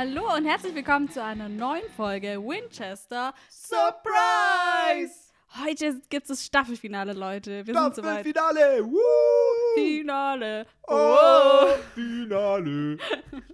[0.00, 5.32] Hallo und herzlich willkommen zu einer neuen Folge Winchester Surprise!
[5.64, 7.66] Heute gibt es das Staffelfinale, Leute.
[7.66, 7.74] Wir.
[7.74, 8.84] Staffelfinale!
[8.84, 9.74] Woo!
[9.74, 10.66] Finale.
[10.86, 11.66] Oh,
[11.96, 12.96] Finale!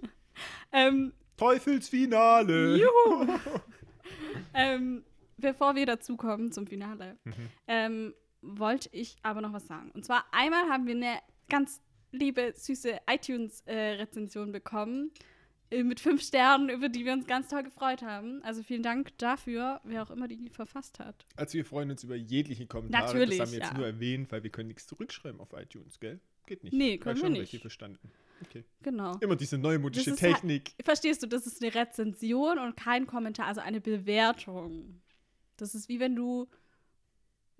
[0.71, 2.77] Ähm, Teufelsfinale!
[2.77, 3.39] juhu.
[4.53, 5.03] ähm,
[5.37, 7.33] bevor wir dazu kommen zum Finale, Mhm.
[7.67, 9.89] ähm, wollte ich aber noch was sagen.
[9.95, 11.17] Und zwar einmal haben wir eine
[11.49, 11.81] ganz
[12.11, 15.34] liebe, süße iTunes-Rezension bekommen äh,
[15.71, 18.41] mit fünf Sternen, über die wir uns ganz toll gefreut haben.
[18.43, 21.25] Also vielen Dank dafür, wer auch immer die verfasst hat.
[21.35, 23.05] Also wir freuen uns über jegliche Kommentare.
[23.05, 23.77] Natürlich, Das haben wir jetzt ja.
[23.77, 26.19] nur erwähnt, weil wir können nichts zurückschreiben auf iTunes, gell?
[26.45, 26.73] Geht nicht.
[26.73, 27.59] Nee, können ich wir schon nicht.
[27.61, 28.11] verstanden.
[28.45, 28.63] Okay.
[28.83, 29.17] Genau.
[29.21, 30.71] Immer diese neumodische ist halt- Technik.
[30.83, 35.01] Verstehst du, das ist eine Rezension und kein Kommentar, also eine Bewertung.
[35.57, 36.47] Das ist wie wenn du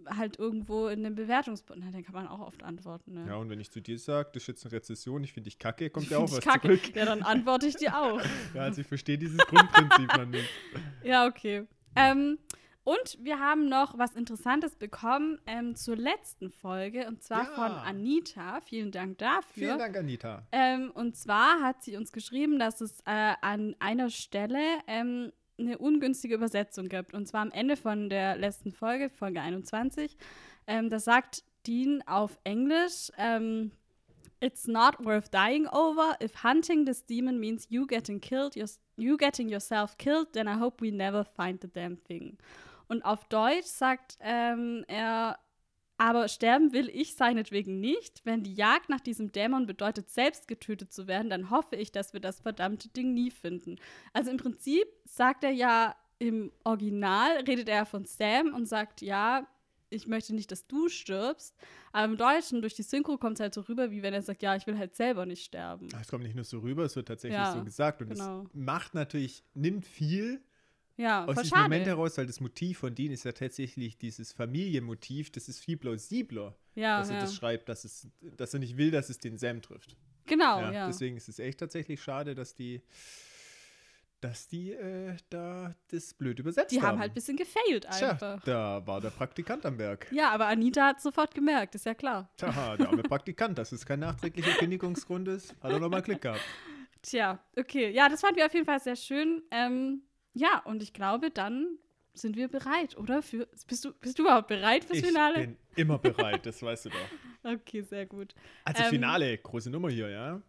[0.07, 3.13] halt irgendwo in einem Bewertungspunkt, na, dann kann man auch oft antworten.
[3.13, 3.25] Ne?
[3.27, 5.57] Ja, und wenn ich zu dir sage, das ist jetzt eine Rezession, ich finde dich
[5.59, 6.67] kacke, kommt ja auch was kacke.
[6.79, 6.95] zurück.
[6.95, 8.21] Ja, dann antworte ich dir auch.
[8.53, 10.49] Ja, also ich verstehe dieses Grundprinzip noch nicht.
[11.03, 11.65] Ja, okay.
[11.95, 12.37] Ähm,
[12.83, 17.51] und wir haben noch was Interessantes bekommen ähm, zur letzten Folge und zwar Ja.
[17.55, 18.61] von Anita.
[18.61, 19.43] Vielen Dank dafür.
[19.53, 20.43] Vielen Dank, Anita.
[20.51, 25.77] Ähm, und zwar hat sie uns geschrieben, dass es äh, an einer Stelle ähm, eine
[25.77, 27.13] ungünstige Übersetzung gibt.
[27.13, 30.17] Und zwar am Ende von der letzten Folge, Folge 21.
[30.67, 33.71] Ähm, da sagt Dean auf Englisch, ähm,
[34.41, 36.17] It's not worth dying over.
[36.21, 38.55] If hunting this demon means you getting killed,
[38.97, 42.37] you getting yourself killed, then I hope we never find the damn thing.
[42.87, 45.39] Und auf Deutsch sagt ähm, er,
[45.97, 48.21] aber sterben will ich seinetwegen nicht.
[48.25, 52.13] Wenn die Jagd nach diesem Dämon bedeutet, selbst getötet zu werden, dann hoffe ich, dass
[52.13, 53.77] wir das verdammte Ding nie finden.
[54.13, 59.47] Also im Prinzip sagt er ja im Original, redet er von Sam und sagt, ja,
[59.89, 61.55] ich möchte nicht, dass du stirbst.
[61.91, 64.41] Aber im Deutschen, durch die Synchro, kommt es halt so rüber, wie wenn er sagt,
[64.41, 65.87] ja, ich will halt selber nicht sterben.
[65.99, 68.01] Es kommt nicht nur so rüber, es wird tatsächlich Ja, so gesagt.
[68.01, 68.41] Und genau.
[68.43, 70.41] es macht natürlich, nimmt viel
[70.97, 71.89] Ja, aus voll diesem Moment schade.
[71.97, 76.55] heraus, weil das Motiv von Dean ist ja tatsächlich dieses Familienmotiv, das ist viel plausibler,
[76.75, 77.21] Ja, dass er ja.
[77.21, 78.07] das schreibt, dass, es,
[78.37, 79.97] dass er nicht will, dass es den Sam trifft.
[80.25, 80.87] Genau, ja, ja.
[80.87, 82.81] Deswegen ist es echt tatsächlich schade, dass die,
[84.21, 86.87] dass die äh, da das blöd übersetzt Die haben.
[86.93, 88.43] haben halt ein bisschen gefailt Tja, einfach.
[88.43, 90.07] da war der Praktikant am Werk.
[90.11, 92.31] Ja, aber Anita hat sofort gemerkt, ist ja klar.
[92.37, 96.41] Tja, der arme Praktikant, dass es kein nachträglicher Kündigungsgrund ist, hat er nochmal Glück gehabt.
[97.03, 97.91] Tja, okay.
[97.91, 99.43] Ja, das fanden wir auf jeden Fall sehr schön.
[99.51, 100.01] Ähm,
[100.35, 101.79] ja, und ich glaube, dann
[102.13, 103.21] sind wir bereit, oder?
[103.23, 105.39] Für, bist, du, bist du überhaupt bereit fürs Ich Finale?
[105.39, 106.97] bin immer bereit, das weißt du doch.
[107.43, 108.33] Okay, sehr gut.
[108.63, 110.41] Also Ähm, Finale, große Nummer hier, ja.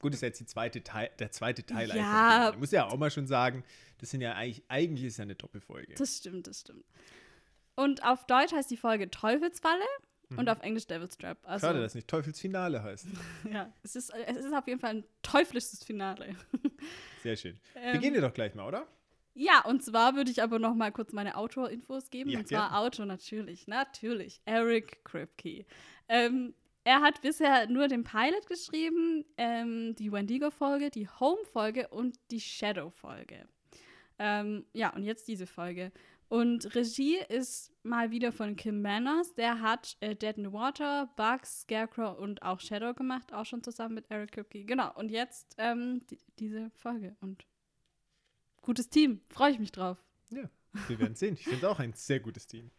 [0.00, 1.94] Gut, ist jetzt die zweite Teil, der zweite Teil Ja.
[1.94, 2.56] Finale.
[2.58, 3.62] Muss ja auch mal schon sagen,
[3.98, 5.94] das sind ja eigentlich, eigentlich ist ja eine Doppelfolge.
[5.94, 6.84] Das stimmt, das stimmt.
[7.76, 9.84] Und auf Deutsch heißt die Folge Teufelsfalle
[10.36, 11.38] und auf Englisch Devil's Trap.
[11.44, 11.70] Also, Mhm.
[11.70, 13.06] Schade, dass nicht Teufelsfinale heißt.
[13.52, 16.34] ja, es ist, es ist auf jeden Fall ein teuflisches Finale.
[17.22, 17.60] Sehr schön.
[17.76, 18.88] Ähm, Beginnen wir doch gleich mal, oder?
[19.34, 22.30] Ja, und zwar würde ich aber noch mal kurz meine Autor-Infos geben.
[22.30, 22.78] Ja, und zwar gerne.
[22.78, 25.64] Autor natürlich, natürlich, Eric Kripke.
[26.08, 26.54] Ähm,
[26.84, 33.46] er hat bisher nur den Pilot geschrieben, ähm, die Wendigo-Folge, die Home-Folge und die Shadow-Folge.
[34.18, 35.92] Ähm, ja, und jetzt diese Folge.
[36.28, 39.34] Und Regie ist mal wieder von Kim Manners.
[39.34, 43.62] Der hat äh, Dead in the Water, Bugs, Scarecrow und auch Shadow gemacht, auch schon
[43.62, 44.64] zusammen mit Eric Kripke.
[44.64, 47.16] Genau, und jetzt ähm, die, diese Folge.
[47.20, 47.44] Und
[48.62, 49.98] gutes Team, freue ich mich drauf.
[50.30, 50.48] Ja,
[50.88, 51.34] wir werden sehen.
[51.34, 52.70] Ich finde auch ein sehr gutes Team.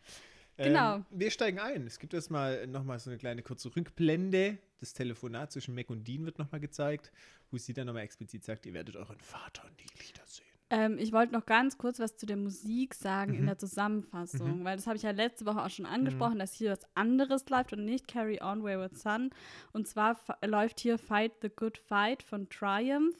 [0.57, 0.95] Genau.
[0.97, 1.85] Ähm, wir steigen ein.
[1.87, 4.57] Es gibt erstmal nochmal so eine kleine kurze Rückblende.
[4.79, 7.11] Das Telefonat zwischen Mac und Dean wird nochmal gezeigt,
[7.51, 10.45] wo sie dann nochmal explizit sagt, ihr werdet euren Vater nie wiedersehen.
[10.69, 13.45] Ähm, ich wollte noch ganz kurz was zu der Musik sagen in Mhm.
[13.47, 14.63] der Zusammenfassung, Mhm.
[14.63, 17.73] weil das habe ich ja letzte Woche auch schon angesprochen, dass hier was anderes läuft
[17.73, 19.29] und nicht Carry On Wayward Son.
[19.71, 23.15] Und zwar läuft hier Fight the Good Fight von Triumph.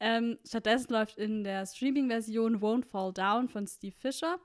[0.00, 4.38] Ähm, stattdessen läuft in der Streaming-Version Won't Fall Down von Steve Fisher.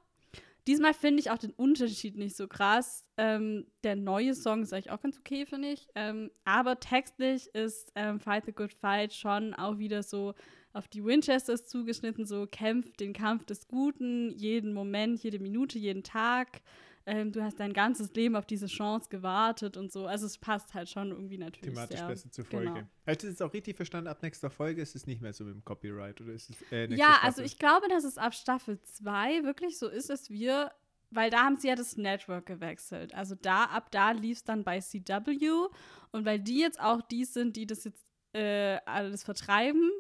[0.66, 3.06] Diesmal finde ich auch den Unterschied nicht so krass.
[3.18, 5.88] Ähm, der neue Song ist eigentlich auch ganz okay, finde ich.
[5.94, 10.34] Ähm, aber textlich ist ähm, Fight the Good Fight schon auch wieder so
[10.72, 16.04] auf die Winchesters zugeschnitten, so kämpft den Kampf des Guten, jeden Moment, jede Minute, jeden
[16.04, 16.62] Tag.
[17.06, 20.06] Ähm, du hast dein ganzes Leben auf diese Chance gewartet und so.
[20.08, 22.08] Also es passt halt schon irgendwie natürlich Thematisch sehr.
[22.08, 22.74] besser zur Folge.
[22.74, 22.88] Genau.
[23.08, 24.08] Ich das jetzt auch richtig verstanden?
[24.08, 26.86] Ab nächster Folge ist es nicht mehr so mit dem Copyright oder ist es äh,
[26.94, 27.28] Ja, Staffel?
[27.28, 30.72] also ich glaube, dass es ab Staffel 2 wirklich so ist, dass wir,
[31.12, 33.14] weil da haben sie ja das Network gewechselt.
[33.14, 35.68] Also da, ab da lief es dann bei CW
[36.12, 39.92] und weil die jetzt auch die sind, die das jetzt äh, alles vertreiben,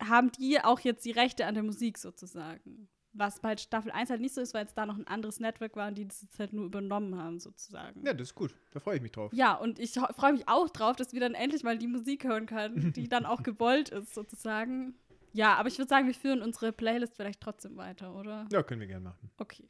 [0.00, 2.88] haben die auch jetzt die Rechte an der Musik sozusagen.
[3.18, 5.74] Was bei Staffel 1 halt nicht so ist, weil es da noch ein anderes Network
[5.74, 8.04] war und die das jetzt halt nur übernommen haben, sozusagen.
[8.04, 8.54] Ja, das ist gut.
[8.72, 9.32] Da freue ich mich drauf.
[9.32, 12.46] Ja, und ich freue mich auch drauf, dass wir dann endlich mal die Musik hören
[12.46, 14.94] können, die dann auch gewollt ist, sozusagen.
[15.32, 18.46] Ja, aber ich würde sagen, wir führen unsere Playlist vielleicht trotzdem weiter, oder?
[18.52, 19.30] Ja, können wir gerne machen.
[19.38, 19.68] Okay.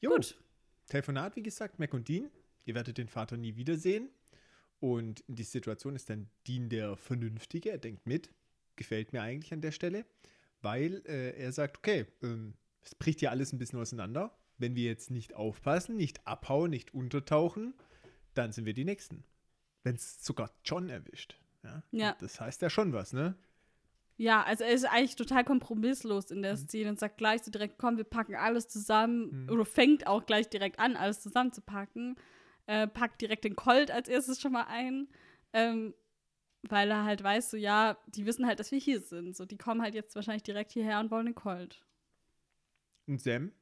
[0.00, 0.36] Jo, Gut.
[0.88, 2.30] Telefonat, wie gesagt, Mac und Dean.
[2.64, 4.08] Ihr werdet den Vater nie wiedersehen.
[4.80, 7.70] Und in die Situation ist dann Dean der Vernünftige.
[7.70, 8.30] Er denkt mit.
[8.74, 10.04] Gefällt mir eigentlich an der Stelle.
[10.62, 14.36] Weil äh, er sagt, okay, ähm, es bricht ja alles ein bisschen auseinander.
[14.58, 17.74] Wenn wir jetzt nicht aufpassen, nicht abhauen, nicht untertauchen,
[18.34, 19.24] dann sind wir die Nächsten.
[19.82, 21.36] Wenn es sogar John erwischt.
[21.64, 21.82] Ja?
[21.90, 22.16] Ja.
[22.20, 23.34] Das heißt ja schon was, ne?
[24.16, 27.78] Ja, also er ist eigentlich total kompromisslos in der Szene und sagt gleich so direkt,
[27.78, 29.44] komm, wir packen alles zusammen.
[29.44, 29.50] Mhm.
[29.50, 32.16] Oder fängt auch gleich direkt an, alles zusammenzupacken.
[32.66, 35.08] Äh, packt direkt den Colt als erstes schon mal ein.
[35.52, 35.94] Ähm,
[36.68, 39.36] weil er halt weiß, so ja, die wissen halt, dass wir hier sind.
[39.36, 41.84] So, die kommen halt jetzt wahrscheinlich direkt hierher und wollen den Colt.
[43.06, 43.52] Und Sam,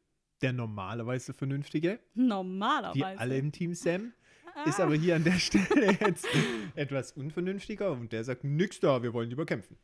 [0.43, 2.99] der normalerweise Vernünftige, Normalerweise.
[2.99, 4.13] wie alle im Team Sam,
[4.53, 4.65] Ah.
[4.69, 6.27] ist aber hier an der Stelle jetzt
[6.75, 9.79] etwas unvernünftiger und der sagt, nix da, wir wollen lieber kämpfen.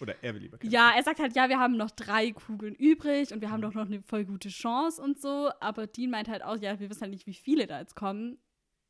[0.00, 0.72] Oder er will lieber kämpfen.
[0.74, 3.52] Ja, er sagt halt, ja, wir haben noch drei Kugeln übrig und wir Mhm.
[3.52, 5.50] haben doch noch eine voll gute Chance und so.
[5.60, 8.38] Aber Dean meint halt auch, ja, wir wissen halt nicht, wie viele da jetzt kommen.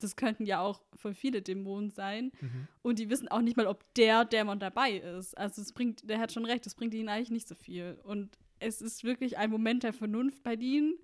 [0.02, 2.32] Das könnten ja auch voll viele Dämonen sein.
[2.40, 2.68] Mhm.
[2.82, 5.36] Und die wissen auch nicht mal, ob der Dämon dabei ist.
[5.38, 7.98] Also es bringt, der hat schon recht, es bringt ihnen eigentlich nicht so viel.
[8.02, 10.94] Und es ist wirklich ein Moment der Vernunft bei Dean,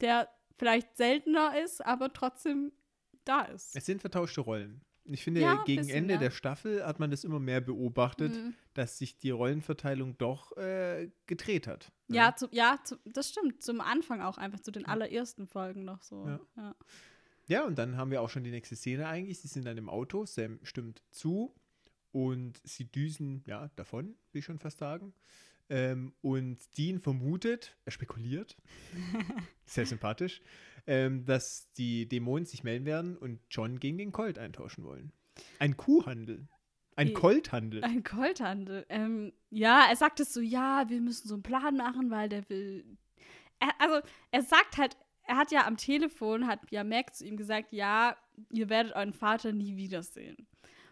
[0.00, 0.28] der
[0.58, 2.72] vielleicht seltener ist, aber trotzdem
[3.24, 3.74] da ist.
[3.76, 4.80] Es sind vertauschte Rollen.
[5.08, 6.20] Ich finde, Ja, gegen bisschen, Ende ja.
[6.20, 8.54] der Staffel hat man das immer mehr beobachtet, Mhm.
[8.74, 11.92] dass sich die Rollenverteilung doch äh, gedreht hat.
[12.08, 12.16] ne?
[12.16, 13.62] Ja, zu, ja zu, das stimmt.
[13.62, 16.26] Zum Anfang auch einfach, zu den allerersten Folgen noch so.
[16.26, 16.40] Ja.
[16.56, 16.74] Ja.
[17.48, 19.40] Ja, und dann haben wir auch schon die nächste Szene eigentlich.
[19.40, 21.54] Sie sind dann im Auto, Sam stimmt zu
[22.12, 25.14] und sie düsen, ja, davon, will ich schon fast sagen.
[25.68, 28.56] Ähm, und Dean vermutet, er spekuliert,
[29.64, 30.40] sehr sympathisch,
[30.86, 35.12] ähm, dass die Dämonen sich melden werden und John gegen den Colt eintauschen wollen.
[35.58, 36.48] Ein Kuhhandel.
[36.96, 37.84] Ein Colthandel.
[37.84, 38.86] Ein Colt-Handel.
[38.88, 42.48] Ähm, ja, er sagt es so, ja, wir müssen so einen Plan machen, weil der
[42.48, 42.96] will.
[43.58, 44.96] Er, also, er sagt halt,
[45.26, 48.16] er hat ja am Telefon, hat ja Mac zu ihm gesagt, ja,
[48.52, 50.46] ihr werdet euren Vater nie wiedersehen.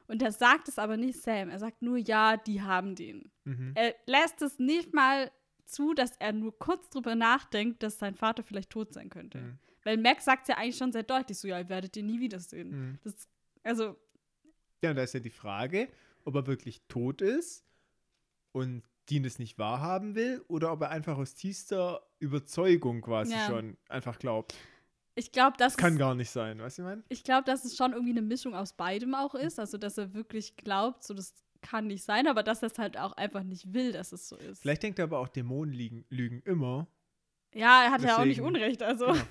[0.06, 1.48] Und er sagt es aber nicht Sam.
[1.48, 3.30] Er sagt nur, ja, die haben den.
[3.44, 3.72] Mhm.
[3.74, 5.30] Er lässt es nicht mal
[5.64, 9.38] zu, dass er nur kurz drüber nachdenkt, dass sein Vater vielleicht tot sein könnte.
[9.38, 9.58] Mhm.
[9.82, 12.20] Weil Mac sagt es ja eigentlich schon sehr deutlich so, ja, ihr werdet ihn nie
[12.20, 12.70] wiedersehen.
[12.70, 12.98] Mhm.
[13.02, 13.28] Das,
[13.62, 13.96] also,
[14.82, 15.88] Ja, und da ist ja die Frage,
[16.24, 17.64] ob er wirklich tot ist
[18.52, 23.46] und Dean es nicht wahrhaben will oder ob er einfach aus tiefster Überzeugung quasi Ja.
[23.48, 24.54] schon einfach glaubt.
[25.14, 27.04] ich glaube, das Das kann ist gar nicht sein, weißt du, ich meine?
[27.08, 29.60] Ich glaube, dass es schon irgendwie eine Mischung aus beidem auch ist.
[29.60, 32.98] Also, dass er wirklich glaubt, so das kann nicht sein, aber dass er es halt
[32.98, 34.60] auch einfach nicht will, dass es so ist.
[34.62, 36.88] Vielleicht denkt er aber auch, Dämonen liegen, lügen immer.
[37.54, 38.82] ja, er hat ja auch nicht Deswegen- Unrecht.
[38.82, 39.22] Also, Genau.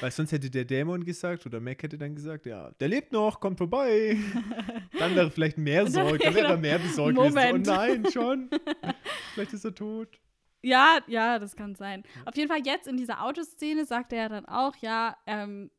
[0.00, 3.38] Weil sonst hätte der Dämon gesagt oder Mac hätte dann gesagt, ja, der lebt noch,
[3.40, 4.16] kommt vorbei.
[4.98, 7.34] Dann wäre vielleicht mehr Sorge, dann wäre mehr besorgt gewesen.
[7.34, 7.68] Moment.
[7.68, 8.50] Oh nein, schon.
[9.38, 10.20] vielleicht ist er tot.
[10.62, 12.02] ja, ja, das kann sein.
[12.24, 15.70] Auf jeden Fall jetzt in dieser Autoszene sagt er ja dann auch, ja, ähm,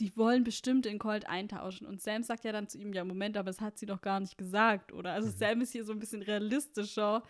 [0.00, 1.86] die wollen bestimmt den Colt eintauschen.
[1.86, 4.18] Und Sam sagt ja dann zu ihm, ja, Moment, aber das hat sie doch gar
[4.20, 5.12] nicht gesagt, oder?
[5.12, 5.32] Also Mhm.
[5.36, 7.22] Sam ist hier so ein bisschen realistischer.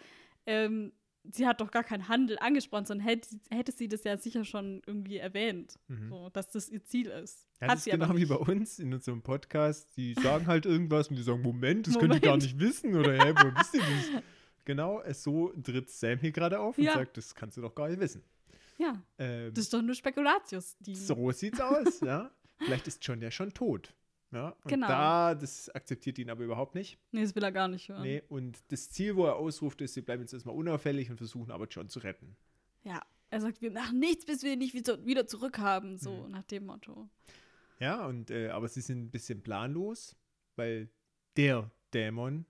[0.46, 0.92] Ähm,
[1.24, 4.82] sie hat doch gar keinen Handel angesprochen, sondern hätte, hätte sie das ja sicher schon
[4.86, 6.08] irgendwie erwähnt, Mhm.
[6.10, 7.46] so, dass das ihr Ziel ist.
[7.60, 9.96] Ja, hat das sie ist genau wie bei uns in unserem Podcast.
[9.96, 12.42] Die sagen halt irgendwas und die sagen, Moment, das könnt ihr gar Moment.
[12.44, 12.94] nicht wissen.
[12.94, 14.22] Oder hä, wo wisst ihr das?
[14.64, 16.94] Genau, es so tritt Sam hier gerade auf und Ja.
[16.94, 18.22] sagt, das kannst du doch gar nicht wissen.
[18.78, 20.76] Ja, Ähm, das ist doch nur Spekulatius.
[20.80, 22.30] Die so sieht's aus, ja.
[22.58, 23.94] Vielleicht ist John ja schon tot.
[24.32, 24.88] Ja, und Genau.
[24.88, 26.98] da, das akzeptiert ihn aber überhaupt nicht.
[27.12, 28.02] nee, das will er gar nicht hören.
[28.02, 31.52] Nee, und das Ziel, wo er ausruft, ist, sie bleiben jetzt erstmal unauffällig und versuchen
[31.52, 32.36] aber John zu retten.
[32.82, 36.30] Ja, er sagt, wir machen nichts, bis wir ihn nicht wieder, wieder zurückhaben, so Mhm.
[36.32, 37.08] nach dem Motto.
[37.78, 40.16] Ja, und äh, aber sie sind ein bisschen planlos,
[40.56, 40.88] weil
[41.36, 42.44] der Dämon,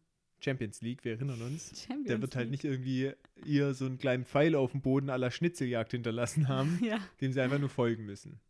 [0.44, 2.62] Champions League, wir erinnern uns, Champions der wird halt League.
[2.62, 3.12] nicht irgendwie
[3.44, 7.40] ihr so einen kleinen Pfeil auf dem Boden aller Schnitzeljagd hinterlassen haben, Ja, dem sie
[7.40, 8.40] einfach nur folgen müssen.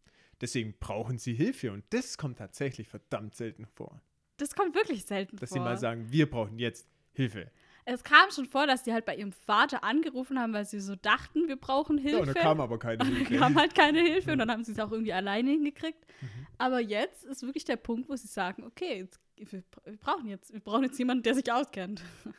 [0.40, 4.00] Deswegen brauchen sie Hilfe und das kommt tatsächlich verdammt selten vor.
[4.38, 5.58] das kommt wirklich selten Dass vor.
[5.58, 7.50] sie mal sagen, wir brauchen jetzt Hilfe.
[7.84, 10.96] es kam schon vor, dass die halt bei ihrem Vater angerufen haben, weil sie so
[10.96, 12.16] dachten, wir brauchen Hilfe.
[12.16, 13.36] Ja, und da kam aber keine Hilfe.
[13.36, 16.04] kam halt keine Hilfe und dann haben sie es auch irgendwie alleine hingekriegt.
[16.20, 16.46] Mhm.
[16.58, 20.52] Aber jetzt ist wirklich der Punkt, wo sie sagen, okay, jetzt, wir, wir brauchen jetzt,
[20.52, 22.02] wir brauchen jetzt jemanden, der sich auskennt.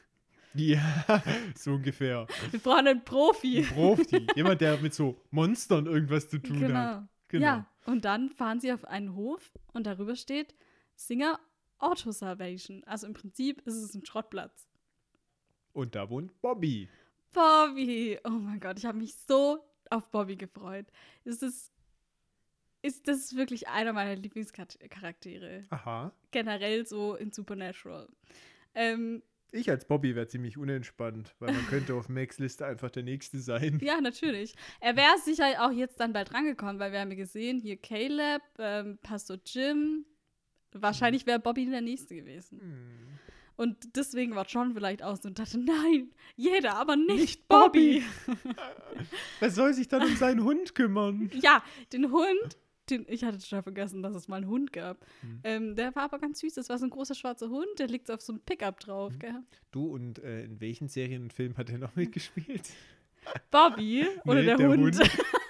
[0.57, 1.21] Ja,
[1.53, 2.27] so ungefähr.
[2.49, 3.61] Wir brauchen einen Ein Profi.
[3.63, 4.25] Profi.
[4.37, 6.67] Jemand, der mit so Monstern irgendwas zu tun hat.
[6.67, 7.07] Genau.
[7.27, 7.45] Genau.
[7.45, 10.55] Ja, und dann fahren sie auf einen Hof und darüber steht
[10.95, 11.41] Singer
[11.77, 12.85] Auto Salvation.
[12.85, 14.69] Also im Prinzip ist es ein Schrottplatz.
[15.73, 16.87] Und da wohnt Bobby.
[17.33, 18.17] Bobby!
[18.23, 19.59] Oh mein Gott, ich habe mich so
[19.89, 20.85] auf Bobby gefreut.
[21.25, 21.73] Es ist,
[22.85, 25.63] ist, das ist wirklich einer meiner Lieblingscharaktere.
[25.69, 26.11] Aha.
[26.31, 28.07] Generell so in Supernatural.
[28.73, 33.03] Ähm, Ich als Bobby wäre ziemlich unentspannt, weil man könnte auf Max Liste einfach der
[33.03, 33.79] Nächste sein.
[33.81, 34.53] Ja, natürlich.
[34.81, 38.41] Er wäre sicher auch jetzt dann bald rangekommen, weil wir haben ja gesehen, hier Caleb,
[38.59, 40.05] ähm, Pastor Jim.
[40.73, 42.59] Wahrscheinlich wäre Bobby der Nächste gewesen.
[42.59, 43.19] Hm.
[43.57, 48.03] Und deswegen war John vielleicht auch so und dachte, nein, jeder, aber nicht, nicht Bobby.
[49.39, 51.31] Wer soll sich dann um seinen Hund kümmern?
[51.33, 51.63] Ja,
[51.93, 52.57] den Hund,
[52.89, 55.05] den, ich hatte schon vergessen, dass es mal einen Hund gab.
[55.21, 55.39] Hm.
[55.43, 56.53] Ähm, der war aber ganz süß.
[56.53, 59.13] Das war so ein großer schwarzer Hund, der liegt auf so einem Pickup drauf.
[59.13, 59.19] Hm.
[59.19, 59.43] Gell?
[59.71, 62.69] Du, und äh, in welchen Serien und Filmen hat er noch mitgespielt?
[63.49, 64.99] Bobby oder nee, der, der, Hund?
[64.99, 65.11] Hund.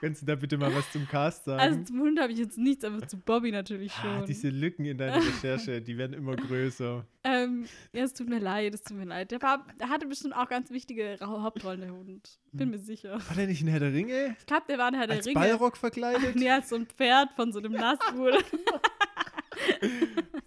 [0.00, 1.60] Kannst du da bitte mal was zum Cast sagen?
[1.60, 4.10] Also zum Hund habe ich jetzt nichts, aber zu Bobby natürlich ah, schon.
[4.22, 7.04] Ah, diese Lücken in deiner Recherche, die werden immer größer.
[7.22, 9.30] Ähm, ja, es tut mir leid, es tut mir leid.
[9.30, 12.40] Der, war, der hatte bestimmt auch ganz wichtige Hauptrollen, der Hund.
[12.50, 12.70] Bin hm.
[12.70, 13.20] mir sicher.
[13.28, 14.36] War der nicht ein Herr der Ringe?
[14.38, 15.38] Ich glaube, der war ein Herr der als Ringe.
[15.38, 16.34] Ballrock verkleidet?
[16.36, 18.32] nee, als so ein Pferd von so einem Nassbuhl.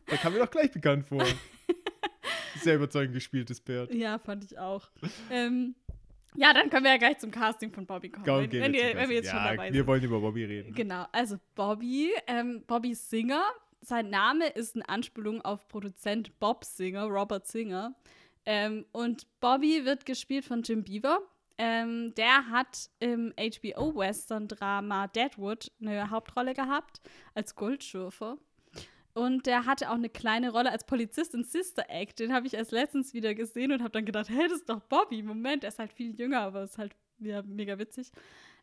[0.07, 1.23] da kam mir doch gleich bekannt vor.
[2.55, 3.93] Sehr überzeugend gespieltes Pferd.
[3.93, 4.89] Ja, fand ich auch.
[5.29, 5.75] Ähm,
[6.35, 8.25] ja, dann können wir ja gleich zum Casting von Bobby kommen.
[8.25, 9.73] Komm, wenn, wenn, wir, wenn wir jetzt ja, schon dabei sind.
[9.73, 10.73] Wir wollen über Bobby reden.
[10.73, 13.43] Genau, also Bobby, ähm, Bobby Singer.
[13.81, 17.95] Sein Name ist eine Anspielung auf Produzent Bob Singer, Robert Singer.
[18.45, 21.19] Ähm, und Bobby wird gespielt von Jim Beaver.
[21.57, 27.01] Ähm, der hat im HBO-Western-Drama Deadwood eine Hauptrolle gehabt
[27.35, 28.37] als Goldschürfer.
[29.13, 32.19] Und der hatte auch eine kleine Rolle als Polizist in Sister Act.
[32.19, 34.81] Den habe ich erst letztens wieder gesehen und habe dann gedacht, hey, das ist doch
[34.81, 35.21] Bobby.
[35.21, 38.11] Moment, er ist halt viel jünger, aber ist halt ja, mega witzig.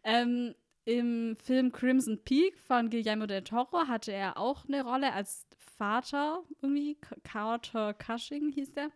[0.02, 0.54] Ähm,
[0.84, 6.42] Im Film Crimson Peak von Guillermo del Toro hatte er auch eine Rolle als Vater,
[6.60, 6.98] irgendwie.
[7.22, 8.90] Carter Cushing hieß der.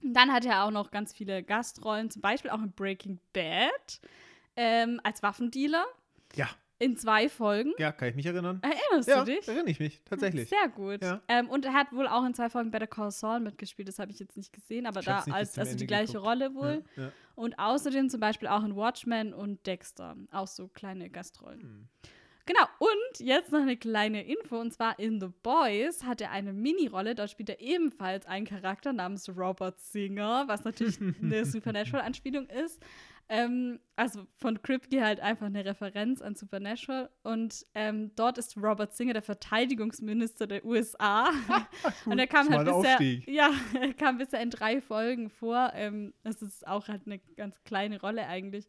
[0.00, 4.00] Dann hatte er auch noch ganz viele Gastrollen, zum Beispiel auch in Breaking Bad
[4.56, 5.84] ähm, als Waffendealer.
[6.34, 6.48] Ja.
[6.80, 7.72] In zwei Folgen.
[7.78, 8.60] Ja, kann ich mich erinnern.
[8.62, 9.48] Erinnerst ja, du dich?
[9.48, 10.48] erinnere ich mich, tatsächlich.
[10.48, 11.02] Sehr gut.
[11.02, 11.20] Ja.
[11.26, 14.12] Ähm, und er hat wohl auch in zwei Folgen Better Call Saul mitgespielt, das habe
[14.12, 16.26] ich jetzt nicht gesehen, aber ich da als also die gleiche geguckt.
[16.26, 16.84] Rolle wohl.
[16.96, 17.12] Ja, ja.
[17.34, 20.16] Und außerdem zum Beispiel auch in Watchmen und Dexter.
[20.30, 21.62] Auch so kleine Gastrollen.
[21.62, 21.88] Hm.
[22.48, 26.54] Genau, und jetzt noch eine kleine Info, und zwar in The Boys hat er eine
[26.54, 32.82] Mini-Rolle, dort spielt er ebenfalls einen Charakter namens Robert Singer, was natürlich eine Supernatural-Anspielung ist.
[33.30, 37.10] Ähm, also von Kripke halt einfach eine Referenz an Supernatural.
[37.22, 41.30] Und ähm, dort ist Robert Singer der Verteidigungsminister der USA.
[42.06, 43.28] und er kam halt bisher, Aufstieg.
[43.28, 45.72] ja, er kam bisher in drei Folgen vor.
[45.74, 48.66] Ähm, das ist auch halt eine ganz kleine Rolle eigentlich.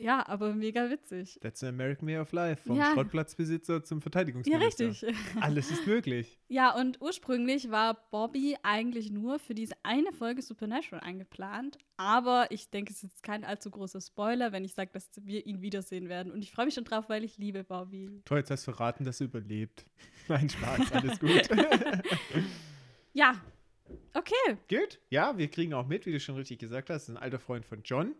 [0.00, 1.40] Ja, aber mega witzig.
[1.42, 2.62] That's an American Way of Life.
[2.62, 2.92] Vom ja.
[2.92, 4.84] Schrottplatzbesitzer zum Verteidigungsminister.
[4.84, 5.14] Ja, richtig.
[5.40, 6.38] Alles ist möglich.
[6.50, 11.76] Ja, und ursprünglich war Bobby eigentlich nur für diese eine Folge Supernatural eingeplant.
[11.98, 15.60] Aber ich denke, es ist kein allzu großer Spoiler, wenn ich sage, dass wir ihn
[15.60, 16.32] wiedersehen werden.
[16.32, 18.22] Und ich freue mich schon drauf, weil ich liebe Bobby.
[18.24, 19.84] Toll, jetzt hast du verraten, dass er überlebt.
[20.28, 21.48] Nein, Spaß, alles gut.
[23.12, 23.34] ja,
[24.14, 24.56] okay.
[24.70, 25.00] Gut.
[25.10, 27.82] Ja, wir kriegen auch mit, wie du schon richtig gesagt hast, ein alter Freund von
[27.82, 28.14] John.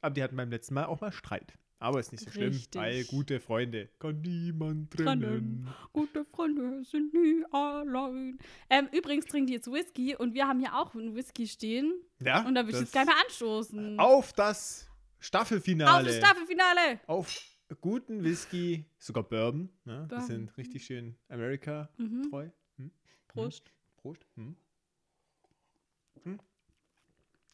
[0.00, 1.54] Aber die hatten beim letzten Mal auch mal Streit.
[1.80, 2.80] Aber ist nicht so schlimm, Richtig.
[2.80, 5.68] weil gute Freunde kann niemand trennen.
[5.92, 8.38] Gute Freunde sind nie allein.
[8.68, 11.94] Ähm, übrigens trinken die jetzt Whisky und wir haben hier auch einen Whisky stehen.
[12.18, 12.44] Ja.
[12.44, 14.00] Und da würde ich jetzt gerne mal anstoßen.
[14.00, 14.88] Auf das
[15.20, 15.98] Staffelfinale.
[15.98, 17.00] Auf das Staffelfinale.
[17.06, 17.40] Auf
[17.80, 19.70] guten Whisky, sogar Bourbon.
[19.84, 20.06] Ne?
[20.08, 20.18] Bourbon.
[20.18, 22.46] Die sind richtig schön Amerika-treu.
[22.46, 22.52] Mhm.
[22.76, 22.90] Hm?
[23.28, 23.68] Prost.
[23.68, 23.74] Hm?
[23.98, 24.26] Prost.
[24.34, 24.56] Hm?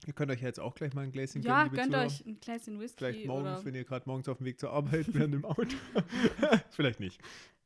[0.06, 2.26] Ihr könnt euch ja jetzt auch gleich mal ein Gläschen ja, gönnen, Ja, gönnt euch
[2.26, 2.99] ein Gläschen Whisky.
[2.99, 3.64] Vielleicht morgens, oder?
[3.64, 5.66] wenn ihr gerade morgens auf dem Weg zur Arbeit während im Auto.
[6.70, 7.20] Vielleicht nicht.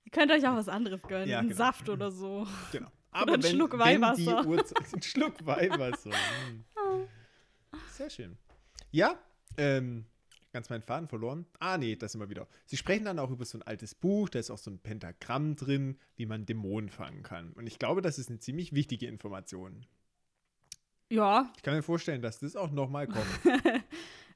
[0.05, 1.29] Ihr könnt euch auch was anderes gönnen.
[1.29, 1.59] Ja, einen genau.
[1.59, 2.47] Saft oder so.
[2.73, 2.91] Genau.
[3.11, 4.39] Aber oder einen wenn, Schluck Weihwasser.
[4.95, 6.11] ein Schluck Weihwasser.
[6.11, 6.65] Hm.
[7.91, 8.39] Sehr schön.
[8.91, 9.19] Ja,
[9.57, 10.07] ähm,
[10.53, 11.47] ganz meinen Faden verloren.
[11.59, 12.47] Ah, nee, das immer wieder.
[12.67, 15.57] Sie sprechen dann auch über so ein altes Buch, da ist auch so ein Pentagramm
[15.57, 17.53] drin, wie man Dämonen fangen kann.
[17.53, 19.85] Und ich glaube, das ist eine ziemlich wichtige Information.
[21.11, 21.53] Ja.
[21.57, 23.27] Ich kann mir vorstellen, dass das auch nochmal kommt.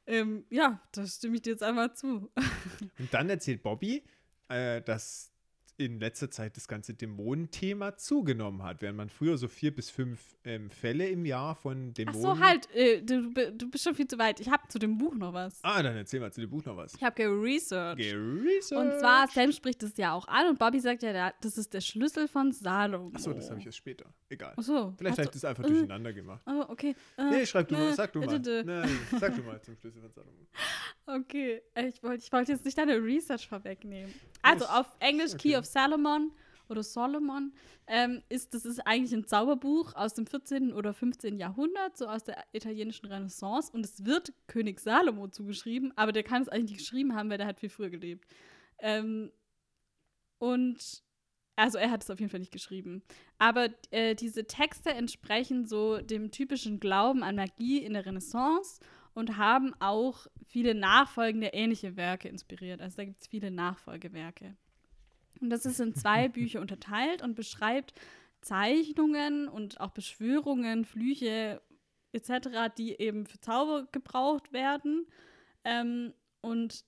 [0.06, 2.30] ähm, ja, da stimme ich dir jetzt einmal zu.
[2.98, 4.04] Und dann erzählt Bobby,
[4.48, 5.31] äh, dass
[5.76, 10.36] in letzter Zeit das ganze Dämonenthema zugenommen hat, während man früher so vier bis fünf
[10.44, 12.24] ähm, Fälle im Jahr von Dämonen.
[12.24, 14.40] Ach so, halt, äh, du, du, bist schon viel zu weit.
[14.40, 15.58] Ich habe zu dem Buch noch was.
[15.62, 16.94] Ah, dann erzähl mal zu dem Buch noch was.
[16.94, 17.98] Ich habe geresearched.
[17.98, 18.72] Geresearched.
[18.72, 21.80] Und zwar, Sam spricht es ja auch an und Bobby sagt ja, das ist der
[21.80, 23.10] Schlüssel von Salomo.
[23.14, 24.06] Ach so, das habe ich erst später.
[24.28, 24.54] Egal.
[24.56, 24.94] Ach so.
[24.96, 26.42] Vielleicht habe ich das einfach äh, durcheinander gemacht.
[26.46, 26.94] Oh, okay.
[27.16, 28.38] Äh, nee, schreib du äh, mal, sag du mal.
[28.38, 30.38] Nein, sag du mal zum Schlüssel von Salomo.
[31.04, 34.14] Okay, ich wollte ich wollt jetzt nicht deine Research vorwegnehmen.
[34.40, 35.50] Also auf Englisch okay.
[35.50, 36.32] Key of Salomon
[36.68, 37.52] oder Solomon,
[37.86, 40.72] ähm, ist, das ist eigentlich ein Zauberbuch aus dem 14.
[40.72, 41.38] oder 15.
[41.38, 43.70] Jahrhundert, so aus der italienischen Renaissance.
[43.72, 47.38] Und es wird König Salomo zugeschrieben, aber der kann es eigentlich nicht geschrieben haben, weil
[47.38, 48.26] der hat viel früher gelebt.
[48.78, 49.30] Ähm,
[50.38, 51.02] und
[51.56, 53.02] Also er hat es auf jeden Fall nicht geschrieben.
[53.38, 58.80] Aber äh, diese Texte entsprechen so dem typischen Glauben an Magie in der Renaissance
[59.14, 62.80] und haben auch viele nachfolgende ähnliche Werke inspiriert.
[62.80, 64.56] Also da gibt es viele Nachfolgewerke.
[65.42, 67.92] Und das ist in zwei Bücher unterteilt und beschreibt
[68.40, 71.60] Zeichnungen und auch Beschwörungen, Flüche
[72.12, 75.06] etc., die eben für Zauber gebraucht werden.
[75.64, 76.84] Ähm, und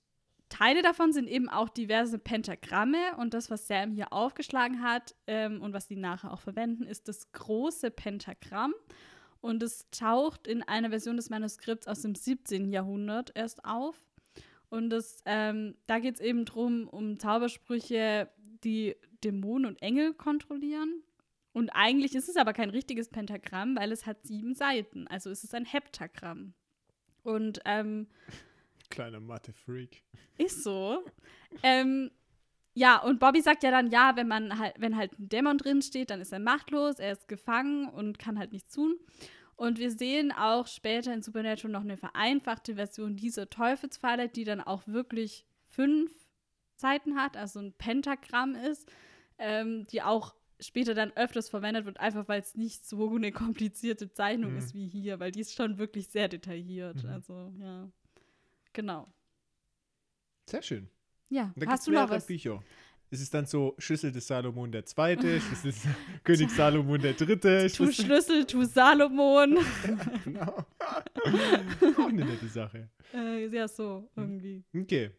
[0.49, 5.61] Teile davon sind eben auch diverse Pentagramme und das, was Sam hier aufgeschlagen hat ähm,
[5.61, 8.73] und was sie nachher auch verwenden, ist das große Pentagramm.
[9.41, 12.71] Und es taucht in einer Version des Manuskripts aus dem 17.
[12.71, 14.01] Jahrhundert erst auf.
[14.69, 18.29] Und das, ähm, da geht es eben darum, um Zaubersprüche,
[18.63, 21.03] die Dämonen und Engel kontrollieren.
[21.53, 25.07] Und eigentlich ist es aber kein richtiges Pentagramm, weil es hat sieben Seiten.
[25.07, 26.53] Also ist es ein Heptagramm.
[27.23, 28.07] Und ähm,
[28.89, 30.03] Kleiner Mathe-Freak.
[30.37, 31.03] ist so.
[31.63, 32.11] ähm,
[32.73, 35.81] ja, und Bobby sagt ja dann, ja, wenn man halt, wenn halt ein Dämon drin
[35.81, 38.99] steht, dann ist er machtlos, er ist gefangen und kann halt nichts tun.
[39.55, 44.59] Und wir sehen auch später in Supernatural noch eine vereinfachte Version dieser Teufelspfeile, die dann
[44.59, 46.11] auch wirklich fünf
[46.77, 48.89] Seiten hat, also ein Pentagramm ist,
[49.37, 54.09] ähm, die auch später dann öfters verwendet wird, einfach weil es nicht so eine komplizierte
[54.11, 54.57] Zeichnung Mhm.
[54.57, 57.03] ist wie hier, weil die ist schon wirklich sehr detailliert.
[57.03, 57.09] Mhm.
[57.09, 57.89] Also, ja.
[58.73, 59.07] Genau.
[60.49, 60.87] Sehr schön.
[61.29, 62.27] Ja, da hast du noch was?
[62.27, 62.63] Bücher.
[63.11, 65.87] Es ist dann so Schlüssel des Salomon der Zweite, Schlüssel des
[66.23, 67.67] König Salomon der Dritte.
[67.67, 69.57] Tu Schlüssel, Schlüssel, tu Salomon.
[70.23, 70.65] genau.
[71.97, 72.89] Auch eine nette Sache.
[73.13, 74.63] äh, ja, so irgendwie.
[74.75, 75.11] Okay.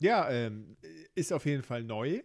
[0.00, 0.76] Ja, ähm,
[1.14, 2.22] ist auf jeden Fall neu.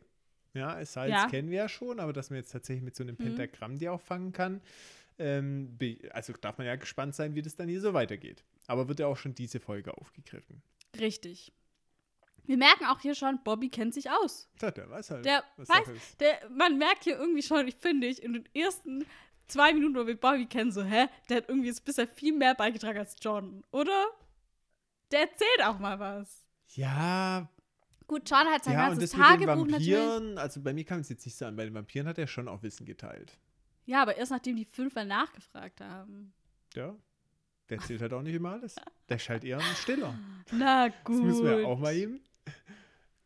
[0.54, 1.28] Ja, Salz Ja.
[1.28, 3.36] kennen wir ja schon, aber dass man jetzt tatsächlich mit so einem Mhm.
[3.36, 4.62] Pentagramm die auch fangen kann,
[5.20, 5.78] ähm,
[6.12, 8.44] also darf man ja gespannt sein, wie das dann hier so weitergeht.
[8.68, 10.62] Aber wird ja auch schon diese Folge aufgegriffen.
[11.00, 11.52] Richtig.
[12.46, 14.48] Wir merken auch hier schon, Bobby kennt sich aus.
[14.62, 15.88] So, der weiß halt, Der weiß,
[16.20, 19.06] der, man merkt hier irgendwie schon, ich finde ich, in den ersten
[19.48, 22.54] zwei Minuten, wo wir Bobby kennen, so, hä, der hat irgendwie jetzt bisher viel mehr
[22.56, 24.06] beigetragen als John, oder?
[25.12, 26.46] Der erzählt auch mal was.
[26.76, 27.50] Ja,
[28.08, 29.94] Gut, John hat sein ja, und ganzes das mit den Tagebuch natürlich.
[29.94, 32.28] Vampiren, also bei mir kam es jetzt nicht so an, bei den Vampiren hat er
[32.28, 33.38] schon auch Wissen geteilt.
[33.86, 36.34] Ja, aber erst nachdem die fünfmal nachgefragt haben.
[36.76, 36.96] Ja,
[37.70, 38.76] der erzählt halt auch nicht immer alles.
[39.10, 40.18] Der ist halt eher ein Stiller.
[40.52, 41.24] Na Das gut.
[41.24, 42.20] müssen wir auch mal ihm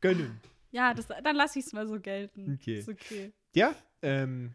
[0.02, 0.40] gönnen.
[0.72, 2.58] Ja, das, dann lasse ich es mal so gelten.
[2.60, 2.80] Okay.
[2.80, 3.34] Ist okay.
[3.54, 4.54] Ja, ähm,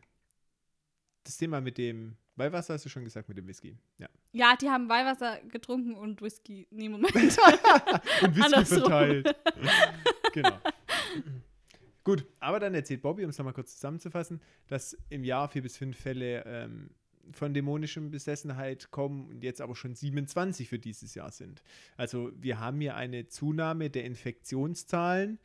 [1.25, 3.77] das Thema mit dem Weihwasser hast du schon gesagt, mit dem Whisky.
[3.99, 4.09] Ja.
[4.33, 6.67] Ja, die haben Weihwasser getrunken und Whisky.
[6.71, 7.15] Nee, Moment.
[7.15, 9.37] Und Whisky verteilt.
[10.33, 10.59] genau.
[12.03, 15.77] Gut, aber dann erzählt Bobby, um es nochmal kurz zusammenzufassen, dass im Jahr vier bis
[15.77, 16.91] fünf Fälle ähm,
[17.33, 21.63] von dämonischem Besessenheit kommen und jetzt aber schon 27 für dieses Jahr sind.
[21.97, 25.39] Also wir haben hier eine Zunahme der Infektionszahlen.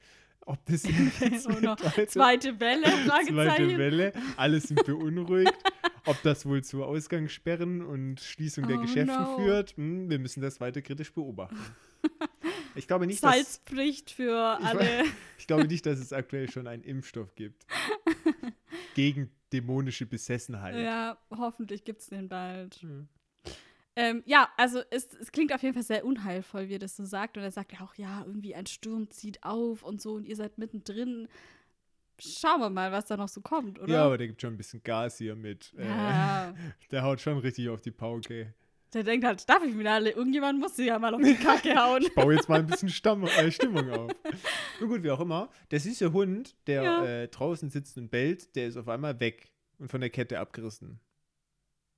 [0.45, 0.83] Ob das
[1.19, 1.75] jetzt Oh no.
[2.07, 3.77] Zweite Welle, zweite Fragezeichen.
[3.77, 5.53] Welle, alle sind beunruhigt.
[6.09, 9.37] Ob das wohl zu Ausgangssperren und Schließung der Oh Geschäfte no.
[9.37, 11.57] führt, hm, wir müssen das weiter kritisch beobachten.
[12.75, 15.03] Ich glaube nicht, dass Salzpflicht für Ich alle.
[15.37, 17.65] ich glaube nicht, dass es aktuell schon einen Impfstoff gibt
[18.95, 20.75] gegen dämonische Besessenheit.
[20.75, 22.75] Ja, hoffentlich gibt es den bald.
[22.75, 23.09] Hm.
[23.95, 27.03] Ähm, ja, also es, es klingt auf jeden Fall sehr unheilvoll, wie er das so
[27.03, 27.37] sagt.
[27.37, 30.35] Und er sagt ja auch, ja, irgendwie ein Sturm zieht auf und so und ihr
[30.37, 31.27] seid mittendrin.
[32.19, 33.91] Schauen wir mal, was da noch so kommt, oder?
[33.93, 35.73] Ja, aber der gibt schon ein bisschen Gas hier mit.
[35.77, 36.53] Äh, Ja.
[36.91, 38.53] Der haut schon richtig auf die Pauke.
[38.93, 40.09] Der denkt halt, darf ich wieder alle?
[40.11, 42.01] Irgendjemand muss sie ja mal auf die Kacke hauen.
[42.01, 44.11] Ich baue jetzt mal ein bisschen Stamm, äh, Stimmung auf.
[44.79, 45.49] Nun gut, wie auch immer.
[45.69, 47.05] Der süße Hund, der Ja.
[47.05, 50.99] äh, draußen sitzt und bellt, der ist auf einmal weg und von der Kette abgerissen.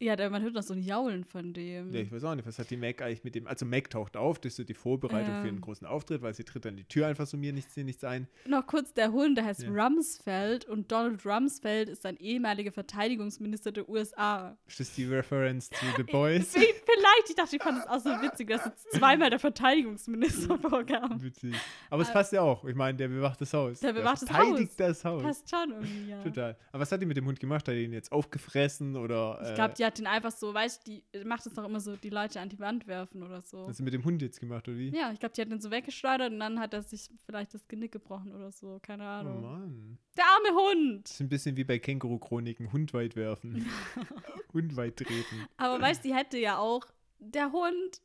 [0.02, 1.94] Ja, der, man hört noch so ein Jaulen von dem.
[1.94, 3.46] Ja, ich weiß auch nicht, was hat die Mac eigentlich mit dem.
[3.48, 5.42] Also Mac taucht auf, das ist so die Vorbereitung Ja.
[5.42, 8.04] für einen großen Auftritt, weil sie tritt dann die Tür einfach so mir nichts, nichts
[8.04, 8.28] ein.
[8.48, 9.70] Noch kurz, der Hund, der heißt Ja.
[9.72, 14.58] Rumsfeld und Donald Rumsfeld ist ein ehemaliger Verteidigungsminister der USA.
[14.68, 16.56] Ist das die Reference to The Boys?
[16.56, 20.58] Wie- Vielleicht, ich dachte, ich fand es auch so witzig, dass jetzt zweimal der Verteidigungsminister
[20.60, 21.22] vorkam.
[21.22, 21.56] Witzig.
[21.90, 22.66] Aber es passt ja auch.
[22.66, 23.80] Ich meine, der bewacht das Haus.
[23.80, 24.76] Der bewacht das verteidigt Haus.
[24.78, 25.24] das Haus.
[25.24, 26.22] Passt schon irgendwie, ja.
[26.24, 26.58] Total.
[26.72, 27.68] Aber was hat die mit dem Hund gemacht?
[27.68, 29.40] Hat die ihn jetzt aufgefressen oder.
[29.44, 31.80] Ich äh, glaube, die hat den einfach so, weißt du, die macht es doch immer
[31.80, 33.68] so, die Leute an die Wand werfen oder so.
[33.68, 34.90] Hat sie mit dem Hund jetzt gemacht, oder wie?
[34.90, 37.68] Ja, ich glaube, die hat den so weggeschleudert und dann hat er sich vielleicht das
[37.68, 38.80] Genick gebrochen oder so.
[38.82, 39.42] Keine Oh Ahnung.
[39.42, 39.98] Mann.
[40.18, 41.06] Der arme Hund!
[41.06, 42.72] Das ist ein bisschen wie bei Känguru-Chroniken.
[42.72, 43.66] Hund weit werfen.
[44.54, 45.48] Hund weit treten.
[45.58, 46.86] Aber weißt du, die hätte ja auch,
[47.20, 48.02] der Hund,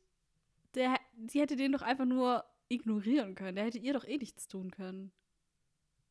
[0.75, 0.95] der,
[1.27, 3.55] sie hätte den doch einfach nur ignorieren können.
[3.55, 5.11] Der hätte ihr doch eh nichts tun können.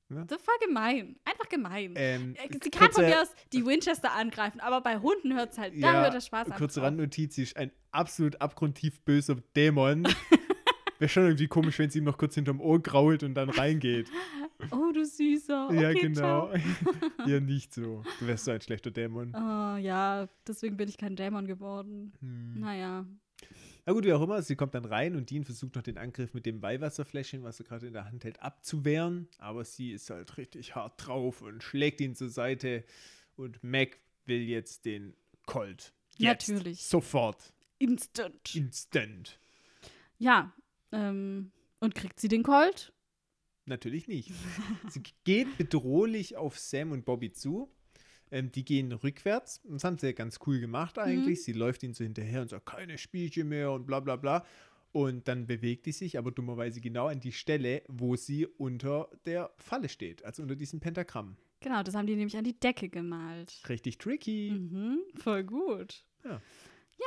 [0.08, 0.24] Ja.
[0.24, 1.16] Das war gemein.
[1.24, 1.94] Einfach gemein.
[1.96, 5.52] Ähm, Äh, sie kann von kurze- mir aus die Winchester angreifen, aber bei Hunden hört
[5.52, 6.82] es halt, da Ja, hört der Spaß einfach Kurze.
[6.82, 10.04] Randnotiz, sie ist ein absolut abgrundtief böser Dämon.
[10.98, 14.08] Wäre schon irgendwie komisch, wenn sie ihm noch kurz hinterm Ohr grault und dann reingeht.
[14.70, 15.66] Oh, du Süßer.
[15.68, 16.50] Okay, ja, genau.
[17.26, 18.02] Ja, nicht so.
[18.20, 19.34] Du wärst so ein schlechter Dämon.
[19.34, 22.12] Oh, ja, deswegen bin ich kein Dämon geworden.
[22.20, 22.60] Hm.
[22.60, 23.04] Naja.
[23.88, 26.34] Na gut, wie auch immer, sie kommt dann rein und Dean versucht noch den Angriff
[26.34, 29.28] mit dem Weihwasserfläschchen, was er gerade in der Hand hält, abzuwehren.
[29.38, 32.84] Aber sie ist halt richtig hart drauf und schlägt ihn zur Seite.
[33.36, 35.14] Und Mac will jetzt den
[35.46, 35.92] Colt.
[36.16, 36.48] Jetzt.
[36.48, 36.82] Natürlich.
[36.82, 37.52] Sofort.
[37.78, 38.56] Instant.
[38.56, 39.38] Instant.
[40.18, 40.52] Ja.
[40.90, 42.92] Ähm, und kriegt sie den Colt?
[43.66, 44.32] Natürlich nicht.
[44.88, 47.70] sie geht bedrohlich auf Sam und Bobby zu.
[48.30, 49.60] Ähm, die gehen rückwärts.
[49.64, 51.38] Das haben sie ja ganz cool gemacht eigentlich.
[51.38, 51.42] Mhm.
[51.42, 54.44] Sie läuft ihnen so hinterher und sagt, keine Spielchen mehr und bla bla bla.
[54.92, 59.50] Und dann bewegt die sich aber dummerweise genau an die Stelle, wo sie unter der
[59.58, 61.36] Falle steht, also unter diesem Pentagramm.
[61.60, 63.62] Genau, das haben die nämlich an die Decke gemalt.
[63.68, 64.52] Richtig tricky.
[64.52, 66.04] Mhm, voll gut.
[66.24, 66.40] Ja.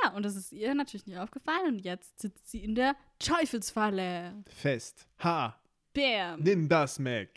[0.04, 1.74] Ja, und das ist ihr natürlich nicht aufgefallen.
[1.74, 4.44] Und jetzt sitzt sie in der Teufelsfalle.
[4.46, 5.08] Fest.
[5.24, 5.60] Ha,
[5.92, 6.40] Bam.
[6.42, 7.28] nimm das, Mac.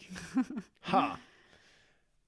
[0.91, 1.17] Ha.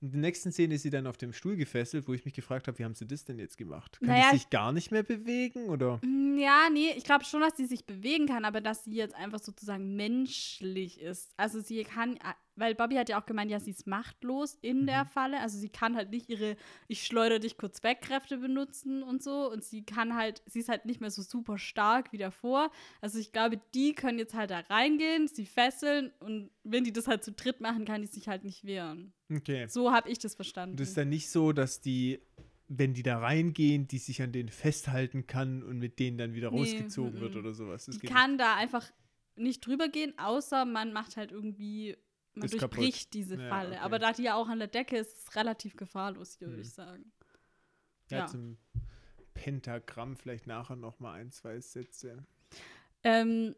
[0.05, 2.67] In der nächsten Szene ist sie dann auf dem Stuhl gefesselt, wo ich mich gefragt
[2.67, 3.97] habe, wie haben sie das denn jetzt gemacht?
[3.99, 5.99] Kann Naja, die sich gar nicht mehr bewegen oder?
[6.03, 9.15] Mm, Ja, nee, ich glaube schon, dass sie sich bewegen kann, aber dass sie jetzt
[9.15, 11.33] einfach sozusagen menschlich ist.
[11.37, 12.19] Also sie kann,
[12.55, 15.09] weil Bobby hat ja auch gemeint, ja, sie ist machtlos in der Mhm.
[15.09, 15.39] Falle.
[15.41, 16.55] Also sie kann halt nicht ihre
[16.87, 19.51] Ich schleudere dich kurz weg Kräfte benutzen und so.
[19.51, 22.71] Und sie kann halt, sie ist halt nicht mehr so super stark wie davor.
[23.01, 27.07] Also ich glaube, die können jetzt halt da reingehen, sie fesseln und wenn die das
[27.07, 29.13] halt zu dritt machen, kann die sich halt nicht wehren.
[29.31, 29.67] Okay.
[29.67, 30.75] So habe ich das verstanden.
[30.75, 32.19] Und es ist dann nicht so, dass die,
[32.67, 36.51] wenn die da reingehen, die sich an denen festhalten kann und mit denen dann wieder
[36.51, 37.19] Nee, rausgezogen mhm.
[37.19, 37.85] wird oder sowas.
[37.85, 38.91] Das Die kann da einfach
[39.35, 41.97] nicht drüber gehen, außer man macht halt irgendwie,
[42.37, 43.13] man Ist durchbricht kaputt.
[43.13, 43.69] diese Ja, Falle.
[43.71, 43.79] okay.
[43.79, 46.61] Aber da die ja auch an der Decke ist, ist es relativ gefahrlos, hier, würde
[46.61, 46.67] Hm.
[46.67, 47.11] ich sagen.
[48.09, 48.27] Ja, ja.
[48.27, 48.57] zum
[49.33, 52.23] Pentagramm vielleicht nachher noch mal ein, zwei Sätze.
[53.03, 53.55] Ähm,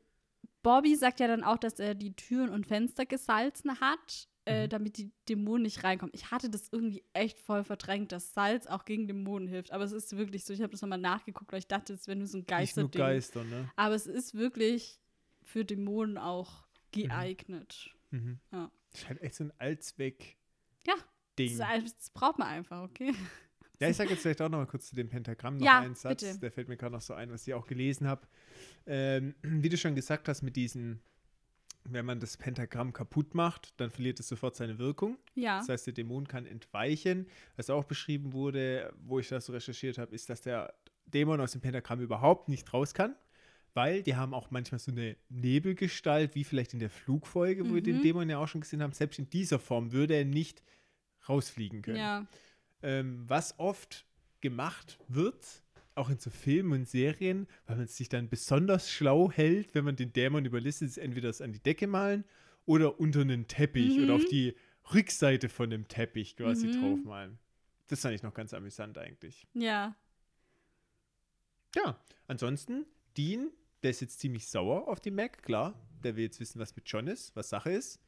[0.64, 4.70] Bobby sagt ja dann auch, dass er die Türen und Fenster gesalzen hat, äh, Mhm.
[4.70, 6.12] damit die Dämonen nicht reinkommen.
[6.16, 9.72] Ich hatte das irgendwie echt voll verdrängt, dass Salz auch gegen Dämonen hilft.
[9.72, 12.18] Aber es ist wirklich so, ich habe das nochmal nachgeguckt, weil ich dachte, es wäre
[12.18, 12.90] nur so ein Nicht nur.
[12.90, 13.70] Geister, ne?
[13.76, 15.00] Aber es ist wirklich
[15.44, 17.90] für Dämonen auch geeignet.
[17.94, 17.97] Mhm.
[18.12, 18.72] Ja.
[18.92, 20.38] Das ist halt echt so ein Allzweck.
[20.86, 20.94] Ja,
[21.38, 21.58] Ding.
[21.58, 23.14] Das, das braucht man einfach, okay?
[23.80, 25.94] Ja, ich sage jetzt vielleicht auch noch mal kurz zu dem Pentagramm noch Ja, einen
[25.94, 26.24] Satz.
[26.24, 26.40] bitte.
[26.40, 28.28] Der fällt mir gerade noch so ein, was ich auch gelesen habe.
[28.88, 31.00] Ähm, wie du schon gesagt hast, mit diesen,
[31.84, 35.18] wenn man das Pentagramm kaputt macht, dann verliert es sofort seine Wirkung.
[35.36, 35.60] Ja.
[35.60, 37.28] Das heißt, der Dämon kann entweichen.
[37.56, 40.74] Was auch beschrieben wurde, wo ich das so recherchiert habe, ist, dass der
[41.06, 43.16] Dämon aus dem Pentagramm überhaupt nicht raus kann.
[43.74, 47.82] Weil die haben auch manchmal so eine Nebelgestalt, wie vielleicht in der Flugfolge, wo wir
[47.84, 48.02] den Mhm.
[48.02, 48.94] Dämon ja auch schon gesehen haben.
[48.94, 50.64] Selbst in dieser Form würde er nicht
[51.30, 51.98] rausfliegen können.
[51.98, 52.28] ja.
[52.84, 54.06] Ähm, was oft
[54.42, 55.64] gemacht wird,
[55.96, 59.84] auch in so Filmen und Serien, weil man es sich dann besonders schlau hält, wenn
[59.84, 62.24] man den Dämon überlistet, ist entweder das an die Decke malen
[62.66, 64.04] oder unter einen Teppich Mhm.
[64.04, 64.56] oder auf die
[64.94, 66.72] Rückseite von dem Teppich quasi Mhm.
[66.74, 67.40] draufmalen.
[67.88, 69.48] Das fand ich noch ganz amüsant eigentlich.
[69.56, 69.96] Ja.
[71.76, 72.86] Ja, ansonsten,
[73.18, 73.52] Dean,
[73.84, 75.74] der ist jetzt ziemlich sauer auf die Mac, klar.
[76.04, 78.00] Der will jetzt wissen, was mit John ist, was Sache ist.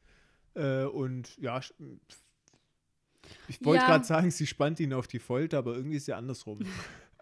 [0.54, 1.60] Äh, und ja,
[3.48, 3.88] ich wollte Ja.
[3.88, 6.60] gerade sagen, sie spannt ihn auf die Folter, aber irgendwie ist ja andersrum.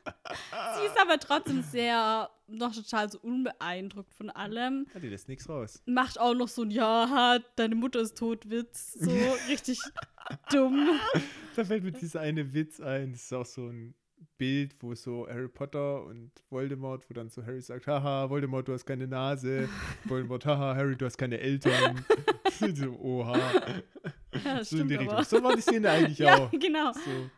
[0.79, 4.87] Sie ist aber trotzdem sehr, noch total so unbeeindruckt von allem.
[4.94, 5.83] Ja, die lässt nichts raus.
[5.85, 8.92] Macht auch noch so ein Ja, deine Mutter ist tot, Witz.
[8.94, 9.11] So
[9.48, 9.79] richtig
[10.51, 10.98] dumm.
[11.57, 13.12] Da fällt mir dieser eine Witz ein.
[13.12, 13.94] Das ist auch so ein
[14.37, 18.72] Bild, wo so Harry Potter und Voldemort, wo dann so Harry sagt, haha, Voldemort, du
[18.72, 19.68] hast keine Nase.
[20.04, 22.04] Voldemort, haha, Harry, du hast keine Eltern.
[22.74, 23.38] so, oha.
[24.44, 25.14] Ja, So in die Richtung.
[25.14, 25.24] aber.
[25.24, 26.50] So war die Szene eigentlich Ja, auch.
[26.50, 26.92] genau.
[26.92, 27.31] So.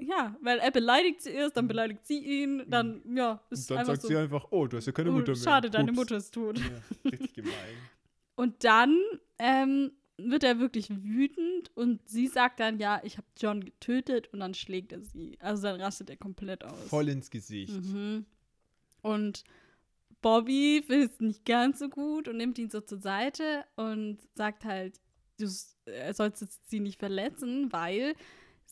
[0.00, 3.74] Ja, weil er beleidigt sie erst, dann beleidigt sie ihn, dann, ja, ist Mhm.
[3.74, 4.08] Und dann sagt so.
[4.08, 5.40] sie einfach, oh, du hast ja keine oh, Mutter mehr.
[5.42, 5.98] schade, deine Ups.
[5.98, 6.58] Mutter ist tot.
[6.58, 6.64] Ja,
[7.10, 7.52] richtig gemein.
[8.36, 8.96] Und dann
[9.40, 14.40] ähm, wird er wirklich wütend und sie sagt dann, ja, ich habe John getötet und
[14.40, 15.38] dann schlägt er sie.
[15.40, 16.88] Also dann rastet er komplett aus.
[16.88, 17.72] Voll ins Gesicht.
[17.84, 18.26] Mhm.
[19.02, 19.44] Und
[20.20, 24.64] Bobby findet es nicht ganz so gut und nimmt ihn so zur Seite und sagt
[24.64, 25.00] halt,
[25.38, 28.14] du sollst sie nicht verletzen, weil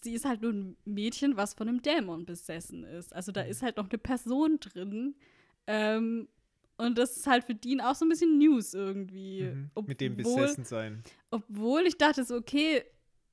[0.02, 3.14] sie ist halt nur ein Mädchen, was von einem Dämon besessen ist.
[3.14, 3.50] Also da Mhm.
[3.50, 5.14] ist halt noch eine Person drin.
[5.68, 6.28] Ähm,
[6.78, 9.44] und das ist halt für Dean auch so ein bisschen News irgendwie.
[9.44, 9.70] Mhm.
[9.86, 11.02] Mit dem Obwohl- besessen sein.
[11.30, 12.84] Obwohl ich dachte so, okay,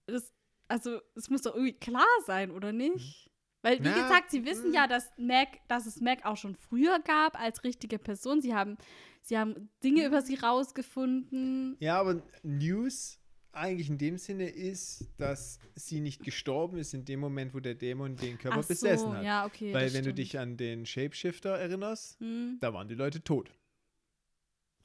[0.06, 0.34] das,
[0.68, 3.30] also es muss doch irgendwie klar sein, oder nicht?
[3.62, 4.74] Weil, wie Na, gesagt, sie wissen mm.
[4.74, 8.42] ja, dass Mac, dass es Mac auch schon früher gab als richtige Person.
[8.42, 8.78] Sie haben,
[9.22, 11.78] sie haben Dinge über sie rausgefunden.
[11.80, 13.20] Ja, aber News
[13.54, 17.76] eigentlich in dem Sinne ist, dass sie nicht gestorben ist in dem Moment, wo der
[17.76, 19.24] Dämon den Körper Ach so, besessen hat.
[19.24, 19.74] ja, okay.
[19.74, 20.18] Weil das wenn du stimmt.
[20.18, 22.58] dich an den Shapeshifter erinnerst, Hm.
[22.60, 23.54] da waren die Leute tot.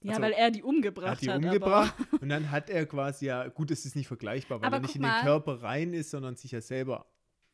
[0.03, 1.37] Ja, Also, weil er die umgebracht hat die hat.
[1.43, 4.81] umgebracht und dann hat er quasi ja, gut, es ist nicht vergleichbar, weil Aber er
[4.83, 5.23] nicht in den mal.
[5.23, 7.07] Körper rein ist, sondern sich ja selber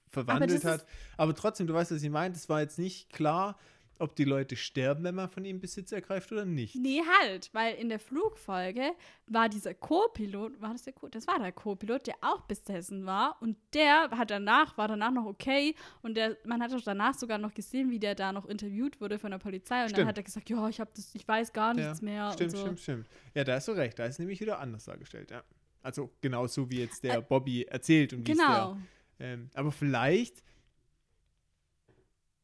[0.09, 0.87] verwandelt das hat.
[1.17, 3.59] Aber trotzdem, du weißt, was ich meine, es war jetzt nicht klar,
[3.99, 6.75] ob die Leute sterben, wenn man von ihnen Besitz ergreift oder nicht.
[6.75, 8.93] Nee, halt, weil in der Flugfolge
[9.27, 11.09] war dieser Co-Pilot, war das der Co?
[11.09, 15.27] Das war der Co-Pilot, der auch besessen war und der hat danach, war danach noch
[15.27, 19.01] okay und der, man hat auch danach sogar noch gesehen, wie der da noch interviewt
[19.01, 20.09] wurde von der Polizei und dann Stimmt.
[20.09, 22.59] hat er gesagt, ja, ich habe das, ich weiß gar nichts mehr Stimmt, so.
[22.59, 23.07] stimmt, stimmt.
[23.35, 23.99] Ja, da hast du recht.
[23.99, 25.43] Da ist nämlich wieder anders dargestellt, ja.
[25.83, 28.77] Also genauso wie jetzt der Bobby erzählt und wie es Genau.
[29.19, 29.27] der.
[29.27, 30.43] Ähm, aber vielleicht.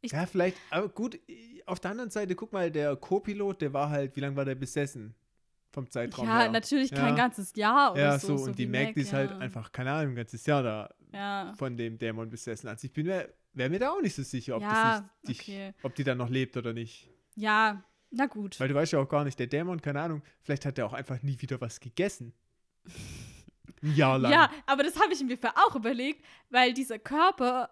[0.03, 1.19] Ich- ja, vielleicht, aber gut,
[1.67, 4.55] auf der anderen Seite, guck mal, der Co-Pilot, der war halt, wie lange war der
[4.55, 5.15] besessen?
[5.73, 6.51] Vom Zeitraum Ja, her.
[6.51, 6.97] natürlich Ja.
[6.99, 8.37] kein ganzes Jahr oder Ja, so.
[8.37, 9.39] so, und die wie Mac, Mac, die ist halt ja.
[9.39, 11.53] einfach, keine Ahnung, ein ganzes Jahr da Ja.
[11.57, 12.67] von dem Dämon besessen.
[12.69, 15.41] Also ich bin mir, wäre mir da auch nicht so sicher, ob Ja, das nicht,
[15.47, 15.75] dich, okay.
[15.85, 17.09] ob die dann noch lebt oder nicht.
[17.37, 18.59] ja, na gut.
[18.59, 20.93] Weil du weißt ja auch gar nicht, der Dämon, keine Ahnung, vielleicht hat der auch
[20.93, 22.33] einfach nie wieder was gegessen.
[23.83, 24.33] Ein Jahr lang.
[24.33, 27.71] Ja, aber das habe ich mir für auch überlegt, weil dieser Körper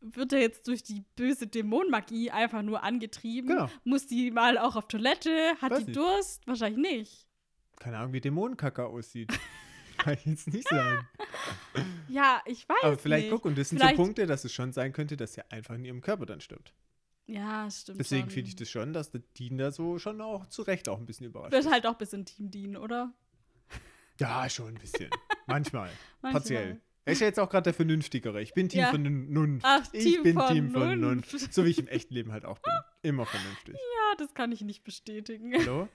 [0.00, 3.48] wird ja jetzt durch die böse Dämonenmagie einfach nur angetrieben.
[3.50, 3.70] Genau.
[3.84, 5.54] Muss die mal auch auf Toilette?
[5.60, 5.96] Hat Weiß die nicht.
[5.96, 6.46] Durst?
[6.46, 7.26] Wahrscheinlich nicht.
[7.78, 9.32] Keine Ahnung, wie Dämonenkacke aussieht.
[9.98, 11.06] Kann ich jetzt nicht sagen.
[12.08, 13.32] Ja, ich weiß Aber vielleicht, nicht.
[13.32, 15.74] guck, und das sind Vielleicht- so Punkte, dass es schon sein könnte, dass er einfach
[15.74, 16.74] in ihrem Körper dann stirbt.
[17.26, 17.98] Ja, stimmt.
[17.98, 20.98] Deswegen finde ich das schon, dass der Dean da so schon auch zu Recht auch
[20.98, 21.72] ein bisschen überrascht Wird ist.
[21.72, 23.12] halt auch bis in Team dienen, oder?
[24.20, 25.10] Ja, schon ein bisschen.
[25.46, 25.90] Manchmal.
[26.22, 26.40] Manchmal.
[26.40, 26.80] Partiell.
[27.06, 28.42] Er ist ja jetzt auch gerade der Vernünftigere.
[28.42, 28.90] Ich bin Team Ja.
[28.90, 29.64] von Vernunft.
[29.66, 31.26] Ach, ich Team bin von Team von Vernunft.
[31.30, 31.54] Vernunft.
[31.54, 32.72] So wie ich im echten Leben halt auch bin.
[33.02, 33.74] Immer vernünftig.
[33.74, 35.54] Ja, das kann ich nicht bestätigen.
[35.56, 35.88] Hallo?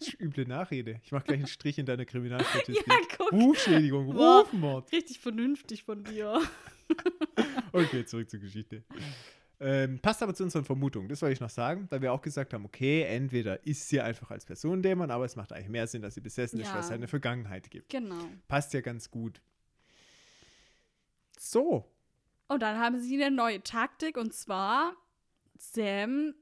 [0.00, 1.00] Ist üble Nachrede.
[1.04, 2.86] Ich mache gleich einen Strich in deine Kriminalstatistik.
[2.88, 3.30] Ja, guck.
[3.32, 4.10] Rufschädigung.
[4.10, 4.90] Rufmord.
[4.90, 6.40] Richtig vernünftig von dir.
[7.72, 8.84] Okay, zurück zur Geschichte.
[9.60, 11.08] Ähm, passt aber zu unseren Vermutungen.
[11.08, 14.30] Das wollte ich noch sagen, da wir auch gesagt haben, okay, entweder ist sie einfach
[14.30, 16.74] als Personendämon, aber es macht eigentlich mehr Sinn, dass sie besessen ist, Ja.
[16.74, 17.88] weil es halt eine Vergangenheit gibt.
[17.90, 18.18] Genau.
[18.48, 19.40] Passt ja ganz gut.
[21.50, 21.90] So,
[22.48, 24.96] Und dann haben sie eine neue Taktik und zwar
[25.58, 26.34] Sam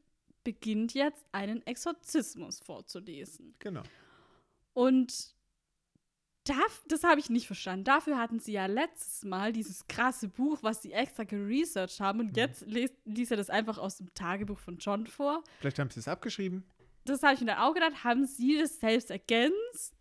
[0.44, 3.54] beginnt jetzt einen Exorzismus vorzulesen.
[3.58, 3.82] genau.
[4.74, 5.34] Und
[6.44, 7.84] darf, das habe ich nicht verstanden.
[7.84, 12.20] Dafür hatten sie ja letztes Mal dieses krasse Buch, was sie extra geresearched haben.
[12.20, 15.44] Und jetzt liest, liest er das einfach aus dem Tagebuch von John vor.
[15.60, 16.64] Vielleicht haben sie es abgeschrieben.
[17.04, 18.02] Das habe ich mir dann auch gedacht.
[18.02, 19.94] Haben sie das selbst ergänzt?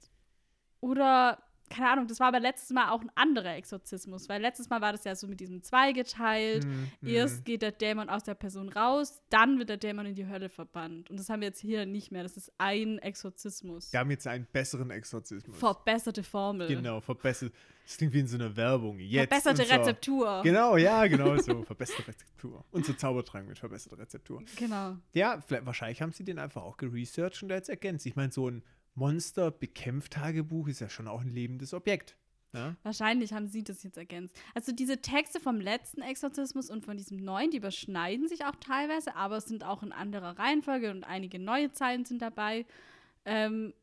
[0.80, 4.30] Oder, keine Ahnung, das war aber letztes Mal auch ein anderer Exorzismus.
[4.30, 6.64] Weil letztes Mal war das ja so mit diesem zweigeteilt.
[6.66, 7.44] Hm, Erst hm.
[7.46, 11.10] geht der Dämon aus der Person raus, dann wird der Dämon in die Hölle verbannt.
[11.10, 12.24] Und das haben wir jetzt hier nicht mehr.
[12.24, 13.92] Das ist ein Exorzismus.
[13.92, 15.58] Wir haben jetzt einen besseren Exorzismus.
[15.58, 16.68] Verbesserte Formel.
[16.68, 17.54] Genau, verbessert.
[17.84, 19.00] Das klingt wie in so einer Werbung.
[19.00, 20.42] Jetzt Verbesserte unser- Rezeptur.
[20.44, 21.64] Genau, ja, genau so.
[21.64, 22.64] Verbesserte Rezeptur.
[22.72, 24.44] Unser Zaubertrank mit verbesserter Rezeptur.
[24.58, 24.96] Genau.
[25.14, 28.06] Ja, vielleicht, wahrscheinlich haben sie den einfach auch geresearched und jetzt ergänzt.
[28.06, 28.64] Ich meine, so ein
[28.96, 32.18] Monster-Bekämpft-Tagebuch ist ja schon auch ein lebendes Objekt.
[32.54, 32.76] Ja?
[32.84, 34.36] Wahrscheinlich haben sie das jetzt ergänzt.
[34.54, 39.16] Also diese Texte vom letzten Exorzismus und von diesem neuen, die überschneiden sich auch teilweise,
[39.16, 42.66] aber es sind auch in anderer Reihenfolge und einige neue Zeilen sind dabei.
[43.24, 43.74] Ähm,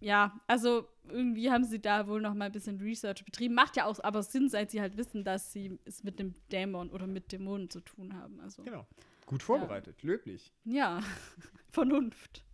[0.00, 3.54] ja, also irgendwie haben sie da wohl noch mal ein bisschen Research betrieben.
[3.54, 6.90] Macht ja auch aber Sinn, seit sie halt wissen, dass sie es mit dem Dämon
[6.90, 8.40] oder mit Dämonen zu tun haben.
[8.40, 8.86] Also Genau.
[9.26, 10.52] Gut vorbereitet, löblich.
[10.64, 11.00] ja,
[11.70, 12.44] Vernunft.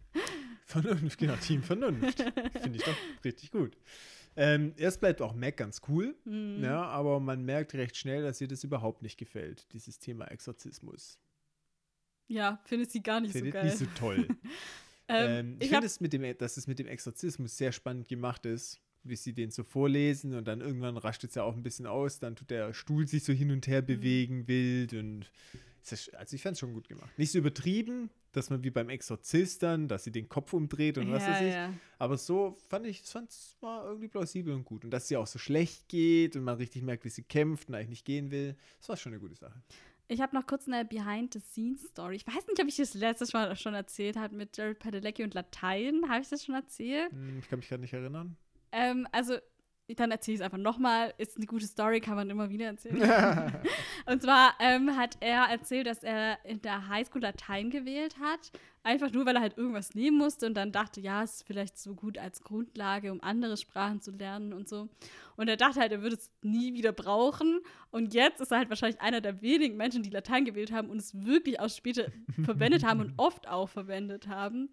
[0.66, 2.20] Vernunft, genau, Team Vernunft.
[2.60, 3.76] Finde ich doch richtig gut.
[4.36, 6.62] Ähm, erst bleibt auch Mac ganz cool, Mhm.
[6.64, 11.18] ja, aber man merkt recht schnell, dass ihr das überhaupt nicht gefällt, dieses Thema Exorzismus.
[12.26, 13.64] Ja, findet sie gar nicht so Findet geil.
[13.66, 14.28] nicht so toll.
[15.06, 18.08] Ähm, ähm, ich ich finde es mit dem, dass es mit dem Exorzismus sehr spannend
[18.08, 21.62] gemacht ist, wie sie den so vorlesen und dann irgendwann rascht es ja auch ein
[21.62, 23.70] bisschen aus, dann tut der Stuhl sich so hin und Mhm.
[23.70, 25.30] her bewegen, wild und
[26.16, 27.10] also ich fand es schon gut gemacht.
[27.18, 31.10] Nicht so übertrieben, dass man wie beim Exorzist dann, dass sie den Kopf umdreht und
[31.10, 31.52] was ja, weiß ich.
[31.52, 31.72] ja.
[31.98, 34.84] Aber so fand ich, es war irgendwie plausibel und gut.
[34.84, 37.74] Und dass sie auch so schlecht geht und man richtig merkt, wie sie kämpft und
[37.74, 39.62] eigentlich nicht gehen will, das war schon eine gute Sache.
[40.06, 42.16] Ich habe noch kurz eine Behind-the-Scenes-Story.
[42.16, 45.32] Ich weiß nicht, ob ich das letztes Mal schon erzählt habe mit Jared Padalecki und
[45.32, 46.08] Latein.
[46.08, 47.10] Habe ich das schon erzählt?
[47.10, 48.36] Hm, ich kann mich gerade nicht erinnern.
[48.72, 49.36] Ähm, also,
[49.88, 51.12] dann erzähle ich es einfach nochmal.
[51.18, 52.96] Ist eine gute Story, kann man immer wieder erzählen.
[54.06, 58.50] und zwar ähm, hat er erzählt, dass er in der Highschool Latein gewählt hat.
[58.82, 61.78] Einfach nur, weil er halt irgendwas nehmen musste und dann dachte, ja, es ist vielleicht
[61.78, 64.88] so gut als Grundlage, um andere Sprachen zu lernen und so.
[65.36, 67.60] Und er dachte halt, er würde es nie wieder brauchen.
[67.90, 70.98] Und jetzt ist er halt wahrscheinlich einer der wenigen Menschen, die Latein gewählt haben und
[70.98, 72.08] es wirklich auch später
[72.44, 74.68] verwendet haben und oft auch verwendet haben.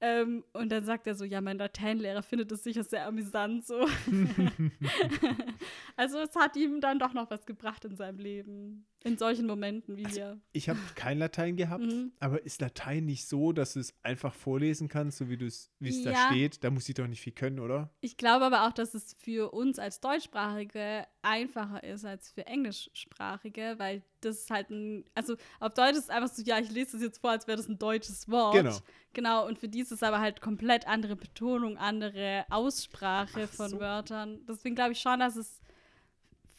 [0.00, 3.80] Ähm, und dann sagt er so, ja, mein Lateinlehrer findet es sicher sehr amüsant so.
[5.96, 8.86] also es hat ihm dann doch noch was gebracht in seinem Leben.
[9.06, 10.40] In solchen Momenten wie hier.
[10.52, 12.12] Ich habe kein Latein gehabt, Mhm.
[12.20, 15.70] aber ist Latein nicht so, dass du es einfach vorlesen kannst, so wie du es,
[15.78, 16.26] wie es da Ja.
[16.30, 16.64] steht?
[16.64, 17.90] Da muss ich doch nicht viel können, oder?
[18.00, 23.74] Ich glaube aber auch, dass es für uns als Deutschsprachige einfacher ist als für Englischsprachige,
[23.78, 26.92] weil das ist halt ein, also auf Deutsch ist es einfach so, ja, ich lese
[26.92, 28.54] das jetzt vor, als wäre das ein deutsches Wort.
[28.54, 28.78] Genau.
[29.12, 33.70] Genau, und für die ist es aber halt komplett andere Betonung, andere Aussprache Ach von
[33.70, 33.80] so.
[33.80, 34.40] Wörtern.
[34.48, 35.60] Deswegen glaube ich schon, dass es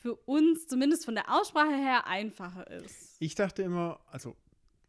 [0.06, 3.16] für uns, zumindest von der Aussprache her, einfacher ist.
[3.18, 4.36] Ich dachte immer, also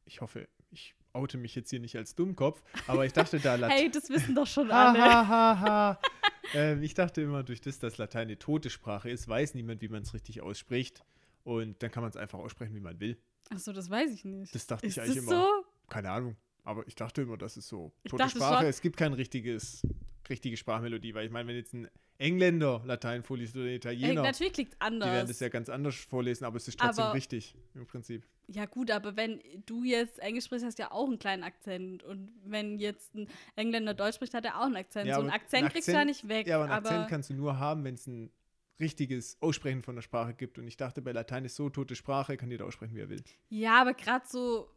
[0.04, 3.78] ich hoffe, ich oute mich jetzt hier nicht als Dummkopf, aber ich dachte da Latein.
[3.78, 4.98] Hey, das wissen doch schon alle.
[4.98, 6.00] ha, ha, ha.
[6.52, 9.88] ähm, ich dachte immer, durch das, dass Latein eine tote Sprache ist, weiß niemand, wie
[9.88, 11.02] man es richtig ausspricht.
[11.44, 13.16] Und dann kann man es einfach aussprechen, wie man will.
[13.48, 14.54] Achso, das weiß ich nicht.
[14.54, 15.30] Das dachte ist ich eigentlich immer.
[15.30, 15.64] so?
[15.88, 16.36] Keine Ahnung.
[16.62, 18.58] Aber ich dachte immer, das ist so tote Sprache.
[18.58, 19.80] schon- Es gibt kein richtiges,
[20.28, 24.52] richtige Sprachmelodie, weil ich meine, wenn jetzt ein Engländer Latein vorliest oder ein Italiener, natürlich
[24.54, 25.28] klingt die werden anders.
[25.28, 28.24] das ja ganz anders vorlesen, aber es ist trotzdem Aber- richtig im Prinzip.
[28.48, 32.04] Ja, gut, aber wenn du jetzt Englisch sprichst, hast du ja auch einen kleinen Akzent.
[32.04, 35.08] Und wenn jetzt ein Engländer Deutsch spricht, hat er auch einen Akzent.
[35.08, 36.46] Ja, so einen Akzent ein kriegst du ja Akzent- nicht weg.
[36.46, 38.30] Ja, aber einen aber Akzent kannst du nur haben, wenn es ein
[38.78, 40.58] richtiges Aussprechen von der Sprache gibt.
[40.58, 43.24] Und ich dachte, bei Latein ist so tote Sprache, kann jeder aussprechen, wie er will.
[43.48, 44.68] ja, aber gerade so,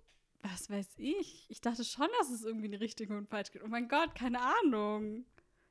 [0.42, 1.46] was weiß ich.
[1.50, 3.64] Ich dachte schon, dass es irgendwie eine richtige und falsch gibt.
[3.64, 5.26] Oh mein Gott, keine Ahnung.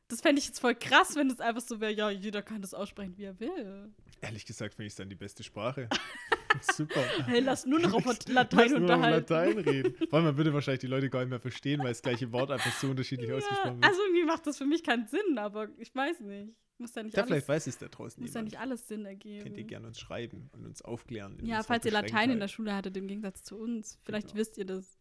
[0.09, 2.73] Das fände ich jetzt voll krass, wenn es einfach so wäre, ja, jeder kann das
[2.75, 3.93] aussprechen, wie er will.
[4.23, 5.89] Ehrlich gesagt finde ich es dann die beste Sprache.
[6.75, 7.01] Super.
[7.27, 9.01] Hey, lass nur noch auf Lass Latein nur noch.
[9.03, 9.95] Latein reden.
[10.11, 12.73] Weil man würde wahrscheinlich die Leute gar nicht mehr verstehen, weil das gleiche Wort einfach
[12.73, 13.85] so unterschiedlich Ja, ausgesprochen wird.
[13.85, 16.55] also irgendwie macht das für mich keinen Sinn, aber ich weiß nicht.
[16.79, 18.53] Muss ja nicht, ja, alles, vielleicht weiß es da draußen muss ja jemand.
[18.53, 19.43] nicht alles Sinn ergeben.
[19.43, 21.39] Könnt ihr gerne uns schreiben und uns aufklären.
[21.45, 22.49] Ja, falls ihr Latein in der.
[22.49, 23.99] Schule hattet, im Gegensatz zu uns.
[24.05, 24.41] Vielleicht Genau.
[24.41, 24.97] wisst ihr das.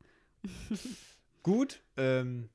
[1.43, 2.49] Gut, ähm,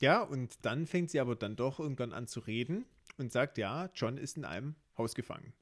[0.00, 2.84] ja, und dann fängt sie aber dann doch irgendwann an zu reden
[3.16, 5.52] und sagt, ja, John ist in einem Haus gefangen.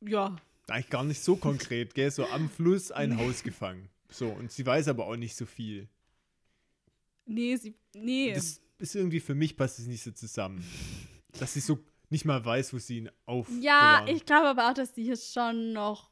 [0.00, 0.36] Ja.
[0.68, 2.10] Eigentlich gar nicht so konkret, gell?
[2.10, 3.88] So am Fluss ein Haus gefangen.
[4.10, 5.88] So, und sie weiß aber auch nicht so viel.
[7.26, 7.74] Nee, sie.
[7.94, 8.32] Nee.
[8.34, 10.64] Das ist irgendwie für mich passt es nicht so zusammen.
[11.38, 11.78] Dass sie so
[12.10, 13.48] nicht mal weiß, wo sie ihn auf.
[13.60, 16.10] ja, ich glaube aber auch, dass sie hier schon noch.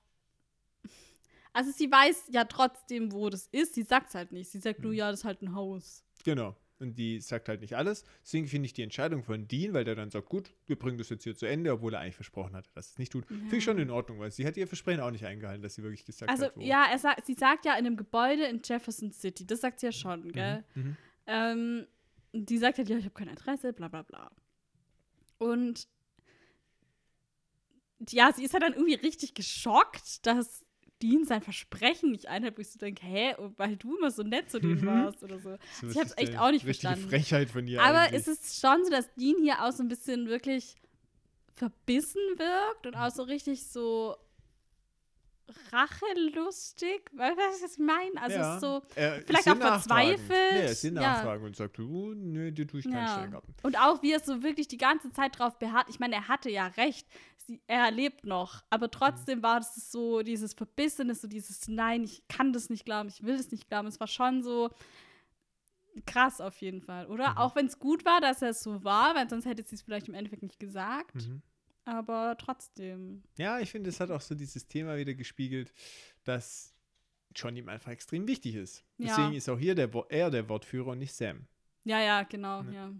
[1.56, 3.74] Also sie weiß ja trotzdem, wo das ist.
[3.74, 4.50] Sie sagt es halt nicht.
[4.50, 4.98] Sie sagt nur, Hm.
[4.98, 6.04] ja, das ist halt ein Haus.
[6.24, 6.54] Genau.
[6.78, 8.04] Und die sagt halt nicht alles.
[8.22, 11.08] Deswegen finde ich die Entscheidung von Dean, weil der dann sagt, gut, wir bringen das
[11.08, 13.24] jetzt hier zu Ende, obwohl er eigentlich versprochen hat, dass es nicht tut.
[13.26, 15.82] Finde ich schon in Ordnung, weil sie hat ihr Versprechen auch nicht eingehalten, dass sie
[15.82, 16.60] wirklich gesagt Also, hat, wo.
[16.60, 19.46] ja, er sagt, sie sagt ja in einem Gebäude in Jefferson City.
[19.46, 20.62] Das sagt sie ja schon, gell?
[20.74, 20.96] Mhm.
[21.26, 21.86] Ähm,
[22.34, 24.30] die sagt halt, ja, ich habe kein Interesse, bla bla bla.
[25.38, 25.88] Und
[28.10, 30.65] ja, sie ist ja dann irgendwie richtig geschockt, dass
[31.02, 34.50] Dean sein Versprechen nicht einhält, wo ich so denke, hä, weil du immer so nett
[34.50, 34.86] zu dem Mhm.
[34.86, 35.56] warst oder so.
[35.80, 37.08] So, ich hab's ist echt auch nicht verstanden.
[37.08, 37.82] Frechheit von ihr.
[37.82, 38.22] Aber eigentlich.
[38.22, 40.74] es ist schon so, dass Dean hier auch so ein bisschen wirklich
[41.54, 44.16] verbissen wirkt und auch so richtig so
[45.72, 47.02] rachelustig.
[47.12, 48.20] Weißt du, was ich meine?
[48.20, 48.60] Also ja.
[48.60, 48.78] so.
[48.94, 50.52] Ist vielleicht auch verzweifelt.
[50.52, 51.00] Nee, ist ihr Ja.
[51.00, 53.14] nachfragen und sagt, du, nö, dir tue ich keinen Ja.
[53.14, 53.54] Steingarten.
[53.62, 55.86] Und auch wie er so wirklich die ganze Zeit drauf beharrt.
[55.88, 57.06] Ich meine, er hatte ja recht.
[57.46, 58.64] Sie, er lebt noch.
[58.70, 63.08] Aber trotzdem war das so dieses Verbissene, so dieses Nein, ich kann das nicht glauben,
[63.08, 63.86] ich will das nicht glauben.
[63.88, 64.70] Es war schon so
[66.04, 67.30] krass auf jeden Fall, oder?
[67.30, 67.36] Mhm.
[67.38, 69.82] Auch wenn es gut war, dass er es so war, weil sonst hätte sie es
[69.82, 71.14] vielleicht im Endeffekt nicht gesagt.
[71.14, 71.42] Mhm.
[71.86, 73.22] Aber trotzdem.
[73.38, 75.72] Ja, ich finde, es hat auch so dieses Thema wieder gespiegelt,
[76.24, 76.74] dass
[77.34, 78.84] John ihm einfach extrem wichtig ist.
[78.98, 79.06] Ja.
[79.06, 81.46] Deswegen ist auch hier der, er der Wortführer und nicht Sam.
[81.84, 82.72] Ja, ja, genau, Ja.
[82.72, 82.92] ja.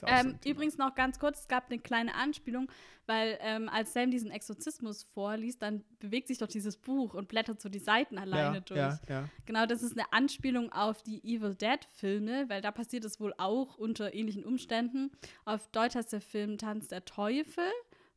[0.00, 0.54] So Ähm, Thema.
[0.54, 2.68] übrigens noch ganz kurz, es gab eine kleine Anspielung,
[3.06, 7.60] weil ähm, als Sam diesen Exorzismus vorliest, dann bewegt sich doch dieses Buch und blättert
[7.60, 8.78] so die Seiten alleine ja, durch.
[8.78, 9.28] Ja, ja.
[9.46, 13.76] Genau, das ist eine Anspielung auf die Evil Dead-Filme, weil da passiert es wohl auch
[13.76, 15.12] unter ähnlichen Umständen.
[15.44, 17.70] Auf Deutsch heißt der Film Tanz der Teufel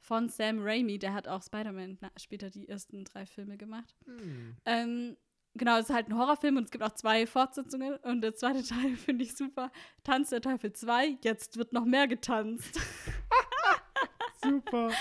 [0.05, 3.95] von Sam Raimi, der hat auch Spider-Man später die ersten drei Filme gemacht.
[4.05, 4.55] Hm.
[4.65, 5.17] Ähm,
[5.55, 7.95] genau, es ist halt ein Horrorfilm und es gibt auch zwei Fortsetzungen.
[7.97, 9.71] Und der zweite Teil finde ich super.
[10.03, 12.79] Tanz der Teufel 2, jetzt wird noch mehr getanzt.
[14.43, 14.91] Super.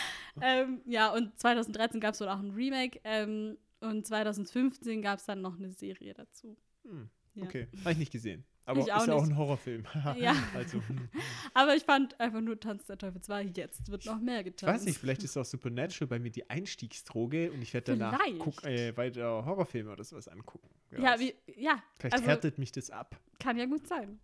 [0.41, 2.99] ähm, ja, und 2013 gab es wohl auch ein Remake.
[3.05, 6.57] Ähm, und 2015 gab es dann noch eine Serie dazu.
[6.85, 7.11] Hm.
[7.35, 7.45] Ja.
[7.45, 8.47] Okay, habe ich nicht gesehen.
[8.67, 9.85] Aber Ich ist auch ja auch ein Horrorfilm.
[10.17, 10.35] Ja.
[10.55, 11.09] also, hm.
[11.55, 14.75] Aber ich fand einfach nur Tanz der Teufel 2, jetzt wird noch mehr ich getanzt.
[14.75, 18.65] weiß nicht, vielleicht ist auch Supernatural bei mir die Einstiegsdroge und ich werde danach guck,
[18.65, 20.69] äh, weiter Horrorfilme oder sowas angucken.
[20.91, 23.21] Wer Ja, wie, ja, Vielleicht also härtet mich das ab.
[23.39, 24.19] kann ja gut sein.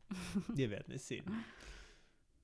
[0.55, 1.25] Wir werden es sehen.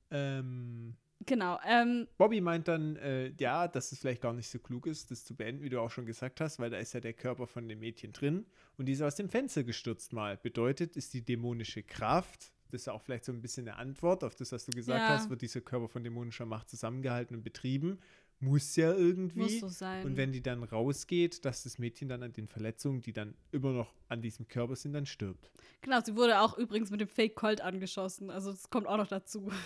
[0.09, 0.95] Ähm,
[1.25, 1.59] Genau.
[1.67, 5.25] Ähm, Bobby meint dann, äh, ja, dass es vielleicht gar nicht so klug ist, das
[5.25, 7.69] zu beenden, wie du auch schon gesagt hast, weil da ist ja der Körper von
[7.69, 8.45] dem Mädchen drin
[8.77, 10.37] und die ist aus dem Fenster gestürzt mal.
[10.37, 14.25] Bedeutet, ist die dämonische Kraft, das ist ja auch vielleicht so ein bisschen eine Antwort
[14.25, 15.09] auf das, was du gesagt Ja.
[15.09, 17.99] hast, wird dieser Körper von dämonischer Macht zusammengehalten und betrieben.
[18.39, 19.39] muss ja irgendwie.
[19.41, 20.05] Muss so sein.
[20.05, 23.73] Und wenn die dann rausgeht, dass das Mädchen dann an den Verletzungen, die dann immer
[23.73, 25.51] noch an diesem Körper sind, dann stirbt.
[25.81, 28.29] Genau, sie wurde auch übrigens mit dem Fake Colt angeschossen.
[28.29, 29.51] Also das kommt auch noch dazu.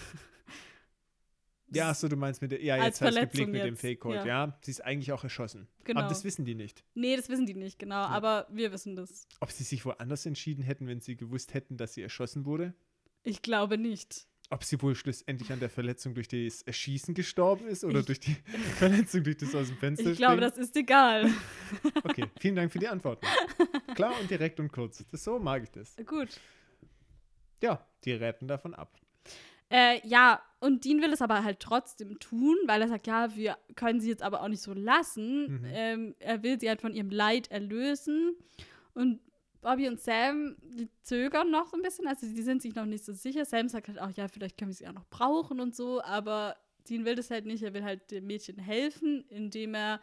[1.73, 4.01] Ja, so du meinst mit der, ja, jetzt hast du geblickt mit dem jetzt, Fake
[4.01, 4.27] Code, ja.
[4.27, 4.59] ja.
[4.63, 5.69] Sie ist eigentlich auch erschossen.
[5.85, 6.01] Genau.
[6.01, 6.85] Aber das wissen die nicht.
[6.95, 7.95] Nee, das wissen die nicht, genau.
[8.03, 9.27] Aber wir wissen das.
[9.41, 12.75] Ob sie sich woanders entschieden hätten, wenn sie gewusst hätten, dass sie erschossen wurde?
[13.23, 14.27] Ich glaube nicht.
[14.53, 18.19] Ob sie wohl schlussendlich an der Verletzung durch das Erschießen gestorben ist oder Ich- durch
[18.19, 18.35] die
[18.79, 20.51] Verletzung durch das aus dem Fenster Ich glaube, springen?
[20.51, 21.31] das ist egal.
[22.03, 23.25] Okay, vielen Dank für die Antworten.
[23.95, 25.05] Klar und direkt und kurz.
[25.13, 25.95] Das, so mag ich das.
[26.05, 26.41] Gut.
[27.63, 28.99] Ja, die retten davon ab.
[29.71, 33.57] Äh, ja, und Dean will es aber halt trotzdem tun, weil er sagt, ja, wir
[33.77, 35.61] können sie jetzt aber auch nicht so lassen.
[35.61, 35.65] Mhm.
[35.67, 38.37] Ähm, er will sie halt von ihrem Leid erlösen.
[38.95, 39.21] Und
[39.63, 43.05] Bobby und Sam, die zögern noch so ein bisschen, also die sind sich noch nicht
[43.05, 43.45] so sicher.
[43.45, 46.57] Sam sagt halt auch, ja, vielleicht können wir sie auch noch brauchen und so, aber
[46.89, 47.63] Dean will das halt nicht.
[47.63, 50.01] Er will halt dem Mädchen helfen, indem er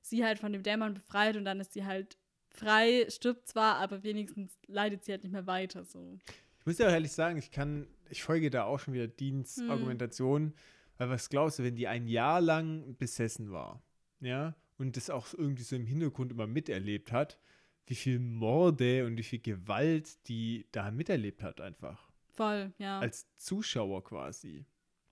[0.00, 2.18] sie halt von dem Dämon befreit und dann ist sie halt
[2.50, 6.18] frei, stirbt zwar, aber wenigstens leidet sie halt nicht mehr weiter so.
[6.60, 9.56] Ich muss ja auch ehrlich sagen, ich kann, ich folge da auch schon wieder Deans
[9.56, 9.70] Hm.
[9.70, 10.54] Argumentation,
[10.98, 13.82] weil was glaubst du, wenn die ein Jahr lang besessen war,
[14.20, 17.38] ja, und das auch irgendwie so im Hintergrund immer miterlebt hat,
[17.86, 22.08] wie viel Morde und wie viel Gewalt die da miterlebt hat einfach.
[22.32, 22.98] Voll, ja.
[22.98, 24.64] Als Zuschauer quasi.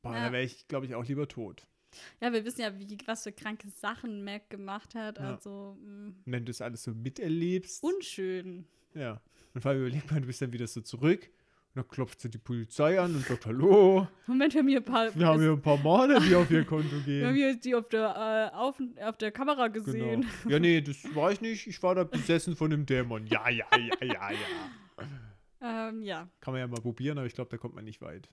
[0.03, 0.27] Boah, Ja.
[0.27, 1.67] da wäre ich, glaube ich, auch lieber tot.
[2.21, 5.19] Ja, wir wissen ja, wie, was für kranke Sachen Mac gemacht hat.
[5.19, 5.35] Ja.
[5.35, 8.65] Also mh, Und wenn du das alles so miterlebst, unschön.
[8.95, 9.21] ja.
[9.55, 11.31] Und vor allem überleg mal, du bist dann wieder so zurück
[11.75, 14.85] und dann klopft so die Polizei an und sagt, hallo, Moment, wir haben hier ein
[14.85, 15.15] paar.
[15.15, 17.21] wir haben hier ein paar Morde, die auf ihr Konto gehen.
[17.21, 20.27] wir haben hier die auf der, äh, auf, auf der Kamera gesehen.
[20.43, 20.53] Genau.
[20.53, 21.67] Ja, nee, das war ich nicht.
[21.67, 23.27] Ich war da besessen von dem Dämon.
[23.27, 25.89] Ja, ja, ja, ja, ja.
[25.89, 26.29] Ähm, ja.
[26.41, 28.29] Kann man ja mal probieren, aber ich glaube, da kommt man nicht weit.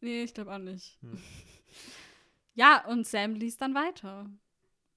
[0.00, 0.98] Nee, ich glaube auch nicht.
[1.02, 1.18] Hm.
[2.54, 4.28] Ja, und Sam liest dann weiter.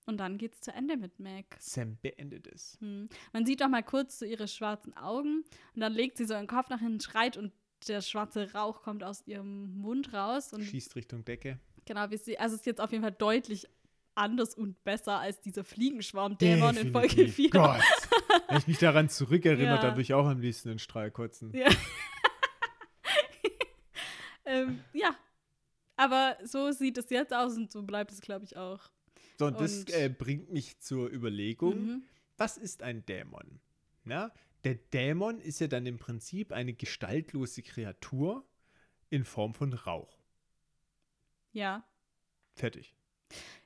[0.06, 1.46] Und dann geht's zu Ende mit Mac.
[1.60, 2.78] Sam beendet es.
[2.80, 3.10] Hm.
[3.32, 6.48] Man sieht doch mal kurz so ihre schwarzen Augen und dann legt sie so ihren
[6.48, 7.54] Kopf nach hinten, schreit und
[7.88, 10.54] der schwarze Rauch kommt aus ihrem Mund raus.
[10.54, 11.60] Und Schießt Richtung Decke.
[11.86, 13.68] genau, wie sie, also es ist jetzt auf jeden Fall deutlich
[14.16, 17.36] anders und besser als dieser Fliegenschwarm-Dämon in Folge Definitiv.
[17.36, 17.50] 4.
[17.50, 17.82] Gott.
[18.48, 19.82] Wenn ich mich daran zurückerinnere, Ja.
[19.82, 21.52] dann würde ich auch am liebsten einen Strahl kotzen.
[21.54, 21.68] Ja.
[24.46, 25.16] ähm, ja.
[25.98, 28.80] Aber so sieht es jetzt aus und so bleibt es, glaube ich, auch.
[29.40, 32.04] So, und das Und- äh, bringt mich zur Überlegung, Mhm.
[32.38, 33.60] was ist ein Dämon?
[34.04, 34.32] Na,
[34.66, 38.46] der Dämon ist ja dann im Prinzip eine gestaltlose Kreatur
[39.10, 40.20] in Form von Rauch.
[41.54, 41.86] Ja.
[42.56, 42.96] Fertig.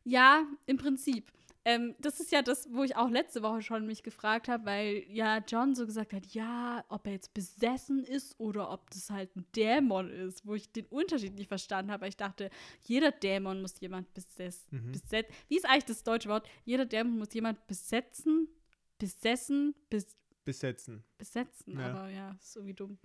[0.03, 1.31] Ja, im Prinzip.
[1.65, 5.05] Ähm, das ist ja das, wo ich auch letzte Woche schon mich gefragt habe, weil
[5.09, 9.35] ja John so gesagt hat, ja, ob er jetzt besessen ist oder ob das halt
[9.35, 12.01] ein Dämon ist, wo ich den Unterschied nicht verstanden habe.
[12.01, 12.49] weil Ich dachte,
[12.83, 14.87] jeder Dämon muss jemand besessen.
[14.87, 14.91] Mhm.
[14.91, 16.47] Beset Wie ist eigentlich das deutsche Wort?
[16.65, 18.47] Jeder Dämon muss jemand besetzen,
[18.97, 21.03] besessen, bes Besetzen.
[21.17, 21.79] besetzen.
[21.79, 21.91] Ja.
[21.91, 22.97] Aber ja, ist irgendwie dumm.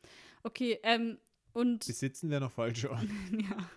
[0.43, 1.19] Okay, ähm,
[1.53, 2.91] und Besitzen wäre noch falscher.
[3.33, 3.71] ja.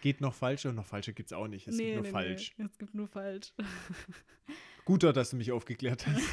[0.00, 1.68] Geht noch falscher und noch falscher gibt es auch nicht.
[1.68, 2.54] Es gibt nur falsch.
[2.58, 2.64] Nee.
[2.64, 3.52] Es gibt nur falsch.
[4.84, 6.22] Guter, dass du mich aufgeklärt hast.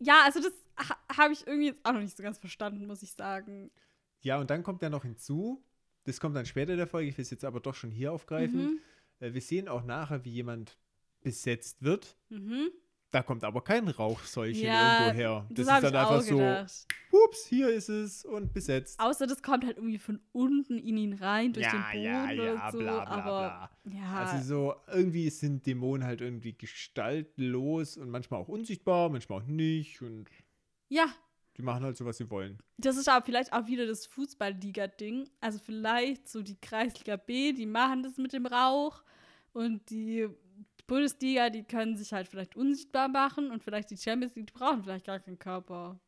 [0.00, 3.02] Ja, also das ha habe ich irgendwie jetzt auch noch nicht so ganz verstanden, muss
[3.02, 3.70] ich sagen.
[4.20, 5.64] Ja, und dann kommt ja noch hinzu,
[6.04, 8.12] das kommt dann später in der Folge, ich will es jetzt aber doch schon hier
[8.12, 8.62] aufgreifen.
[8.62, 8.80] Mhm.
[9.20, 10.78] Äh, wir sehen auch nachher, wie jemand
[11.20, 12.16] besetzt wird.
[12.28, 12.70] Mhm.
[13.10, 15.46] Da kommt aber kein Rauchsäulchen Ja, irgendwo her.
[15.48, 16.38] Das, Das, ist dann einfach so,
[17.10, 19.00] ups, hier ist es und besetzt.
[19.00, 22.30] Außer das kommt halt irgendwie von unten in ihn rein, durch ja, den Boden ja,
[22.32, 22.78] ja, und so.
[22.78, 23.98] bla, bla, aber bla.
[23.98, 29.46] ja, Also so, irgendwie sind Dämonen halt irgendwie gestaltlos und manchmal auch unsichtbar, manchmal auch
[29.46, 30.28] nicht und
[30.88, 31.06] ja,
[31.56, 32.58] die machen halt so, was sie wollen.
[32.76, 35.28] das ist aber vielleicht auch wieder das Fußballliga-Ding.
[35.40, 39.02] Also vielleicht so die Kreisliga B, die machen das mit dem Rauch
[39.52, 40.28] und die
[40.88, 44.82] Bundesliga, die können sich halt vielleicht unsichtbar machen und vielleicht die Champions League, die brauchen
[44.82, 46.00] vielleicht gar keinen Körper.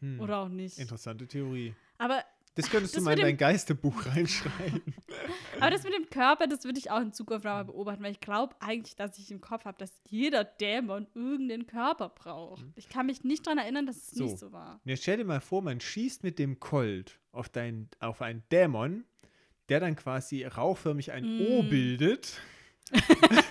[0.00, 0.18] Hm.
[0.20, 0.78] Oder auch nicht.
[0.78, 1.74] Interessante Theorie.
[1.98, 2.24] Aber
[2.54, 4.82] Das könntest Das du mal in dein Geisterbuch reinschreiben.
[5.60, 8.20] Aber das mit dem Körper, das würde ich auch in Zukunft nochmal beobachten, weil ich
[8.20, 12.64] glaube eigentlich, dass ich im Kopf habe, dass jeder Dämon irgendeinen Körper braucht.
[12.76, 14.10] Ich kann mich nicht daran erinnern, dass es.
[14.10, 14.24] So.
[14.24, 14.80] nicht so war.
[14.84, 19.04] Jetzt stell dir mal vor, man schießt mit dem Colt auf, dein, auf einen Dämon,
[19.68, 21.68] der dann quasi rauchförmig ein O Mm.
[21.68, 22.40] bildet.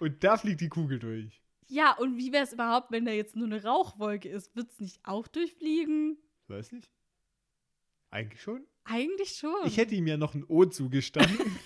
[0.00, 1.40] Und da fliegt die Kugel durch.
[1.68, 4.56] Ja, und wie wäre es überhaupt, wenn da jetzt nur eine Rauchwolke ist?
[4.56, 6.18] Wird es nicht auch durchfliegen?
[6.48, 6.90] Weiß nicht.
[8.10, 8.66] Eigentlich schon.
[8.82, 9.54] Eigentlich schon.
[9.66, 11.38] Ich hätte ihm ja noch ein O zugestanden.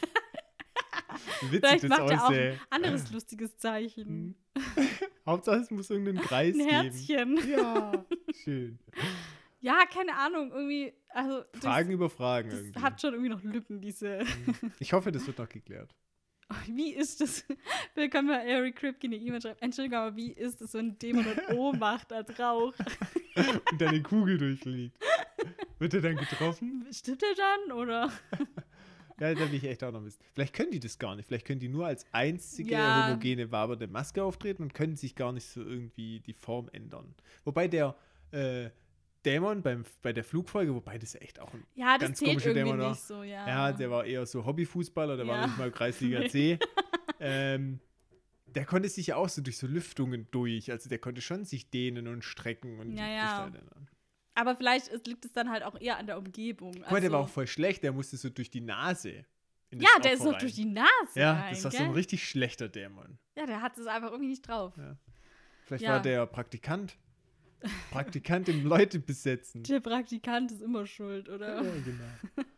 [1.51, 4.35] Witzig Vielleicht das macht er auch ein anderes lustiges Zeichen.
[5.27, 6.71] Hauptsache, es muss irgendeinen Kreis Ein geben.
[7.39, 7.51] Herzchen.
[7.51, 8.05] Ja,
[8.43, 8.79] schön.
[9.61, 11.45] Ja, keine Ahnung, irgendwie, also.
[11.53, 12.81] das- Fragen über Fragen Das irgendwie.
[12.81, 14.21] hat schon irgendwie noch Lücken, diese.
[14.81, 15.95] Ich hoffe, das wird noch geklärt.
[16.67, 17.45] Wie ist das?
[17.95, 19.63] Willkommen bei Eric Kripke eine E-Mail schreibt.
[19.63, 22.75] Entschuldigung, aber wie ist es, wenn ein Dämon ein O macht als Rauch?
[23.71, 24.97] Und deine Kugel durchfliegt.
[25.79, 26.87] Wird er dann getroffen?
[26.93, 27.73] Stimmt der dann?
[27.77, 28.13] Oder?
[29.21, 30.21] Ja, da will ich echt auch noch wissen.
[30.35, 31.27] Vielleicht können die das gar nicht.
[31.27, 33.07] Vielleicht können die nur als einzige Ja.
[33.09, 37.15] homogene wabernde Maske auftreten und können sich gar nicht so irgendwie die Form ändern.
[37.45, 37.97] Wobei der
[38.33, 38.71] äh,
[39.25, 41.67] Dämon beim, bei der Flugfolge, wobei das echt auch ein.
[41.75, 42.91] Ja, das Ganz komischer Dämon war.
[42.91, 43.47] nicht so, ja.
[43.47, 45.47] Ja, der war eher so Hobbyfußballer, der war Ja.
[45.47, 46.59] nicht mal Kreisliga C.
[47.21, 47.81] ähm,
[48.47, 50.71] der konnte sich ja auch so durch so Lüftungen durch.
[50.71, 53.51] Also der konnte schon sich dehnen und strecken und Ja.
[54.37, 56.73] Aber vielleicht ist, liegt es dann halt auch eher an der Umgebung.
[56.75, 59.25] Guck mal, der war Also- auch voll schlecht, der musste so durch die Nase.
[59.71, 61.87] in Ja, der ist noch durch die Nase Ja, rein, das war so gell?
[61.87, 63.19] ein richtig schlechter Dämon.
[63.37, 64.73] Ja, der hat es einfach irgendwie nicht drauf.
[65.65, 66.97] Vielleicht war der Praktikant.
[67.91, 69.63] Praktikant im Leute besetzen.
[69.65, 71.63] Der Praktikant ist immer schuld, Ja, oder?
[71.63, 72.05] genau.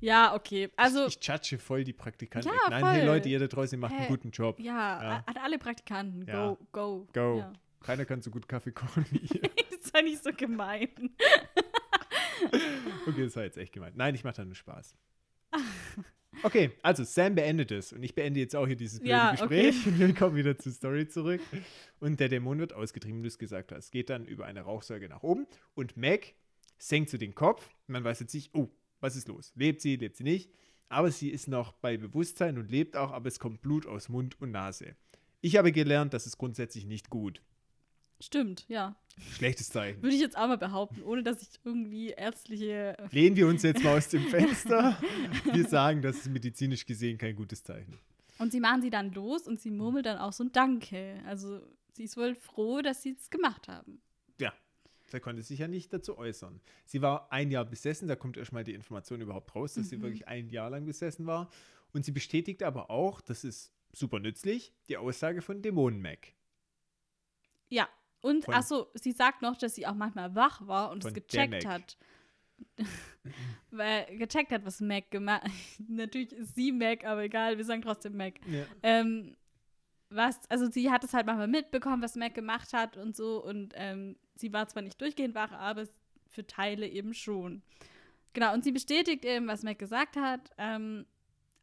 [0.00, 0.70] Ja, okay.
[0.76, 2.52] Also, ich judge voll die Praktikanten.
[2.52, 3.06] Ja, Nein, hey voll.
[3.08, 4.60] Leute, ihr da draußen macht einen Hey, guten Job.
[4.60, 5.24] ja, Ja.
[5.26, 6.24] an alle Praktikanten.
[6.24, 6.50] Ja.
[6.50, 7.08] Go, go.
[7.12, 7.38] Go.
[7.40, 7.52] Ja.
[7.80, 9.40] Keiner kann so gut Kaffee kochen wie ihr.
[9.82, 10.88] das war nicht so gemein.
[13.08, 13.96] Okay, das war jetzt echt gemeint.
[13.96, 14.94] Nein, ich mache da nur Spaß.
[16.42, 19.86] Okay, also Sam beendet es und ich beende jetzt auch hier dieses blöde Ja, Gespräch
[19.86, 21.40] und wir kommen wieder zur Story zurück.
[22.00, 23.90] Und der Dämon wird ausgetrieben, wie du es gesagt hast.
[23.90, 26.34] Geht dann über eine Rauchsäule nach oben und Meg
[26.78, 27.68] senkt so den Kopf.
[27.86, 28.68] Man weiß jetzt nicht, oh,
[29.00, 29.52] was ist los?
[29.56, 30.50] Lebt sie, lebt sie nicht?
[30.88, 34.40] Aber sie ist noch bei Bewusstsein und lebt auch, aber es kommt Blut aus Mund
[34.40, 34.96] und Nase.
[35.40, 37.42] Ich habe gelernt, das ist grundsätzlich nicht gut.
[38.20, 38.96] Stimmt, ja.
[39.32, 40.02] Schlechtes Zeichen.
[40.02, 42.96] Würde ich jetzt auch mal behaupten, ohne dass ich irgendwie ärztliche.
[43.10, 44.98] Lehnen wir uns jetzt mal aus dem Fenster.
[45.52, 47.98] Wir sagen, das ist medizinisch gesehen kein gutes Zeichen.
[48.38, 51.20] Und sie machen sie dann los und sie murmelt dann auch so ein Danke.
[51.26, 51.60] Also
[51.92, 54.00] sie ist wohl froh, dass sie es gemacht haben.
[54.40, 54.52] Ja,
[55.10, 56.60] da konnte sich ja nicht dazu äußern.
[56.84, 60.28] Sie war ein Jahr besessen, da kommt erstmal die Information überhaupt raus, dass sie wirklich
[60.28, 61.50] ein Jahr lang besessen war.
[61.92, 66.34] Und sie bestätigt aber auch, das ist super nützlich, die Aussage von Dämonen Mac.
[67.68, 67.88] Ja.
[68.20, 71.66] Und Von- achso, sie sagt noch, dass sie auch manchmal wach war und es gecheckt
[71.66, 71.96] hat.
[73.70, 75.46] Weil gecheckt hat, was Mac gemacht
[75.88, 78.34] Natürlich ist sie Mac, aber egal, wir sagen trotzdem Mac.
[78.46, 78.64] Ja.
[78.82, 79.36] Ähm,
[80.10, 83.44] was, also sie hat es halt manchmal mitbekommen, was Mac gemacht hat und so.
[83.44, 85.86] Und ähm, sie war zwar nicht durchgehend wach, aber
[86.28, 87.62] für Teile eben schon.
[88.32, 90.50] Genau, und sie bestätigt eben, was Mac gesagt hat.
[90.58, 91.06] Ähm,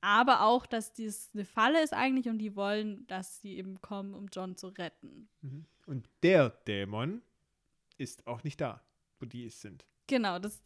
[0.02, 4.14] aber auch, dass dies eine Falle ist eigentlich und die wollen, dass sie eben kommen,
[4.14, 5.28] um John zu retten.
[5.42, 5.66] Mhm.
[5.86, 7.22] Und der Dämon
[7.98, 8.84] ist auch nicht da,
[9.20, 10.62] wo die es sind, Genau, das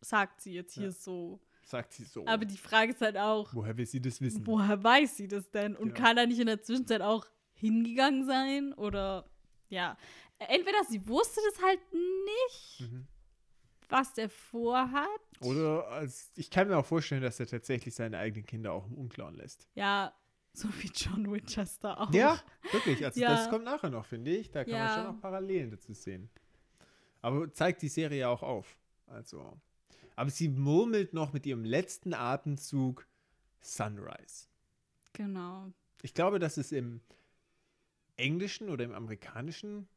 [0.00, 0.90] sagt sie jetzt hier Ja.
[0.92, 1.40] so.
[1.62, 2.26] sagt sie so.
[2.26, 4.46] Aber die Frage ist halt auch, Woher will sie das wissen?
[4.46, 5.76] woher weiß sie das denn?
[5.76, 6.00] Und Genau.
[6.00, 8.72] kann er nicht in der Zwischenzeit auch hingegangen sein?
[8.72, 9.28] Oder
[9.68, 9.96] ja.
[10.38, 13.06] Entweder sie wusste das halt nicht, Mhm.
[13.90, 15.08] was der vorhat.
[15.42, 18.94] Oder als, ich kann mir auch vorstellen, dass er tatsächlich seine eigenen Kinder auch im
[18.96, 19.68] Unklaren lässt.
[19.74, 20.14] Ja,
[20.52, 22.12] so wie John Winchester auch.
[22.12, 22.40] Ja,
[22.72, 23.04] wirklich.
[23.04, 23.30] Also Ja.
[23.30, 24.50] das kommt nachher noch, finde ich.
[24.50, 24.94] Da kann man Ja.
[24.96, 26.28] schon noch Parallelen dazu sehen.
[27.22, 28.76] Aber zeigt die Serie ja auch auf.
[29.06, 29.58] Also.
[30.16, 33.06] Aber sie murmelt noch mit ihrem letzten Atemzug
[33.60, 34.46] Sunrise.
[35.12, 35.70] Genau.
[36.02, 37.00] Ich glaube, dass es im
[38.16, 39.88] Englischen oder im Amerikanischen.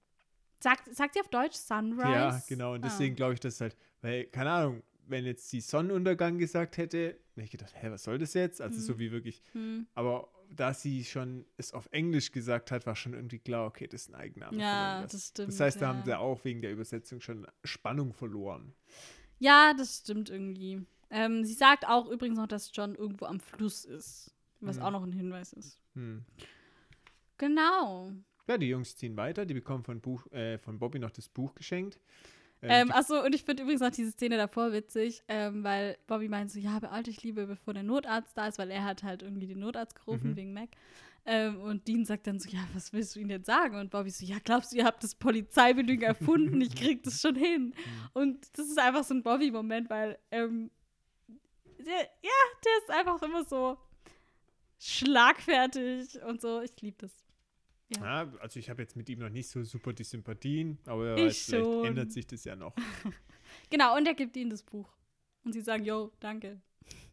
[0.59, 2.09] Sagt, sagt sie auf Deutsch Sunrise?
[2.09, 2.73] Ja, genau.
[2.73, 2.87] Und Ah.
[2.87, 7.17] deswegen glaube ich, dass es halt, weil, keine Ahnung, wenn jetzt sie Sonnenuntergang gesagt hätte,
[7.35, 8.61] hätte ich gedacht, hä, was soll das jetzt?
[8.61, 9.41] Also so wie wirklich.
[9.51, 9.87] Hm.
[9.93, 14.03] Aber da sie schon es auf Englisch gesagt hat, war schon irgendwie klar, okay, das
[14.03, 14.57] ist ein Eigenname.
[14.57, 15.87] Ja, das stimmt, Das heißt, da ja.
[15.89, 18.73] haben sie auch wegen der Übersetzung schon Spannung verloren.
[19.39, 20.85] Ja, das stimmt irgendwie.
[21.09, 24.33] Ähm, sie sagt auch übrigens noch, dass John irgendwo am Fluss ist.
[24.61, 24.81] Was Mhm.
[24.83, 25.79] auch noch ein Hinweis ist.
[25.93, 26.23] Hm.
[27.37, 28.11] Genau.
[28.47, 31.53] Ja, die Jungs ziehen weiter, die bekommen von, Buch, äh, von Bobby noch das Buch
[31.55, 31.99] geschenkt.
[32.69, 36.27] Ähm, die- achso, und ich finde übrigens auch diese Szene davor witzig, ähm, weil Bobby
[36.29, 39.21] meint so, ja, beeil dich lieber, bevor der Notarzt da ist, weil er hat halt
[39.23, 40.35] irgendwie den Notarzt gerufen Mhm.
[40.35, 40.69] wegen Mac.
[41.25, 43.77] Ähm, und Dean sagt dann so, ja, was willst du ihnen jetzt sagen?
[43.77, 46.59] Und Bobby so, ja, glaubst du, ihr habt das Polizeibelügen erfunden?
[46.59, 47.73] Ich krieg das schon hin.
[47.85, 48.09] Mhm.
[48.13, 50.69] Und das ist einfach so ein Bobby-Moment, weil, ähm,
[51.79, 52.31] der, ja,
[52.65, 53.77] der ist einfach immer so
[54.79, 56.61] schlagfertig und so.
[56.61, 57.11] Ich liebe das.
[57.89, 61.49] Ja, also ich habe jetzt mit ihm noch nicht so super die Sympathien, aber vielleicht
[61.49, 61.85] schon.
[61.85, 62.75] ändert sich das ja noch.
[63.69, 64.89] Genau, und er gibt ihnen das Buch.
[65.45, 66.59] Und sie sagen, yo, danke.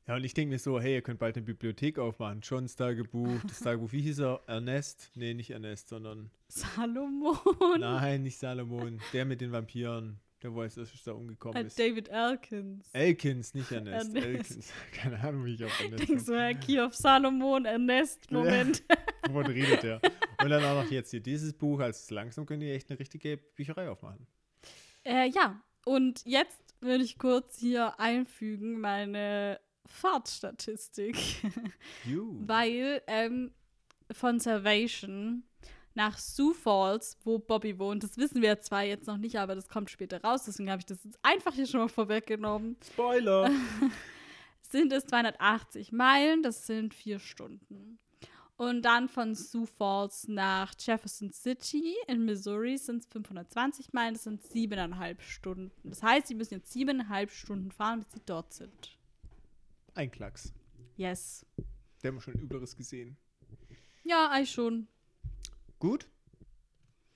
[0.06, 2.40] Ja, und ich denke mir so, hey, ihr könnt bald eine Bibliothek aufmachen.
[2.40, 4.42] Johns Tagebuch, das Tagebuch, wie hieß er?
[4.46, 5.10] Ernest?
[5.14, 7.38] Nee, nicht Ernest, sondern Salomon.
[7.78, 9.00] Nein, nicht Salomon.
[9.12, 10.18] Der mit den Vampiren.
[10.42, 11.78] Der weiß, dass er da umgekommen Äh, ist.
[11.78, 12.88] David Elkins.
[12.92, 14.14] Elkins, nicht Ernest.
[14.14, 14.26] Ernest.
[14.26, 14.72] Elkins.
[14.94, 18.82] Keine Ahnung, wie ich auf Ernest Denkst du, Herr Key of Salomon, Ernest, Moment.
[19.28, 20.00] Wovon redet der?
[20.42, 21.80] Und dann auch noch jetzt hier dieses Buch.
[21.80, 24.26] Also langsam könnt ihr echt eine richtige Bücherei aufmachen.
[25.04, 31.16] äh, ja, und jetzt würde ich kurz hier einfügen meine Fahrtstatistik.
[32.06, 33.52] Weil ähm,
[34.10, 35.42] von Salvation
[35.94, 39.68] nach Sioux Falls, wo Bobby wohnt, das wissen wir zwar jetzt noch nicht, aber das
[39.68, 43.50] kommt später raus, deswegen habe ich das jetzt einfach hier schon mal vorweggenommen, Spoiler.
[44.62, 47.98] sind es 280 Meilen, das sind vier Stunden.
[48.56, 54.24] Und dann von Sioux Falls nach Jefferson City in Missouri sind es 520 Meilen, das
[54.24, 55.72] sind siebeneinhalb Stunden.
[55.82, 58.98] Das heißt, sie müssen jetzt siebeneinhalb Stunden fahren, bis sie dort sind.
[59.94, 60.52] Ein Klacks.
[60.96, 61.46] Yes.
[62.02, 63.16] Der haben wir schon Übleres gesehen.
[64.04, 64.88] Ja, eigentlich schon.
[65.80, 66.06] Gut.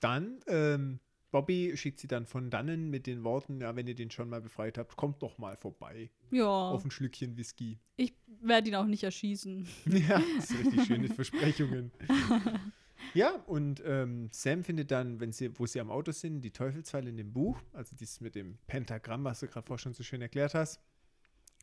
[0.01, 0.99] Dann, ähm,
[1.31, 4.41] Bobby schickt sie dann von dannen mit den Worten, ja, wenn ihr den schon mal
[4.41, 6.09] befreit habt, kommt doch mal vorbei.
[6.31, 6.45] Ja.
[6.45, 7.79] Auf ein Schlückchen Whisky.
[7.95, 9.67] Ich werde ihn auch nicht erschießen.
[9.85, 11.91] Ja, das ist richtig schöne Versprechungen.
[13.13, 17.09] Ja, und ähm, Sam findet dann, wenn sie, wo sie am Auto sind, die Teufelsfalle
[17.09, 20.21] in dem Buch, also dieses mit dem Pentagramm, was du gerade vorher schon so schön
[20.21, 20.81] erklärt hast,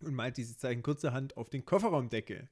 [0.02, 2.48] und malt diese Zeichen kurzerhand auf den Kofferraumdeckel.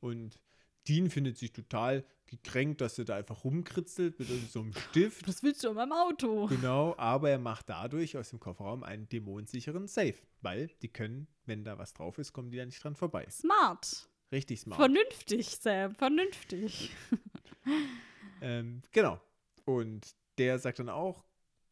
[0.00, 0.40] Und
[0.88, 5.28] Dean findet sich total gekränkt, dass er da einfach rumkritzelt mit so einem Stift.
[5.28, 6.46] Das willst du in meinem Auto.
[6.46, 11.62] Genau, aber er macht dadurch aus dem Kofferraum einen dämonensicheren Safe, weil die können, wenn
[11.64, 13.26] da was drauf ist, kommen die da nicht dran vorbei.
[13.30, 14.08] Smart.
[14.32, 14.80] Richtig smart.
[14.80, 15.94] Vernünftig, Sam.
[15.94, 16.90] Vernünftig.
[18.40, 19.20] Ähm, genau.
[19.64, 21.24] Und der sagt dann auch,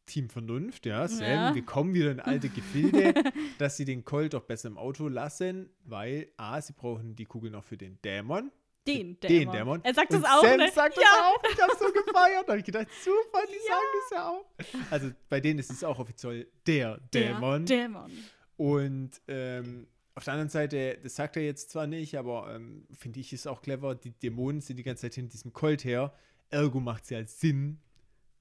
[0.05, 1.55] Team Vernunft, ja, Sam, Ja.
[1.55, 3.13] wir kommen wieder in alte Gefilde,
[3.59, 7.51] dass sie den Colt doch besser im Auto lassen, weil A, sie brauchen die Kugel
[7.51, 8.51] noch für den Dämon.
[8.87, 9.53] Den Den Dämon.
[9.53, 9.83] Dämon.
[9.83, 10.71] Er sagt Und das auch, Sam ne?
[10.71, 11.03] sagt ja.
[11.03, 11.43] das auch.
[11.51, 12.47] Ich habe so gefeiert.
[12.47, 14.91] Da habe ich gedacht, super, die sagen das ja auch.
[14.91, 17.65] Also bei denen ist es auch offiziell der, Der Dämon.
[17.65, 18.11] Dämon.
[18.57, 23.19] Und ähm, auf der anderen Seite, das sagt er jetzt zwar nicht, aber ähm, finde
[23.19, 26.13] ich ist auch clever, die Dämonen sind die ganze Zeit hinter diesem Colt her.
[26.49, 27.79] Ergo macht es ja Sinn,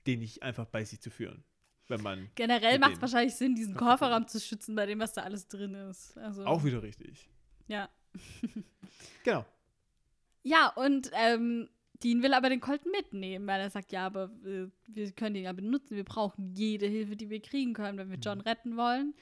[0.07, 1.45] den nicht einfach bei sich zu führen.
[1.86, 2.30] Wenn man.
[2.34, 3.99] Generell macht es wahrscheinlich Sinn, diesen Kofferraum.
[3.99, 6.16] Kofferraum zu schützen, bei dem, was da alles drin ist.
[6.18, 7.28] Also, Auch wieder richtig.
[7.66, 7.88] Ja.
[9.24, 9.45] Genau.
[10.43, 11.68] Ja, und ähm,
[12.03, 15.45] Dean will aber den Colt mitnehmen, weil er sagt, ja, aber äh, wir können den
[15.45, 15.97] ja benutzen.
[15.97, 18.22] Wir brauchen jede Hilfe, die wir kriegen können, wenn wir Mhm.
[18.22, 19.14] John retten wollen.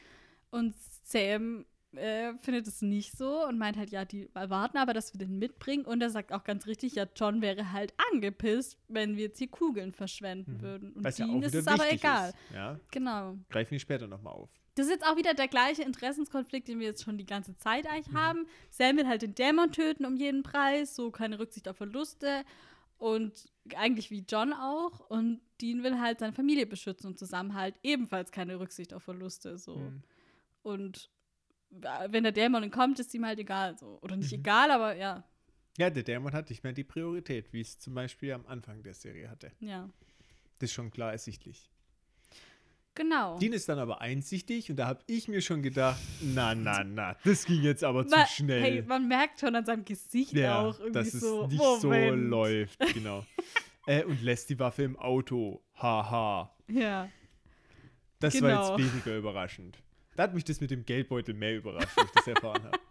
[0.50, 5.12] Und Sam äh, findet es nicht so und meint halt, ja, die erwarten aber, dass
[5.12, 5.84] wir den mitbringen.
[5.86, 9.48] Und er sagt auch ganz richtig, ja, John wäre halt angepisst, wenn wir jetzt hier
[9.48, 10.60] Kugeln verschwenden Mhm.
[10.62, 10.92] würden.
[10.92, 12.28] Und Was ja Dean auch ist es aber egal.
[12.28, 12.36] Ist.
[12.54, 13.36] Ja, Genau.
[13.48, 14.50] greifen wir später nochmal auf.
[14.78, 17.86] Das ist jetzt auch wieder der gleiche Interessenskonflikt, den wir jetzt schon die ganze Zeit
[17.86, 18.18] eigentlich Mhm.
[18.18, 18.46] haben.
[18.70, 22.44] Sam will halt den Dämon töten um jeden Preis, so keine Rücksicht auf Verluste.
[22.96, 25.00] Und eigentlich wie John auch.
[25.10, 29.58] Und Dean will halt seine Familie beschützen und Zusammenhalt, ebenfalls keine Rücksicht auf Verluste.
[29.58, 29.76] So.
[29.76, 30.02] Mhm.
[30.62, 31.10] Und
[31.82, 33.76] äh, wenn der Dämon entkommt, ist ihm halt egal.
[33.78, 33.98] So.
[34.02, 34.38] Oder nicht Mhm.
[34.40, 35.24] egal, aber ja.
[35.76, 38.94] Ja, der Dämon hat nicht mehr die Priorität, wie es zum Beispiel am Anfang der
[38.94, 39.52] Serie hatte.
[39.60, 39.88] Ja.
[40.58, 41.70] Das ist schon klar ersichtlich.
[42.98, 43.38] Genau.
[43.38, 47.16] Dean ist dann aber einsichtig und da habe ich mir schon gedacht, na, na, na,
[47.24, 48.60] das ging jetzt aber zu schnell.
[48.60, 51.46] Hey, man merkt schon an seinem Gesicht ja, auch irgendwie dass es so.
[51.46, 51.82] nicht Moment.
[51.82, 53.24] so läuft, genau.
[53.86, 55.62] äh, und lässt die Waffe im Auto.
[55.76, 56.52] Haha.
[56.66, 57.08] Ja.
[58.18, 58.48] Das Genau.
[58.48, 59.78] war jetzt weniger überraschend.
[60.16, 62.78] Da hat mich das mit dem Geldbeutel mehr überrascht, als ich das erfahren habe.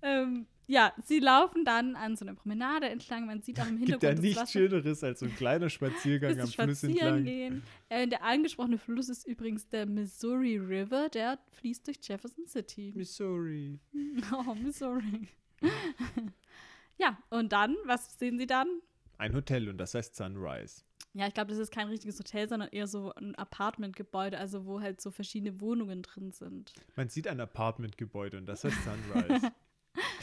[0.00, 3.26] Ähm, ja, sie laufen dann an so einer Promenade entlang.
[3.26, 4.52] Man sieht auch im Gibt ja Hintergrund nichts Wasser.
[4.52, 7.24] Schöneres als so ein kleiner Spaziergang am Fluss entlang.
[7.24, 7.62] gehen.
[7.88, 12.92] Äh, der angesprochene Fluss ist übrigens der Missouri River, der fließt durch Jefferson City.
[12.94, 13.80] Missouri.
[14.32, 15.28] Oh, Missouri.
[16.98, 18.68] ja, und dann, was sehen sie dann?
[19.16, 20.82] Ein Hotel und das heißt Sunrise.
[21.14, 24.80] Ja, ich glaube, das ist kein richtiges Hotel, sondern eher so ein Apartmentgebäude, also wo
[24.80, 26.74] halt so verschiedene Wohnungen drin sind.
[26.94, 29.52] Man sieht ein Apartmentgebäude und das heißt Sunrise.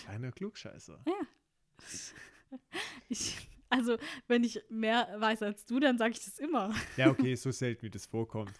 [0.05, 1.03] Kleiner Klugscheißer.
[3.09, 3.97] Ich, also,
[4.27, 6.73] wenn ich mehr weiß als du, dann sage ich das immer.
[6.95, 8.53] Ja, okay, so selten wie das vorkommt.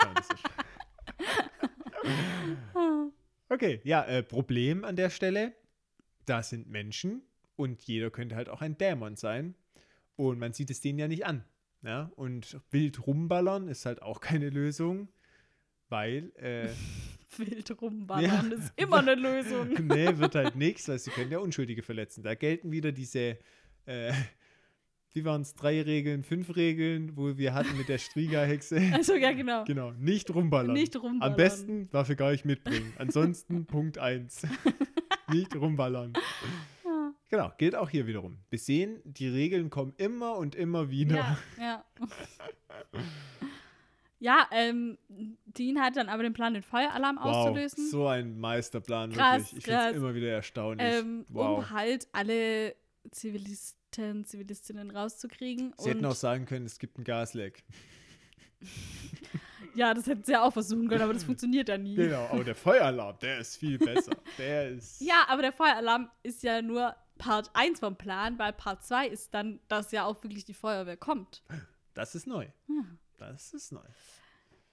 [3.49, 5.53] okay, ja, äh, Problem an der Stelle.
[6.25, 7.21] Da sind Menschen
[7.55, 9.55] und jeder könnte halt auch ein Dämon sein.
[10.15, 11.45] Und man sieht es denen ja nicht an.
[11.83, 12.11] Ja?
[12.15, 15.09] Und wild rumballern ist halt auch keine Lösung,
[15.89, 16.69] weil, äh,
[17.39, 18.57] Wild rumballern Ja.
[18.57, 19.69] ist immer eine Lösung.
[19.88, 22.23] nee, wird halt nichts, weil sie können ja Unschuldige verletzen.
[22.23, 23.38] Da gelten wieder diese,
[23.86, 24.13] äh,
[25.13, 28.75] wie waren es, drei Regeln, fünf Regeln, wo wir hatten mit der Striga-Hexe.
[28.93, 29.63] Also, ja, genau.
[29.65, 30.73] Genau, nicht rumballern.
[30.73, 31.33] Nicht rumballern.
[31.33, 32.93] Am besten Waffe gar nicht mitbringen.
[32.97, 34.47] Ansonsten Punkt 1.
[35.31, 36.13] nicht rumballern.
[36.83, 37.13] Ja.
[37.29, 38.38] Genau, gilt auch hier wiederum.
[38.49, 41.15] Wir sehen, die Regeln kommen immer und immer wieder.
[41.15, 41.86] Ja, ja.
[44.20, 44.97] Ja, ähm,
[45.45, 47.89] Dean hat dann aber den Plan, den Feueralarm Wow, auszulösen.
[47.89, 49.57] so ein Meisterplan, Krass, wirklich.
[49.59, 50.88] Ich finde es immer wieder erstaunlich.
[50.93, 51.57] ähm, wow.
[51.59, 52.76] Um halt alle
[53.11, 55.74] Zivilisten, Zivilistinnen rauszukriegen.
[55.78, 57.63] Sie hätten auch sagen können, es gibt ein Gasleck.
[59.76, 61.95] Ja, das hätten sie ja auch versuchen können, aber das funktioniert ja nie.
[61.95, 64.13] Genau, aber der Feueralarm, der ist viel besser.
[64.38, 65.01] Der ist.
[65.01, 69.34] Ja, aber der Feueralarm ist ja nur Part 1 vom Plan, weil Part 2 ist
[69.34, 71.43] dann, dass ja auch wirklich die Feuerwehr kommt.
[71.93, 72.45] Das ist neu.
[72.70, 72.86] Ja.
[73.18, 73.82] Das ist neu.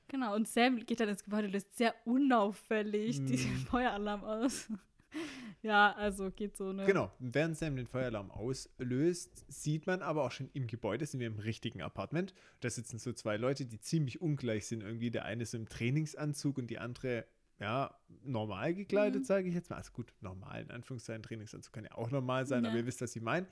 [0.08, 3.26] Genau, und Sam geht dann ins Gebäude, löst sehr unauffällig Mm.
[3.26, 4.68] diesen Feueralarm aus.
[5.62, 6.84] ja, also geht so, ne?
[6.84, 11.26] Genau, während Sam den Feueralarm auslöst, sieht man aber auch schon im Gebäude, sind wir
[11.26, 12.34] im richtigen Apartment.
[12.60, 14.82] Da sitzen so zwei Leute, die ziemlich ungleich sind.
[14.82, 17.24] Irgendwie der eine ist im Trainingsanzug und die andere,
[17.62, 17.94] ja,
[18.24, 19.24] normal gekleidet, Mhm.
[19.24, 19.76] sage ich jetzt mal.
[19.76, 22.70] Also gut, normal, in Anführungszeichen, Trainingsanzug kann ja auch normal sein, Ja.
[22.70, 23.46] aber ihr wisst, was ich meine.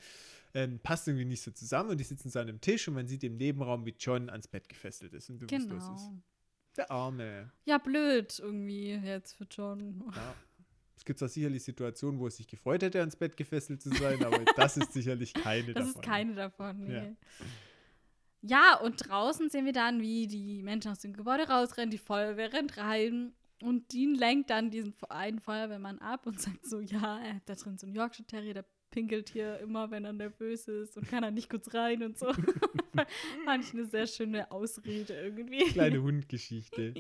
[0.53, 3.07] Ähm, passt irgendwie nicht so zusammen und die sitzen so an einem Tisch und man
[3.07, 6.07] sieht im Nebenraum, wie John ans Bett gefesselt ist und bewusstlos ist.
[6.09, 6.23] Genau.
[6.77, 7.51] Der Arme.
[7.65, 10.03] Ja, blöd irgendwie jetzt für John.
[10.15, 10.35] Ja.
[10.97, 14.23] Es gibt zwar sicherlich Situationen, wo es sich gefreut hätte, ans Bett gefesselt zu sein,
[14.25, 16.01] aber das ist sicherlich keine Das davon.
[16.03, 16.95] ist keine davon, nee.
[16.95, 17.17] Ja.
[18.43, 18.81] Ja.
[18.81, 22.77] und draußen sehen wir dann, wie die Menschen aus dem Gebäude rausrennen, die Feuerwehr rennt
[22.77, 23.33] rein
[23.63, 27.55] und Dean lenkt dann diesen einen Feuerwehrmann ab und sagt so, ja, er hat da
[27.55, 31.23] drin so einen Yorkshire Terrier, der pinkelt hier immer, wenn er nervös ist und kann
[31.23, 32.27] er nicht kurz rein und so.
[33.45, 35.65] Fand ich eine sehr schöne Ausrede irgendwie.
[35.67, 36.95] Kleine Hundgeschichte.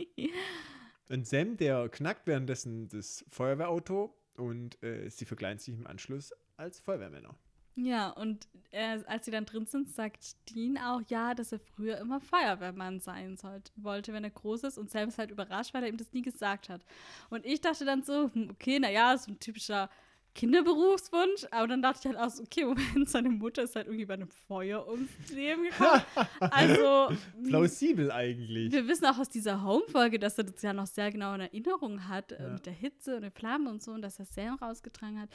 [1.08, 6.78] Und Sam, der knackt währenddessen das Feuerwehrauto und äh, sie verkleiden sich im Anschluss als
[6.78, 7.36] Feuerwehrmänner.
[7.82, 11.98] Ja, und äh, als sie dann drin sind, sagt Dean auch, ja, dass er früher
[11.98, 14.78] immer Feuerwehrmann sein sollte, wollte, wenn er groß ist.
[14.78, 16.82] Und Sam ist halt überrascht, weil er ihm das nie gesagt hat.
[17.30, 19.88] Und ich dachte dann so, hm, okay, naja, so ein typischer
[20.34, 21.46] Kinderberufswunsch.
[21.50, 22.64] Aber dann dachte ich halt auch so, okay,
[22.94, 26.02] Moment, seine Mutter ist halt irgendwie bei einem Feuer ums Leben gekommen.
[26.40, 28.72] also, Plausibel eigentlich.
[28.72, 32.08] wir wissen auch aus dieser Home-Folge, dass er das ja noch sehr genau in Erinnerung
[32.08, 32.48] hat, äh, Ja.
[32.50, 35.30] mit der Hitze und den Flammen und so, und dass er Sam rausgetragen hat.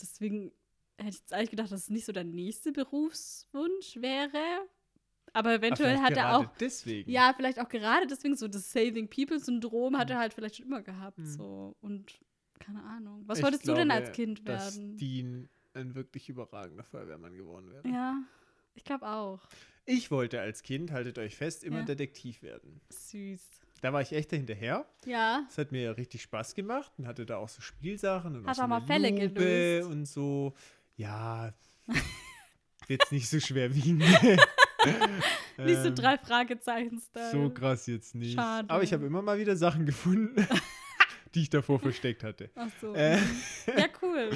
[0.00, 0.52] Deswegen
[0.98, 4.66] hätte ich jetzt eigentlich gedacht, dass es nicht so der nächste Berufswunsch wäre.
[5.32, 7.10] Aber eventuell hat er auch, Deswegen.
[7.10, 10.80] ja, vielleicht auch gerade deswegen so das Saving People-Syndrom hat er halt vielleicht schon immer
[10.82, 11.18] gehabt.
[11.18, 11.26] Hm.
[11.26, 11.76] So.
[11.80, 12.18] Und
[12.58, 13.22] keine Ahnung.
[13.26, 14.96] Was Ich wolltest du denn glaube, als Kind Dass werden?
[14.96, 17.86] Dean ein wirklich überragender Feuerwehrmann geworden wäre.
[17.86, 18.22] Ja,
[18.74, 19.46] ich glaube auch.
[19.84, 21.84] Ich wollte als Kind, haltet euch fest, immer Ja.
[21.84, 22.80] Detektiv werden.
[22.88, 23.42] Süß.
[23.82, 24.86] Da war ich echt dahinterher.
[25.04, 25.44] Ja.
[25.50, 28.52] Es hat mir ja richtig Spaß gemacht und hatte da auch so Spielsachen und Hat
[28.52, 29.90] auch so auch mal eine Fälle gelöst.
[29.90, 30.54] und so.
[30.96, 31.52] Ja,
[32.88, 34.02] jetzt nicht so schwerwiegend.
[35.58, 37.30] Nicht so Ähm, drei Fragezeichen-Style.
[37.32, 38.34] So krass jetzt nicht.
[38.34, 38.70] Schade.
[38.70, 40.46] Aber ich habe immer mal wieder Sachen gefunden,
[41.34, 42.50] die ich davor versteckt hatte.
[42.54, 42.94] Ach so.
[42.94, 43.16] Äh,
[43.66, 44.30] Ja, cool.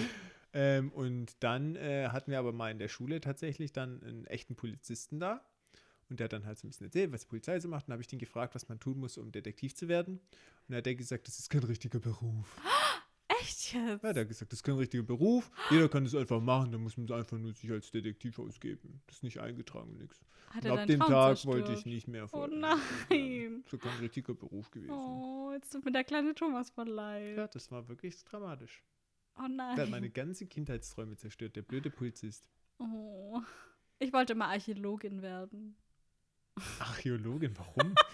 [0.53, 4.57] ähm, und dann äh, hatten wir aber mal in der Schule tatsächlich dann einen echten
[4.57, 5.45] Polizisten da.
[6.09, 7.85] Und der hat dann halt so ein bisschen erzählt, was die Polizei so macht.
[7.85, 10.15] Und dann habe ich den gefragt, was man tun muss, um Detektiv zu werden.
[10.15, 10.23] Und
[10.71, 12.57] dann hat er gesagt, das ist kein richtiger Beruf.
[13.41, 14.03] Echt jetzt?
[14.03, 15.51] Ja, der hat gesagt, das ist kein richtiger Beruf.
[15.71, 19.01] Jeder kann das einfach machen, dann muss man einfach nur sich als Detektiv ausgeben.
[19.07, 20.21] Das ist nicht eingetragen, nichts.
[20.51, 21.55] Hat Und ab dem Traum Tag zerstört?
[21.55, 22.81] wollte ich nicht mehr Oh Feuerwehrmann nein.
[23.11, 23.65] werden.
[23.71, 24.91] So kein richtiger Beruf gewesen.
[24.93, 27.37] Oh, jetzt tut mir der kleine Thomas voll leid.
[27.37, 28.83] Ja, das war wirklich dramatisch.
[29.39, 29.77] Oh nein.
[29.77, 32.45] Der hat meine ganze Kindheitsträume zerstört, der blöde Polizist.
[32.79, 33.41] Oh.
[34.01, 35.77] Ich wollte mal Archäologin werden.
[36.81, 37.95] Archäologin, warum?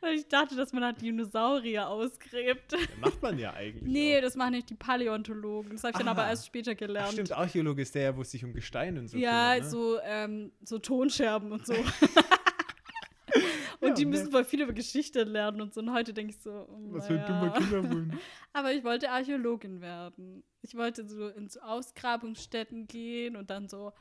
[0.00, 2.72] Weil ich dachte, dass man halt Dinosaurier ausgräbt.
[2.72, 3.82] Das macht man ja eigentlich.
[3.92, 4.22] Nee, auch.
[4.22, 5.72] das machen nicht die Paläontologen.
[5.72, 6.30] Das habe ich dann aber Ah.
[6.30, 7.12] erst später Ach, gelernt.
[7.12, 9.70] stimmt, Archäologe ist der, ja, wo es sich um Gestein und so ja, kümmert, ne?
[9.70, 11.74] so, ähm, so Tonscherben und so.
[13.80, 14.10] und Ja, die ne?
[14.10, 15.80] müssen voll viel über Geschichte lernen und so.
[15.80, 18.14] Und heute denke ich so, oh, Was für ein dummer Kinderwunsch.
[18.52, 20.42] Aber ich wollte Archäologin werden.
[20.62, 23.92] Ich wollte so in so Ausgrabungsstätten gehen und dann so,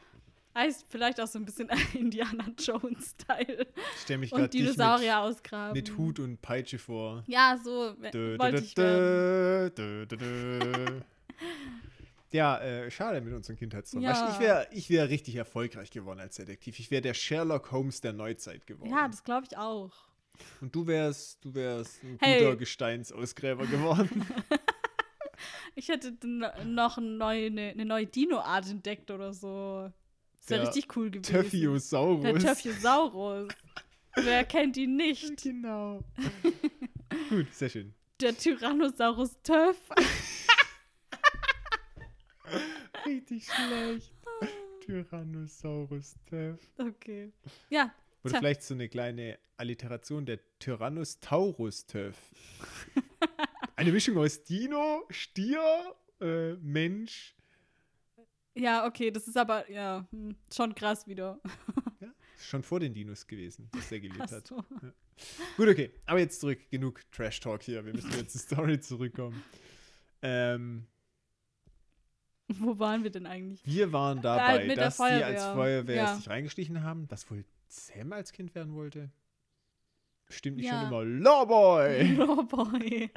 [0.55, 3.67] heißt vielleicht auch so ein bisschen Indiana Jones-Style.
[3.95, 5.73] Ich stelle mich gerade Dinosaurier mit, ausgraben.
[5.73, 7.23] mit Hut und Peitsche vor.
[7.27, 11.03] Ja, so we- Dö, wollte ich werden.
[12.31, 14.09] Ja, äh, schade mit unseren Kindheitsträumen.
[14.09, 14.29] Ja.
[14.33, 16.79] Ich wäre ich wär richtig erfolgreich geworden als Detektiv.
[16.79, 18.89] Ich wäre der Sherlock Holmes der Neuzeit geworden.
[18.91, 19.91] Ja, das glaube ich auch.
[20.59, 22.39] Und du wärst, du wärst ein Hey.
[22.39, 24.25] guter Gesteinsausgräber geworden.
[25.77, 26.13] Ich hätte
[26.65, 29.91] noch eine neue, eine, eine neue Dino-Art entdeckt oder so.
[30.45, 31.33] Das wäre richtig cool gewesen.
[31.33, 32.23] Töphiosaurus.
[32.23, 33.47] Der Töphiosaurus.
[34.15, 35.25] Wer kennt ihn nicht?
[35.43, 36.03] Genau.
[37.29, 37.93] Gut, sehr schön.
[38.21, 39.77] Der Tyrannosaurus Töff.
[43.05, 44.11] Richtig schlecht.
[44.85, 46.59] Tyrannosaurus Töff.
[46.77, 47.31] Okay.
[47.69, 47.93] Ja,
[48.23, 48.39] Oder Tja.
[48.39, 52.15] vielleicht so eine kleine Alliteration der Tyrannus Taurus Töff.
[53.75, 57.34] Eine Mischung aus Dino, Stier, äh, Mensch.
[58.55, 61.39] Ja, okay, das ist aber, ja, hm, schon krass wieder.
[62.01, 64.45] Ja, ist schon vor den Dinos gewesen, dass der gelebt hat.
[64.45, 64.57] so.
[65.55, 65.91] Gut, okay.
[66.05, 66.59] Aber jetzt zurück.
[66.69, 67.85] Genug Trash Talk hier.
[67.85, 69.41] Wir müssen jetzt zur Story zurückkommen.
[70.21, 70.87] Ähm,
[72.49, 73.65] Wo waren wir denn eigentlich?
[73.65, 75.95] wir waren dabei, mit der dass sie als Feuerwehr.
[75.95, 76.15] Ja.
[76.15, 79.09] sich reingestichen haben, dass wohl Sam als Kind werden wollte.
[80.27, 80.79] Bestimmt nicht Ja.
[80.81, 82.03] schon immer Lawboy.
[82.17, 83.09] Lawboy.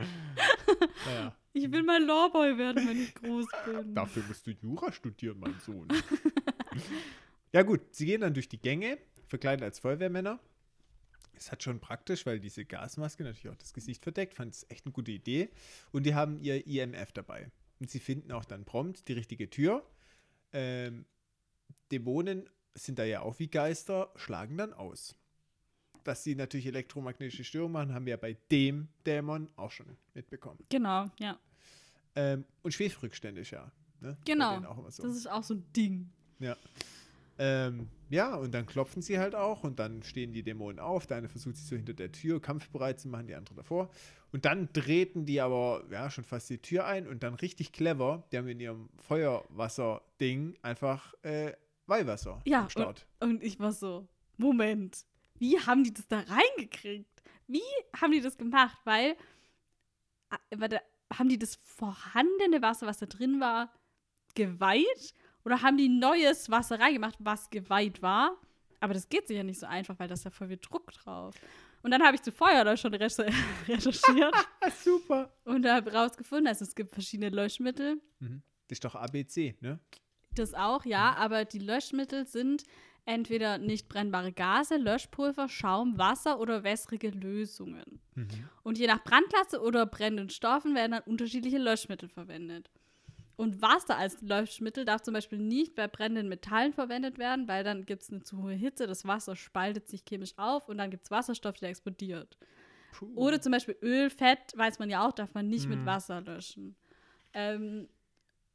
[1.07, 3.95] naja, Ich will mal Lawboy werden, wenn ich groß bin.
[3.95, 5.89] dafür musst du Jura studieren, mein Sohn.
[7.53, 10.39] ja gut, sie gehen dann durch die Gänge, verkleidet als Feuerwehrmänner.
[11.35, 14.35] Es hat schon praktisch, weil diese Gasmaske natürlich auch das Gesicht verdeckt.
[14.35, 15.51] Fand es echt eine gute Idee.
[15.93, 17.51] Und die haben ihr IMF dabei.
[17.79, 19.87] Und sie finden auch dann prompt die richtige Tür.
[20.53, 21.05] Ähm,
[21.93, 25.15] Dämonen sind da ja auch wie Geister, schlagen dann aus.
[26.09, 30.59] Dass sie natürlich elektromagnetische Störungen machen, haben wir ja bei dem Dämon auch schon mitbekommen.
[30.71, 31.39] Genau, ja.
[32.17, 33.71] Ähm, und Schwefelrückstände ist ja.
[34.01, 34.17] Ne?
[34.25, 34.87] Genau.
[34.89, 35.03] so.
[35.03, 36.09] Das ist auch so ein Ding.
[36.39, 36.57] Ja.
[37.37, 41.07] Ähm, ja, und dann klopfen sie halt auch und dann stehen die Dämonen auf.
[41.07, 43.91] Der eine versucht sich so hinter der Tür kampfbereit zu machen, die andere davor.
[44.33, 48.25] Und dann treten die aber ja schon fast die Tür ein und dann richtig clever,
[48.33, 51.53] die haben in ihrem Feuerwasser-Ding einfach äh,
[51.87, 53.07] Weihwasser Ja, Start.
[53.21, 55.05] Und ich war so, Moment,
[55.39, 57.23] wie haben die das da reingekriegt?
[57.47, 57.63] Wie
[58.01, 58.79] haben die das gemacht?
[58.85, 59.17] Weil,
[60.57, 60.81] warte,
[61.13, 63.73] haben die das vorhandene Wasser, was da drin war,
[64.35, 65.15] geweiht?
[65.45, 68.37] Oder haben die neues Wasser reingemacht, was geweiht war?
[68.81, 71.35] Aber das geht sicher nicht so einfach, weil da ist ja voll viel Druck drauf.
[71.83, 73.33] Und dann habe ich zuvor da schon recher-
[73.69, 74.35] recherchiert
[74.85, 75.33] super.
[75.45, 78.01] und habe rausgefunden, also es gibt verschiedene Löschmittel.
[78.19, 78.43] Mhm.
[78.69, 79.79] Das ist doch ABC, ne?
[80.35, 82.65] Das auch, ja, aber die Löschmittel sind
[83.09, 88.01] entweder nicht brennbare Gase, Löschpulver, Schaum, Wasser oder wässrige Lösungen.
[88.15, 88.29] Mhm.
[88.63, 92.71] Und je nach Brandklasse oder brennenden Stoffen werden dann unterschiedliche Löschmittel verwendet.
[93.37, 97.87] Und Wasser als Löschmittel darf zum Beispiel nicht bei brennenden Metallen verwendet werden, weil dann
[97.87, 101.05] gibt es eine zu hohe Hitze, das Wasser spaltet sich chemisch auf und dann gibt
[101.05, 102.37] es Wasserstoff, der explodiert.
[102.93, 103.07] Puh.
[103.15, 105.87] Oder zum Beispiel Öl, Fett, weiß man ja auch, darf man nicht mit Mhm.
[105.87, 106.77] Wasser löschen.
[107.33, 107.89] Ähm,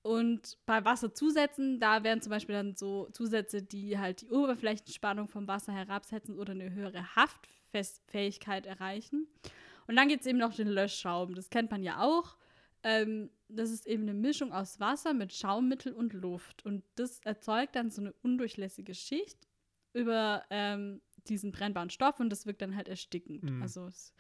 [0.04, 5.48] und bei Wasserzusätzen, da wären zum Beispiel dann so Zusätze, die halt die Oberflächenspannung vom
[5.48, 9.28] Wasser herabsetzen oder eine höhere Haftfähigkeit erreichen.
[9.88, 11.36] Und dann gibt es eben noch den Löschschaum.
[11.36, 12.38] Das kennt man ja auch.
[12.84, 16.66] Ähm, das ist eben eine Mischung aus Wasser mit Schaummittel und Luft.
[16.66, 19.48] Und das erzeugt dann so eine undurchlässige Schicht
[19.94, 23.44] über ähm, diesen brennbaren Stoff und das wirkt dann halt erstickend.
[23.44, 23.62] Mhm.
[23.62, 24.14] Also es,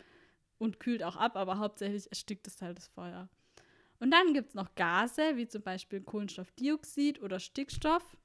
[0.60, 3.28] und kühlt auch ab, aber hauptsächlich erstickt es halt das Feuer.
[4.04, 8.18] Und dann gibt es noch Gase, wie zum Beispiel Kohlenstoffdioxid oder Stickstoff.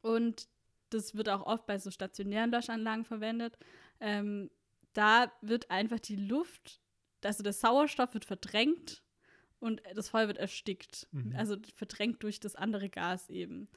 [0.00, 0.48] Und
[0.90, 3.56] das wird auch oft bei so stationären Löschanlagen verwendet.
[4.00, 4.50] Ähm,
[4.92, 6.80] da wird einfach die Luft,
[7.22, 9.04] also der Sauerstoff wird verdrängt
[9.60, 11.06] und das Feuer wird erstickt.
[11.12, 11.32] Mhm.
[11.36, 13.68] Also verdrängt durch das andere Gas eben.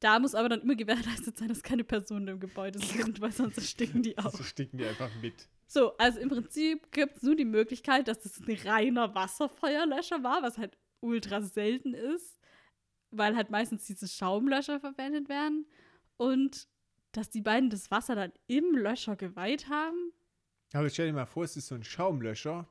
[0.00, 3.56] Da muss aber dann immer gewährleistet sein, dass keine Personen im Gebäude sind, weil sonst
[3.58, 4.32] ersticken die auch.
[4.32, 5.48] So sticken die einfach mit.
[5.70, 10.42] So, also im Prinzip gibt es nur die Möglichkeit, dass das ein reiner Wasserfeuerlöscher war,
[10.42, 12.40] was halt ultra selten ist,
[13.10, 15.66] weil halt meistens diese Schaumlöscher verwendet werden.
[16.16, 16.66] Und
[17.12, 20.12] dass die beiden das Wasser dann im Löscher geweiht haben.
[20.72, 22.66] Aber jetzt stell dir mal vor, es ist so ein Schaumlöscher.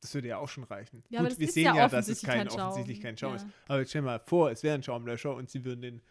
[0.00, 1.04] Das würde ja auch schon reichen.
[1.10, 2.60] Ja, Gut, wir sehen ja ja, dass es offensichtlich kein, kein Schaum.
[2.68, 3.36] offensichtlich kein Schaum Ja.
[3.36, 3.46] ist.
[3.68, 6.02] Aber jetzt stell dir mal vor, es wäre ein Schaumlöscher und sie würden den,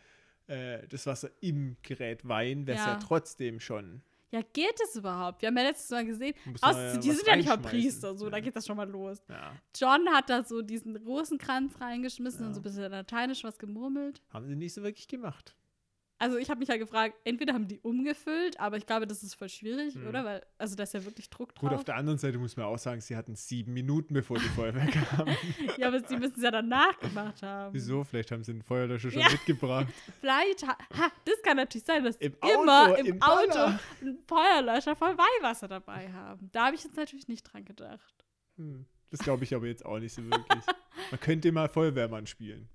[0.47, 2.93] äh, das Wasser im Gerät weihen, wäre es ja.
[2.93, 2.99] Ja.
[2.99, 4.01] trotzdem schon.
[4.31, 5.41] Ja, geht das überhaupt?
[5.41, 7.57] Wir haben ja letztes Mal gesehen, aus, ja die was sind ja nicht mal.
[7.57, 8.43] Priester, so, da Ja.
[8.43, 9.17] geht das schon mal los.
[9.27, 9.53] Ja.
[9.75, 14.21] John hat da so diesen Rosenkranz reingeschmissen und so ein bisschen lateinisch was gemurmelt.
[14.31, 15.55] Haben sie nicht so wirklich gemacht.
[16.21, 19.35] Also ich habe mich ja gefragt, entweder haben die umgefüllt, aber ich glaube, das ist
[19.35, 20.05] voll schwierig, Hm.
[20.07, 20.25] oder?
[20.25, 21.79] Weil, also da ist ja wirklich Druck Gut, drauf.
[21.79, 24.85] auf der anderen Seite muss man auch sagen, sie hatten sieben Minuten, bevor die Feuerwehr
[25.15, 25.27] kam.
[25.77, 27.73] ja, aber sie müssen es ja danach gemacht haben.
[27.73, 28.03] Wieso?
[28.03, 29.29] Vielleicht haben sie den Feuerlöscher schon Ja.
[29.31, 29.87] mitgebracht.
[30.19, 33.79] Vielleicht, ha, ha, das kann natürlich sein, dass Im immer Auto, im, im Auto Baller.
[34.01, 36.49] einen Feuerlöscher voll Weihwasser dabei haben.
[36.51, 38.25] Da habe ich jetzt natürlich nicht dran gedacht.
[38.57, 38.85] Hm.
[39.11, 40.63] Das glaube ich aber jetzt auch nicht so wirklich.
[41.11, 42.69] Man könnte mal Feuerwehrmann spielen.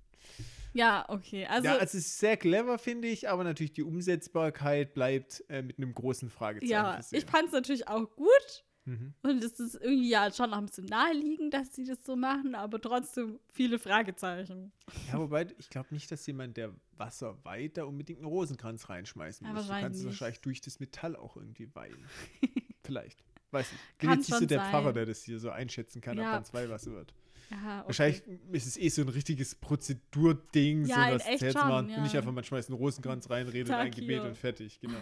[0.75, 1.45] Ja, okay.
[1.45, 5.61] Also, ja, also es ist sehr clever, finde ich, aber natürlich die Umsetzbarkeit bleibt äh,
[5.61, 7.17] mit einem großen Fragezeichen ja, versehen.
[7.19, 8.65] ich fand es natürlich auch gut.
[8.83, 9.13] Mhm.
[9.23, 12.53] Und es ist irgendwie ja schon noch ein bisschen naheliegend, dass sie das so machen,
[12.53, 14.73] aber trotzdem viele Fragezeichen.
[15.11, 19.47] Ja, wobei, ich glaube nicht, dass jemand, der Wasser weiht, da unbedingt einen Rosenkranz reinschmeißen
[19.47, 19.63] Ja, muss.
[19.65, 20.05] Du kannst es nicht.
[20.05, 21.97] wahrscheinlich durch das Metall auch irgendwie weihen.
[22.83, 23.23] Vielleicht.
[23.49, 23.97] Weiß ich.
[23.97, 24.69] Bin jetzt nicht so der sein.
[24.71, 26.25] Pfarrer, der das hier so einschätzen kann, Ja.
[26.27, 27.13] ob dann zwei was wird.
[27.51, 27.81] Okay.
[27.85, 31.67] Wahrscheinlich ist es eh so ein richtiges Prozedurding, Ja, so in das echt jetzt schon,
[31.67, 31.89] machen.
[31.89, 32.01] ja.
[32.01, 34.23] Nicht einfach, man schmeißt einen Rosenkranz rein, redet Tag ein Gebet hier.
[34.23, 34.79] und fertig.
[34.81, 34.97] Genau.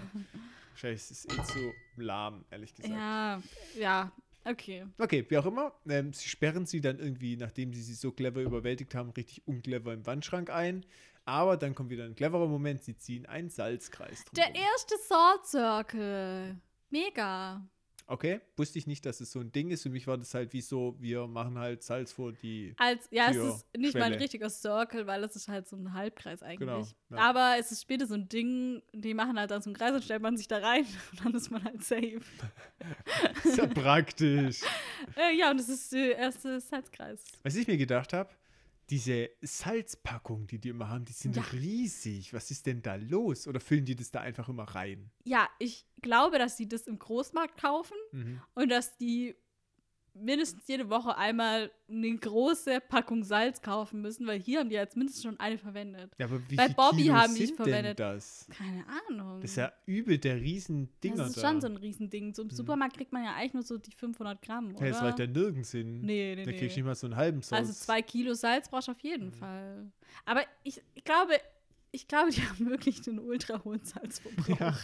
[0.72, 2.94] Wahrscheinlich ist es eh zu lahm, ehrlich gesagt.
[2.94, 3.41] Ja,
[3.80, 4.12] ja,
[4.44, 4.86] okay.
[4.98, 5.74] Okay, wie auch immer.
[5.88, 9.94] Ähm, sie sperren sie dann irgendwie, nachdem sie sie so clever überwältigt haben, richtig unclever
[9.94, 10.86] im Wandschrank ein.
[11.26, 12.84] Aber dann kommt wieder ein cleverer Moment.
[12.84, 14.34] Sie ziehen einen Salzkreis drum.
[14.36, 16.58] Der erste Sword Circle.
[16.89, 17.66] Mega.
[18.14, 19.82] Okay, wusste ich nicht, dass es so ein Ding ist.
[19.82, 22.76] Für mich war das halt wie so, wir machen halt Salz vor die.
[22.78, 24.20] Als, ja, es ist nicht mal ein Schwelle.
[24.20, 26.59] richtiger Circle, weil es ist halt so ein Halbkreis eigentlich.
[26.59, 27.18] Genau, ja.
[27.18, 30.03] Aber es ist später so ein Ding, die machen halt dann so einen Kreis und
[30.03, 32.22] stellt man sich da rein und dann ist man halt safe.
[33.43, 34.61] ist ja praktisch.
[35.16, 37.24] Äh, ja, und das ist der erste Salzkreis.
[37.43, 38.30] Was ich mir gedacht habe,
[38.90, 41.44] diese Salzpackungen, die die immer haben, die sind Ja.
[41.54, 42.34] riesig.
[42.34, 43.48] Was ist denn da los?
[43.48, 45.12] Oder füllen die das da einfach immer rein?
[45.24, 48.42] Ja, ich glaube, dass sie das im Großmarkt kaufen Mhm.
[48.56, 49.36] und dass die
[50.16, 54.95] mindestens jede Woche einmal eine große Packung Salz kaufen müssen, weil hier haben die jetzt
[54.95, 56.11] mindestens schon eine verwendet.
[56.20, 57.97] Ja, aber wie Bei Bobby Kilo haben die sind verwendet.
[57.99, 58.47] denn das?
[58.55, 59.41] Keine Ahnung.
[59.41, 61.49] Das ist ja übel der Riesendinger das ist da.
[61.49, 62.34] schon so ein Riesending.
[62.34, 64.86] So im Supermarkt kriegt man ja eigentlich nur so die 500 Gramm, oder?
[64.86, 66.01] Ja, das reicht ja nirgends hin.
[66.01, 66.57] Nee, nee, Da nee.
[66.57, 67.57] krieg ich nicht mal so einen halben Sauce.
[67.59, 69.34] Also zwei Kilo Salz brauchst du auf jeden Mhm.
[69.34, 69.91] Fall.
[70.26, 71.34] Aber ich, ich glaube,
[71.91, 74.59] ich glaube, die haben wirklich einen ultra hohen Salzverbrauch.
[74.59, 74.78] Ja.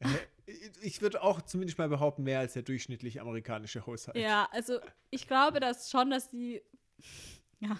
[0.82, 4.16] Ich würde auch zumindest mal behaupten, mehr als der durchschnittliche amerikanische Haushalt.
[4.16, 4.78] Ja, also
[5.10, 6.60] ich glaube das schon, dass die
[7.60, 7.78] ja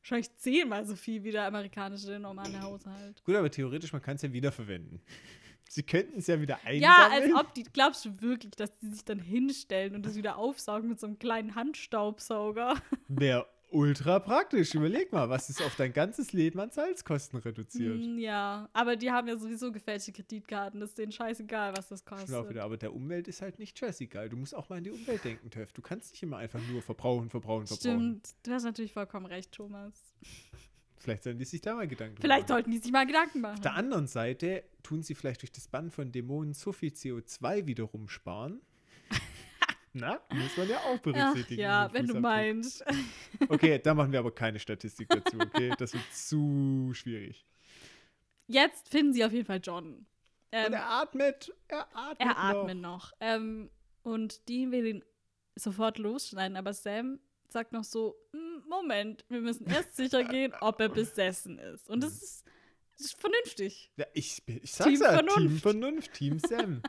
[0.00, 3.22] wahrscheinlich zehnmal so viel wie der amerikanische normale Haushalt.
[3.24, 5.02] Gut, aber theoretisch, man kann es ja wiederverwenden.
[5.70, 7.36] Sie könnten es ja wieder Ja, als einsammeln.
[7.46, 10.98] ob die, glaubst du wirklich, dass die sich dann hinstellen und das wieder aufsaugen mit
[10.98, 12.80] so einem kleinen Handstaubsauger?
[13.08, 14.74] Wäre ultra praktisch.
[14.74, 18.00] Überleg mal, was es auf dein ganzes Leben an Salzkosten reduziert.
[18.02, 20.80] Hm, ja, aber die haben ja sowieso gefälschte Kreditkarten.
[20.80, 22.48] Das ist denen scheißegal, was das kostet.
[22.48, 24.28] wieder, aber der Umwelt ist halt nicht scheißegal.
[24.28, 25.72] Du musst auch mal an die Umwelt denken, Töff.
[25.72, 27.80] Du kannst nicht immer einfach nur verbrauchen, verbrauchen, verbrauchen.
[27.80, 29.94] Stimmt, du hast natürlich vollkommen recht, Thomas.
[30.98, 32.56] Vielleicht sollen die sich da mal Gedanken drüber Vielleicht machen.
[32.56, 33.54] sollten die sich mal Gedanken machen.
[33.54, 37.66] Auf der anderen Seite tun sie vielleicht durch das Bann von Dämonen so viel CO2
[37.66, 38.60] wiederum sparen.
[39.92, 41.60] Na, muss man ja auch Ach, berücksichtigen.
[41.62, 42.84] ja, den wenn du meinst.
[43.48, 45.72] Okay, da machen wir aber keine Statistik dazu, okay?
[45.78, 47.44] Das wird zu schwierig.
[48.46, 49.94] Jetzt finden sie auf jeden Fall John.
[49.94, 50.06] Und
[50.52, 52.36] Ähm, er atmet, er atmet er noch.
[52.38, 53.12] atmet noch.
[53.20, 53.70] Ähm,
[54.02, 55.04] und die will ihn
[55.56, 57.18] sofort losschneiden, aber Sam
[57.48, 61.88] sagt noch so: "Mm, Moment, wir müssen erst sicher gehen, ob er besessen ist.
[61.90, 62.44] Und das ist,
[62.96, 63.90] das ist vernünftig.
[63.96, 65.62] Ja, ich, ich sag's Team ja, Team Vernunft.
[65.62, 66.82] Vernunft, Team Sam.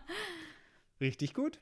[1.01, 1.59] Richtig gut.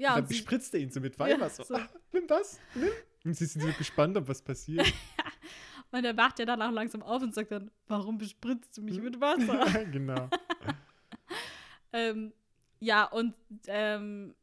[0.00, 1.64] Ja, dann und sie, bespritzt er ihn so mit Weihwasser.
[1.64, 1.74] so.
[1.74, 2.88] Ah, nimm das, nimm.
[3.24, 4.86] Und sie sind so gespannt, ob was passiert.
[5.92, 8.98] und er wacht ja dann auch langsam auf und sagt dann: Warum bespritzt du mich
[9.00, 9.84] mit Wasser?
[9.92, 10.28] genau.
[11.92, 12.32] ähm,
[12.80, 13.34] ja, und
[13.66, 14.34] ähm,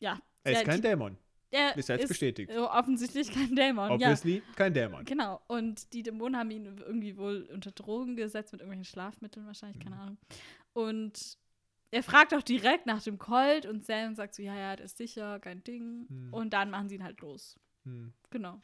[0.00, 0.18] ja.
[0.42, 1.16] Er ist ja, kein die- Dämon.
[1.50, 2.50] er Ist jetzt bestätigt.
[2.50, 3.88] äh, offensichtlich kein Dämon.
[3.88, 3.94] Ja.
[3.94, 5.04] Obviously kein Dämon.
[5.04, 5.40] Genau.
[5.46, 9.96] Und die Dämonen haben ihn irgendwie wohl unter Drogen gesetzt mit irgendwelchen Schlafmitteln wahrscheinlich, keine
[9.96, 10.00] Mhm.
[10.02, 10.18] Ahnung.
[10.72, 11.38] Und
[11.94, 14.98] er fragt auch direkt nach dem Colt und Sam sagt so, ja, ja, das ist
[14.98, 16.06] sicher, kein Ding.
[16.08, 16.32] Mhm.
[16.34, 17.58] Und dann machen sie ihn halt los.
[17.84, 18.12] Hm.
[18.30, 18.60] Genau.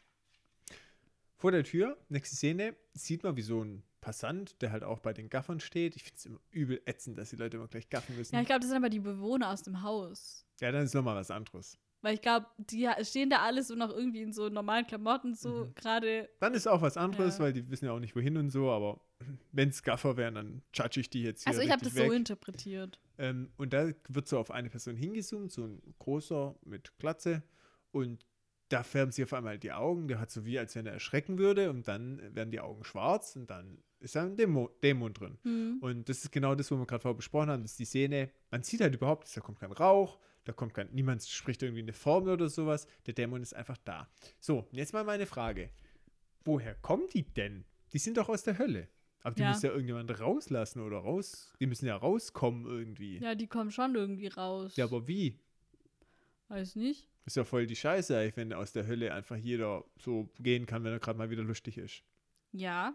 [1.36, 5.12] Vor der Tür, nächste Szene, sieht man wie so ein Passant, der halt auch bei
[5.12, 5.94] den Gaffern steht.
[5.96, 8.34] Ich finde es immer übel ätzend, dass die Leute immer gleich gaffen müssen.
[8.34, 10.46] Ja, ich glaube, das sind aber die Bewohner aus dem Haus.
[10.60, 11.78] ja, dann ist nochmal was anderes.
[12.02, 15.66] Weil ich glaube, die stehen da alles so noch irgendwie in so normalen Klamotten, so
[15.66, 15.74] Mhm.
[15.74, 16.30] gerade.
[16.40, 17.44] Dann ist auch was anderes, Ja.
[17.44, 19.00] weil die wissen ja auch nicht wohin und so, aber
[19.52, 22.06] wenn es Gaffer wären, dann judge ich die jetzt hier Also ich habe das richtig
[22.06, 22.18] so weg.
[22.18, 23.00] interpretiert.
[23.18, 27.42] Ähm, und da wird so auf eine Person hingezoomt, so ein großer mit Glatze.
[27.92, 28.26] Und
[28.68, 30.08] da färben sie auf einmal die Augen.
[30.08, 31.70] Der hat so wie, als wenn er erschrecken würde.
[31.70, 35.38] Und dann werden die Augen schwarz und dann ist da ein Dämon, Dämon drin.
[35.42, 35.78] Hm.
[35.80, 37.62] Und das ist genau das, wo wir gerade vorher besprochen haben.
[37.62, 38.30] Das ist die Szene.
[38.50, 41.92] Man sieht halt überhaupt, da kommt kein Rauch, da kommt kein, niemand spricht irgendwie eine
[41.92, 42.86] Formel oder sowas.
[43.06, 44.08] Der Dämon ist einfach da.
[44.38, 45.70] So, jetzt mal meine Frage.
[46.44, 47.64] Woher kommen die denn?
[47.92, 48.88] Die sind doch aus der Hölle.
[49.22, 49.50] Aber die Ja.
[49.50, 51.52] muss ja irgendjemand rauslassen oder raus.
[51.60, 53.18] Die müssen ja rauskommen irgendwie.
[53.18, 54.76] Ja, die kommen schon irgendwie raus.
[54.76, 55.38] Ja, aber wie?
[56.48, 57.06] Weiß nicht.
[57.26, 60.92] Ist ja voll die Scheiße, wenn aus der Hölle einfach jeder so gehen kann, wenn
[60.92, 62.02] er gerade mal wieder lustig ist.
[62.52, 62.94] Ja.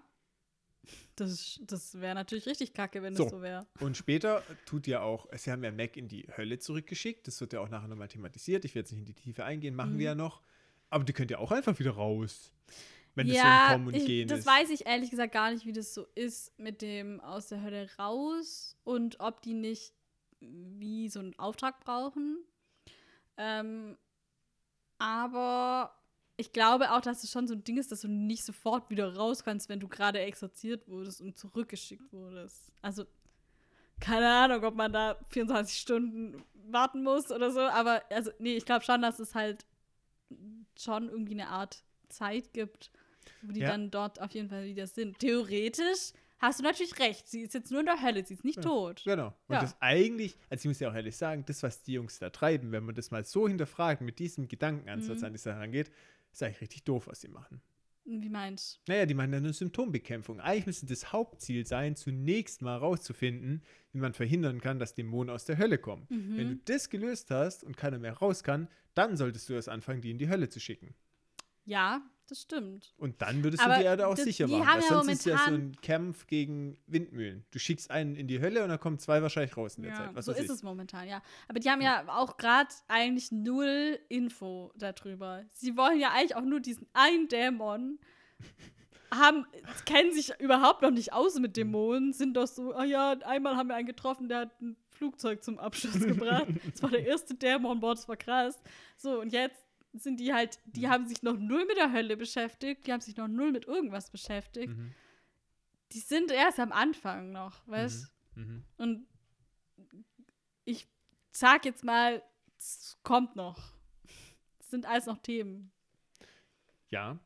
[1.16, 3.24] Das, das wäre natürlich richtig kacke, wenn So.
[3.24, 3.66] das so wäre.
[3.80, 7.28] Und später tut ja auch, sie haben ja Mac in die Hölle zurückgeschickt.
[7.28, 8.66] Das wird ja auch nachher nochmal thematisiert.
[8.66, 9.98] Ich werde jetzt nicht in die Tiefe eingehen, machen Mhm.
[10.00, 10.42] wir ja noch.
[10.90, 12.52] Aber die könnt ja auch einfach wieder raus.
[13.16, 14.46] Wenn das ja, so Kommen und ich, Gehen das ist.
[14.46, 17.90] weiß ich ehrlich gesagt gar nicht, wie das so ist mit dem aus der Hölle
[17.98, 19.94] raus und ob die nicht
[20.40, 22.38] wie so einen Auftrag brauchen.
[23.38, 23.98] Ähm,
[24.98, 25.96] aber
[26.38, 29.16] ich glaube auch, dass es schon so ein Ding ist, dass du nicht sofort wieder
[29.16, 32.74] raus kannst, wenn du gerade exorziert wurdest und zurückgeschickt wurdest.
[32.82, 33.06] Also,
[34.02, 38.66] keine Ahnung, ob man da 24 Stunden warten muss oder so, aber also, nee, ich
[38.66, 39.66] glaube schon, dass es halt
[40.78, 42.92] schon irgendwie eine Art Zeit gibt,
[43.54, 43.70] die Ja.
[43.72, 45.20] dann dort auf jeden Fall wieder sind.
[45.20, 48.58] Theoretisch hast du natürlich recht, sie ist jetzt nur in der Hölle, sie ist nicht
[48.58, 48.62] Ja.
[48.64, 49.02] tot.
[49.06, 49.28] Genau.
[49.48, 49.62] Und Ja.
[49.62, 52.72] das eigentlich, also ich muss ja auch ehrlich sagen, das, was die Jungs da treiben,
[52.72, 55.26] wenn man das mal so hinterfragt, mit diesem Gedankenansatz Mhm.
[55.26, 55.92] an die Sache rangeht,
[56.32, 57.62] ist eigentlich richtig doof, was sie machen.
[58.08, 60.40] Wie meinst Naja, die meinen dann eine Symptombekämpfung.
[60.40, 65.46] Eigentlich müsste das Hauptziel sein, zunächst mal rauszufinden, wie man verhindern kann, dass Dämonen aus
[65.46, 66.06] der Hölle kommen.
[66.10, 66.38] Mhm.
[66.38, 70.02] Wenn du das gelöst hast und keiner mehr raus kann, dann solltest du erst anfangen,
[70.02, 70.94] die in die Hölle zu schicken.
[71.66, 72.94] Ja, das stimmt.
[72.98, 74.68] Und dann würdest Aber du die Erde auch das- sicher die machen.
[74.68, 77.46] haben Weil ja sonst ist ja so ein Kampf gegen Windmühlen.
[77.52, 79.98] Du schickst einen in die Hölle und dann kommen zwei wahrscheinlich raus in der Ja,
[79.98, 80.16] Zeit.
[80.16, 80.50] Was so ist ich.
[80.50, 81.22] es momentan, ja.
[81.48, 85.44] Aber die haben ja auch gerade eigentlich null Info darüber.
[85.52, 88.00] Sie wollen ja eigentlich auch nur diesen einen Dämon
[89.14, 89.46] haben,
[89.86, 93.68] kennen sich überhaupt noch nicht aus mit Dämonen, sind doch so, ah ja, einmal haben
[93.70, 96.48] wir einen getroffen, der hat ein Flugzeug zum Abschuss gebracht.
[96.74, 98.62] Das war der erste Dämon, boah, das war krass.
[98.98, 99.65] So, und jetzt
[99.98, 103.18] sind die halt, die haben sich noch null mit der Hölle beschäftigt, die haben sich
[103.18, 104.76] noch null mit irgendwas beschäftigt.
[104.76, 104.94] Mhm.
[105.92, 108.66] Die sind erst am Anfang noch, weißt Mhm.
[108.78, 109.08] Und
[110.66, 110.88] ich
[111.32, 112.22] sag jetzt mal,
[112.58, 113.74] es kommt noch.
[114.60, 115.72] Es sind alles noch Themen.
[116.90, 117.20] Ja,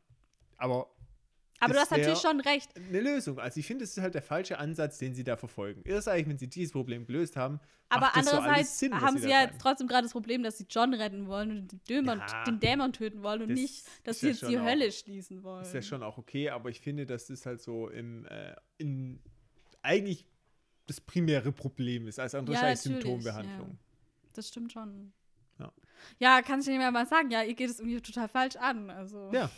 [0.57, 0.95] aber
[1.59, 2.69] Aber du hast natürlich schon recht.
[2.77, 3.39] eine Lösung.
[3.39, 5.81] Also ich finde, es ist halt der falsche Ansatz, den sie da verfolgen.
[5.85, 9.29] Erst eigentlich, wenn sie dieses Problem gelöst haben, Aber das so andererseits Sinn, haben sie
[9.29, 12.43] ja jetzt trotzdem gerade das Problem, dass sie John retten wollen und den Dämon, Ja,
[12.45, 14.91] den Dämon töten wollen und das nicht, dass ist sie ja jetzt die auch- Hölle
[14.91, 15.63] schließen wollen.
[15.63, 19.19] Ist ja schon auch okay, aber ich finde, dass das halt so im, äh, in,
[19.81, 20.25] eigentlich
[20.87, 23.77] das primäre Problem ist, als andere Ja, Symptombehandlung.
[24.33, 25.11] Das stimmt schon.
[25.59, 25.71] Ja.
[26.19, 27.29] Ja, kann ich nicht mehr mal sagen.
[27.31, 28.89] Ja, ihr geht es irgendwie total falsch an.
[28.89, 29.29] Also.
[29.33, 29.51] Ja.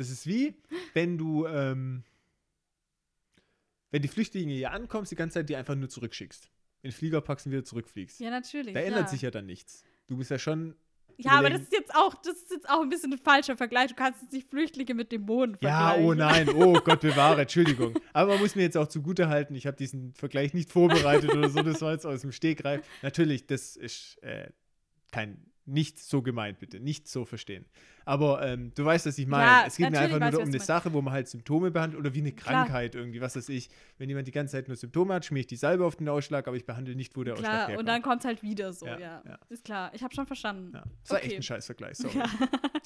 [0.00, 0.54] Das ist wie,
[0.94, 2.04] wenn du, ähm,
[3.90, 6.46] wenn die Flüchtlinge hier ankommst, die ganze Zeit die einfach nur zurückschickst.
[6.80, 8.18] In den Flieger packst und wieder zurückfliegst.
[8.18, 8.72] Ja, natürlich.
[8.72, 8.86] da ja.
[8.86, 9.84] ändert sich ja dann nichts.
[10.06, 10.74] Du bist ja schon.
[11.18, 13.88] Ja, aber das ist jetzt auch, das ist jetzt auch ein bisschen ein falscher Vergleich.
[13.88, 16.06] Du kannst jetzt nicht Flüchtlinge mit Dämonen Ja, vergleichen.
[16.06, 17.92] oh nein, oh Gott bewahre, Entschuldigung.
[18.14, 21.50] Aber man muss mir jetzt auch zugute halten, ich habe diesen Vergleich nicht vorbereitet oder
[21.50, 22.86] so, das war jetzt aus dem Stegreif.
[23.02, 24.48] Natürlich, das ist äh,
[25.12, 27.66] kein, nicht so gemeint, bitte, nicht so verstehen.
[28.10, 29.44] Aber ähm, du weißt, was ich meine.
[29.44, 32.12] Ja, es geht mir einfach nur um eine Sache, wo man halt Symptome behandelt oder
[32.12, 32.64] wie eine Klar.
[32.64, 33.70] Krankheit irgendwie, was weiß ich.
[33.98, 36.48] Wenn jemand die ganze Zeit nur Symptome hat, schmier ich die Salbe auf den Ausschlag,
[36.48, 37.78] aber ich behandle nicht, wo der Ausschlag Klar, herkommt.
[37.78, 38.98] und dann kommt es halt wieder so, ja.
[38.98, 39.38] Ja, ja.
[39.48, 39.92] Ist klar.
[39.94, 40.72] Ich habe schon verstanden.
[40.74, 41.36] ja, das war echt Okay.
[41.36, 42.20] ein Scheißvergleich, sorry.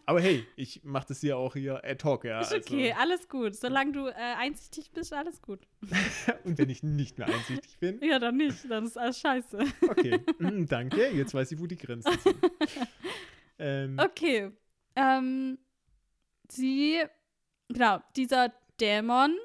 [0.05, 2.41] Aber hey, ich mache das hier auch hier ad hoc, ja.
[2.43, 3.55] Ist also- okay, alles gut.
[3.55, 5.61] Solange du äh, einsichtig bist, alles gut.
[6.45, 8.70] Und wenn ich nicht mehr einsichtig bin, Ja, dann nicht.
[8.70, 9.59] Dann ist alles scheiße.
[9.89, 11.09] Okay, mm, danke.
[11.12, 12.37] Jetzt weiß ich, wo die Grenzen sind.
[13.59, 14.51] ähm, Okay.
[14.97, 15.59] Ähm,
[16.49, 17.03] sie,
[17.68, 19.36] genau, dieser Dämon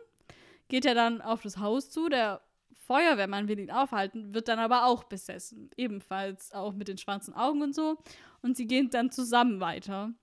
[0.68, 2.10] geht ja dann auf das Haus zu.
[2.10, 2.42] Der
[2.86, 5.70] Feuerwehrmann will ihn aufhalten, wird dann aber auch besessen.
[5.78, 7.98] Ebenfalls auch mit den schwarzen Augen und so.
[8.42, 10.14] Und sie gehen dann zusammen weiter.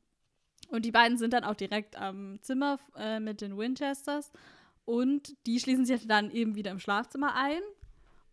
[0.69, 4.33] Und die beiden sind dann auch direkt am Zimmer äh, mit den Winchesters.
[4.85, 7.61] Und die schließen sich dann eben wieder im Schlafzimmer ein.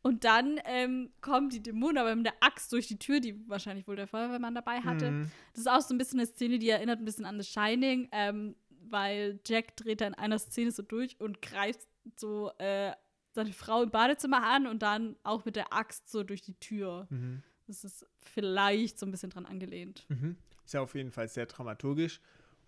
[0.04, 3.88] Und dann ähm, kommen die Dämonen aber mit der Axt durch die Tür, die wahrscheinlich
[3.88, 5.12] wohl der Feuerwehrmann dabei hatte.
[5.12, 5.32] mhm.
[5.54, 8.10] Das ist auch so ein bisschen eine Szene, die erinnert ein bisschen an The Shining,
[8.12, 11.88] ähm, weil Jack dreht da in einer Szene so durch und greift
[12.18, 12.92] so äh,
[13.32, 17.08] seine Frau im Badezimmer an und dann auch mit der Axt so durch die Tür.
[17.10, 17.42] Mhm.
[17.66, 20.06] Das ist vielleicht so ein bisschen dran angelehnt.
[20.10, 20.36] Mhm.
[20.66, 22.20] Ist ja auf jeden Fall sehr dramaturgisch.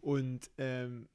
[0.01, 1.09] Und ähm,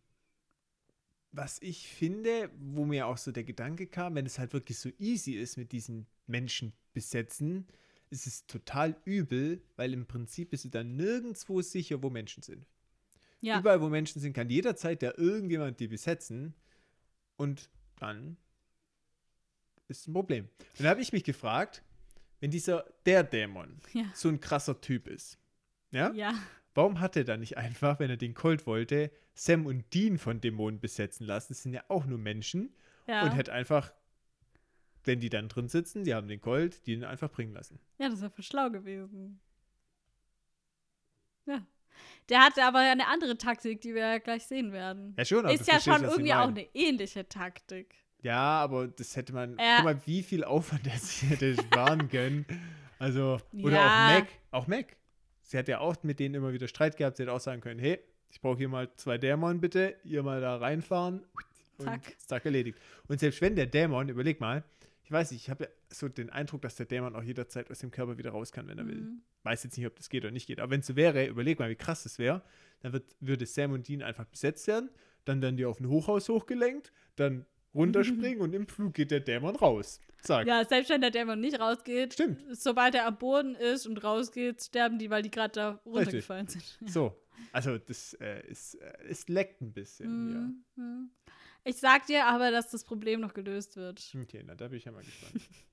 [1.33, 4.91] was ich finde, wo mir auch so der Gedanke kam, wenn es halt wirklich so
[4.99, 7.67] easy ist mit diesen Menschen besetzen,
[8.11, 12.67] ist es total übel, weil im Prinzip bist du dann nirgendwo sicher, wo Menschen sind.
[13.41, 16.55] Ja, Überall, wo Menschen sind, kann jederzeit der irgendjemand die besetzen
[17.37, 18.37] und dann
[19.89, 20.49] ist ein Problem.
[20.79, 21.83] Und da habe ich mich gefragt,
[22.41, 24.05] wenn dieser, der Dämon, Ja.
[24.15, 25.39] so ein krasser Typ ist,
[25.91, 26.35] ja, ja.
[26.81, 30.41] Warum hat er dann nicht einfach, wenn er den Colt wollte, Sam und Dean von
[30.41, 31.49] Dämonen besetzen lassen?
[31.53, 32.75] Das sind ja auch nur Menschen
[33.07, 33.23] Ja.
[33.23, 33.93] und hätte einfach,
[35.05, 37.79] wenn die dann drin sitzen, die haben den Colt, die ihn einfach bringen lassen.
[37.99, 39.41] ja, das wäre voll schlau gewesen.
[41.47, 41.61] Ja.
[42.31, 45.15] Der hatte aber eine andere Taktik, die wir ja gleich sehen werden.
[45.19, 47.95] Ja, schon, aber ist ja schon irgendwie auch eine ähnliche Taktik.
[48.23, 49.59] Ja, aber das hätte man.
[49.59, 49.77] Ja.
[49.77, 52.47] Guck mal, wie viel Aufwand er sich hätte sparen können.
[52.99, 53.85] Also, oder Ja.
[53.87, 54.29] auch Mac.
[54.51, 54.97] Auch Mac.
[55.51, 57.17] Sie hat ja auch mit denen immer wieder Streit gehabt.
[57.17, 57.99] Sie hätte auch sagen können: hey,
[58.31, 59.97] ich brauche hier mal zwei Dämonen, bitte.
[60.05, 61.25] Ihr mal da reinfahren.
[61.77, 62.15] Und Zack.
[62.25, 62.79] zack, erledigt.
[63.09, 64.63] Und selbst wenn der Dämon, überleg mal,
[65.03, 67.81] ich weiß nicht, ich habe ja so den Eindruck, dass der Dämon auch jederzeit aus
[67.81, 69.01] dem Körper wieder raus kann, wenn er will.
[69.01, 69.23] Mhm.
[69.43, 70.61] Weiß jetzt nicht, ob das geht oder nicht geht.
[70.61, 72.43] Aber wenn es so wäre, überleg mal, wie krass das wäre.
[72.83, 74.89] Dann wird, würde Sam und Dean einfach besetzt werden.
[75.25, 76.93] Dann werden die auf ein Hochhaus hochgelenkt.
[77.17, 77.45] Dann
[77.75, 80.01] runterspringen und im Flug geht der Dämon raus.
[80.23, 80.47] Zack.
[80.47, 82.45] Ja, selbst wenn der Dämon nicht rausgeht, Stimmt.
[82.51, 86.79] sobald er am Boden ist und rausgeht, sterben die, weil die gerade da runtergefallen sind.
[86.87, 87.17] So.
[87.53, 90.29] Also, das äh, ist, äh, es leckt ein bisschen.
[90.29, 90.65] Mhm.
[90.77, 91.11] Mhm.
[91.65, 94.13] Ich sag dir aber, dass das Problem noch gelöst wird.
[94.13, 94.21] Ja.
[94.21, 95.43] Okay, na, da bin ich ja mal gespannt.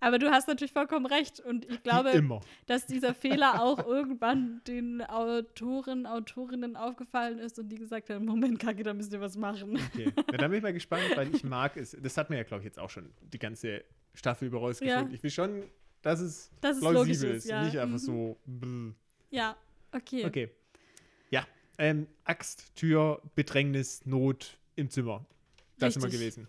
[0.00, 1.40] Aber du hast natürlich vollkommen recht.
[1.40, 7.76] Und ich glaube, dass dieser Fehler auch irgendwann den Autoren, Autorinnen aufgefallen ist und die
[7.76, 9.76] gesagt haben, Moment, Kacke, da müsst ihr was machen.
[9.92, 10.12] Okay.
[10.16, 11.96] Ja, da bin ich mal gespannt, weil ich mag es.
[12.00, 13.82] Das hat mir ja, glaube ich, jetzt auch schon die ganze
[14.14, 15.08] Staffel über rausgefunden.
[15.10, 15.14] Ja.
[15.14, 15.64] Ich will schon,
[16.02, 17.50] dass es Dass es plausibel logisch ist, ist.
[17.50, 17.64] ja.
[17.64, 17.98] Nicht einfach Mhm.
[17.98, 18.36] so.
[18.46, 18.92] bläh.
[19.30, 19.56] Ja,
[19.92, 20.24] okay.
[20.26, 20.50] Okay.
[21.30, 21.44] Ja.
[21.76, 25.24] Ähm, Axt, Tür, Bedrängnis, Not im Zimmer.
[25.78, 26.20] Das sind wir Richtig.
[26.20, 26.48] gewesen.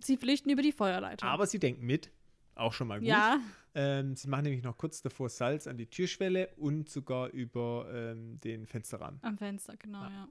[0.00, 1.26] Sie flüchten über die Feuerleiter.
[1.26, 2.10] Aber sie denken mit.
[2.54, 3.08] Auch schon mal gut.
[3.08, 3.40] ja,
[3.74, 8.38] Ähm, sie machen nämlich noch kurz davor Salz an die Türschwelle und sogar über ähm,
[8.40, 9.18] den Fensterrahmen.
[9.22, 10.10] am Fenster, genau, Ja.
[10.10, 10.28] ja.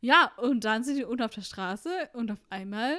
[0.00, 2.98] Ja, und dann sind die unten auf der Straße und auf einmal,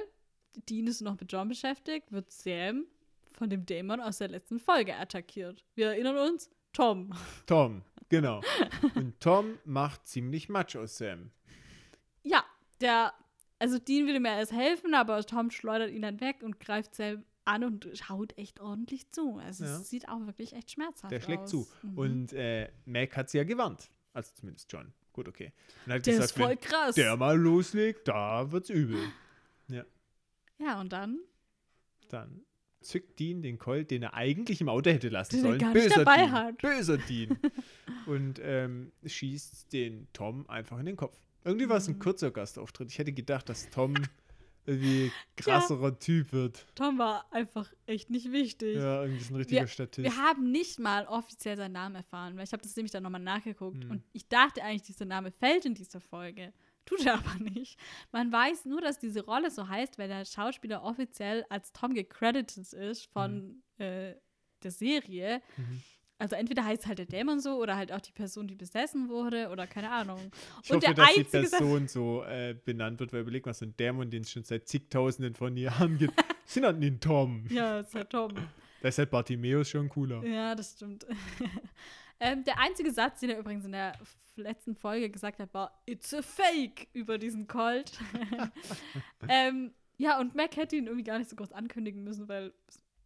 [0.70, 2.86] Dean ist noch mit John beschäftigt, wird Sam
[3.34, 5.64] von dem Dämon aus der letzten Folge attackiert.
[5.76, 7.12] Wir erinnern uns, Tom.
[7.46, 8.42] Tom, genau.
[8.96, 11.30] und Tom macht ziemlich Matsch aus Sam.
[12.24, 12.44] Ja,
[12.82, 13.14] der,
[13.60, 17.24] also Dean will ihm erst helfen, aber Tom schleudert ihn dann weg und greift Sam
[17.46, 19.38] an und schaut echt ordentlich zu.
[19.38, 19.78] Also Ja.
[19.78, 21.50] es sieht auch wirklich echt schmerzhaft Der schlägt aus.
[21.52, 21.68] zu.
[21.84, 21.98] Mhm.
[21.98, 23.90] Und äh, Mac hat sie ja gewarnt.
[24.14, 24.94] Also zumindest John.
[25.14, 25.54] Gut, okay.
[25.86, 26.96] Und hat der gesagt, ist voll wenn krass.
[26.96, 29.00] der mal loslegt, da wird's übel.
[30.60, 31.20] ja, und dann
[32.10, 32.42] Dann
[32.82, 35.60] zückt Dean den Colt, den er eigentlich im Auto hätte lassen Den sollen.
[35.60, 36.32] gar nicht Böser dabei Dean.
[36.32, 36.58] hat.
[36.62, 37.38] Böser Dean.
[38.06, 41.20] und ähm, schießt den Tom einfach in den Kopf.
[41.44, 42.00] Irgendwie war es ein Mhm.
[42.00, 42.92] kurzer Gastauftritt.
[42.92, 43.96] Ich hätte gedacht, dass Tom
[44.66, 46.66] irgendwie krasserer Typ wird.
[46.76, 48.76] Tom war einfach echt nicht wichtig.
[48.78, 50.04] Ja, irgendwie so ein richtiger Statist.
[50.04, 53.22] Wir haben nicht mal offiziell seinen Namen erfahren, weil ich habe das nämlich dann nochmal
[53.22, 53.92] nachgeguckt Hm.
[53.92, 56.54] und ich dachte eigentlich, dieser Name fällt in dieser Folge.
[56.86, 57.80] Tut er aber nicht.
[58.12, 62.74] Man weiß nur, dass diese Rolle so heißt, weil der Schauspieler offiziell als Tom gecredited
[62.74, 64.14] ist von äh,
[64.62, 65.42] der Serie.
[65.58, 65.84] Mhm.
[66.18, 69.50] Also entweder heißt halt der Dämon so oder halt auch die Person, die besessen wurde
[69.50, 70.32] oder keine Ahnung.
[70.64, 73.66] Ich und hoffe, der dass die Person so äh, benannt wird, weil überleg mal, so
[73.66, 76.14] ein Dämon, den es schon seit zigtausenden von Jahren gibt.
[76.46, 77.46] Sie nannten ihn Tom.
[77.50, 78.32] Ja, ist halt Tom.
[78.82, 80.24] Da ist halt Bartimeus schon cooler.
[80.26, 81.06] Ja, das stimmt.
[82.20, 83.94] ähm, der einzige Satz, den er übrigens in der
[84.36, 87.92] letzten Folge gesagt hat, war It's a fake über diesen Colt.
[89.28, 92.54] ähm, ja, und Mac hätte ihn irgendwie gar nicht so groß ankündigen müssen, weil,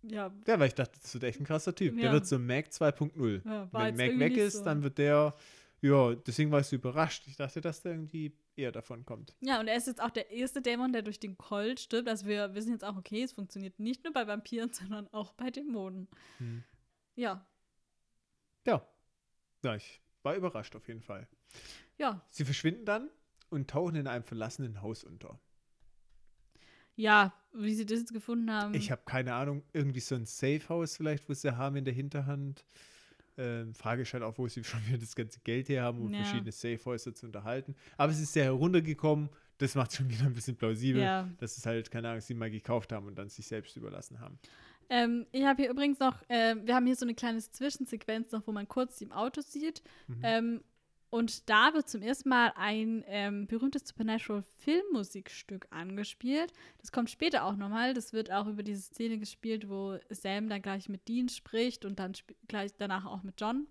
[0.03, 1.95] ja, Ja, weil ich dachte, das wird echt ein krasser Typ.
[1.95, 2.11] Der Ja.
[2.13, 3.41] wird so Mac 2.0.
[3.45, 4.63] ja Wenn Mac weg ist, so.
[4.63, 5.35] dann wird der,
[5.81, 7.23] ja, deswegen war ich so überrascht.
[7.27, 9.33] Ich dachte, dass der irgendwie eher davon kommt.
[9.41, 12.07] Ja, und er ist jetzt auch der erste Dämon, der durch den Colt stirbt.
[12.09, 15.49] Also wir wissen jetzt auch, okay, es funktioniert nicht nur bei Vampiren, sondern auch bei
[15.49, 16.07] Dämonen.
[16.37, 16.63] Hm.
[17.15, 17.45] Ja,
[18.65, 18.85] Ja.
[19.63, 21.27] Ja, ich war überrascht auf jeden Fall.
[21.97, 23.09] ja, Sie verschwinden dann
[23.49, 25.39] und tauchen in einem verlassenen Haus unter.
[26.99, 28.73] Ja, wie sie das jetzt gefunden haben.
[28.73, 32.65] Ich habe keine Ahnung, irgendwie so ein Safe-House vielleicht, wo sie haben in der Hinterhand.
[33.37, 36.13] Ähm, Frage ist halt auch, wo sie schon wieder das ganze Geld her haben, um
[36.13, 36.23] Ja.
[36.23, 37.73] verschiedene Safe-Häuser zu unterhalten.
[37.97, 39.29] Aber es ist sehr heruntergekommen.
[39.59, 41.29] Das macht schon wieder ein bisschen plausibel, ja.
[41.37, 44.37] dass es halt, keine Ahnung, sie mal gekauft haben und dann sich selbst überlassen haben.
[44.89, 48.45] Ähm, ich habe hier übrigens noch, ähm, wir haben hier so eine kleine Zwischensequenz noch,
[48.45, 49.83] wo man kurz im Auto sieht.
[50.07, 50.19] Mhm.
[50.23, 50.63] Ähm,
[51.09, 56.53] und da wird zum ersten Mal ein ähm, berühmtes Supernatural Filmmusikstück angespielt.
[56.79, 57.95] Das kommt später auch nochmal.
[57.95, 61.97] Das wird auch über diese Szene gespielt, wo Sam dann gleich mit Dean spricht und
[61.97, 62.13] dann
[62.47, 63.67] gleich danach auch mit John.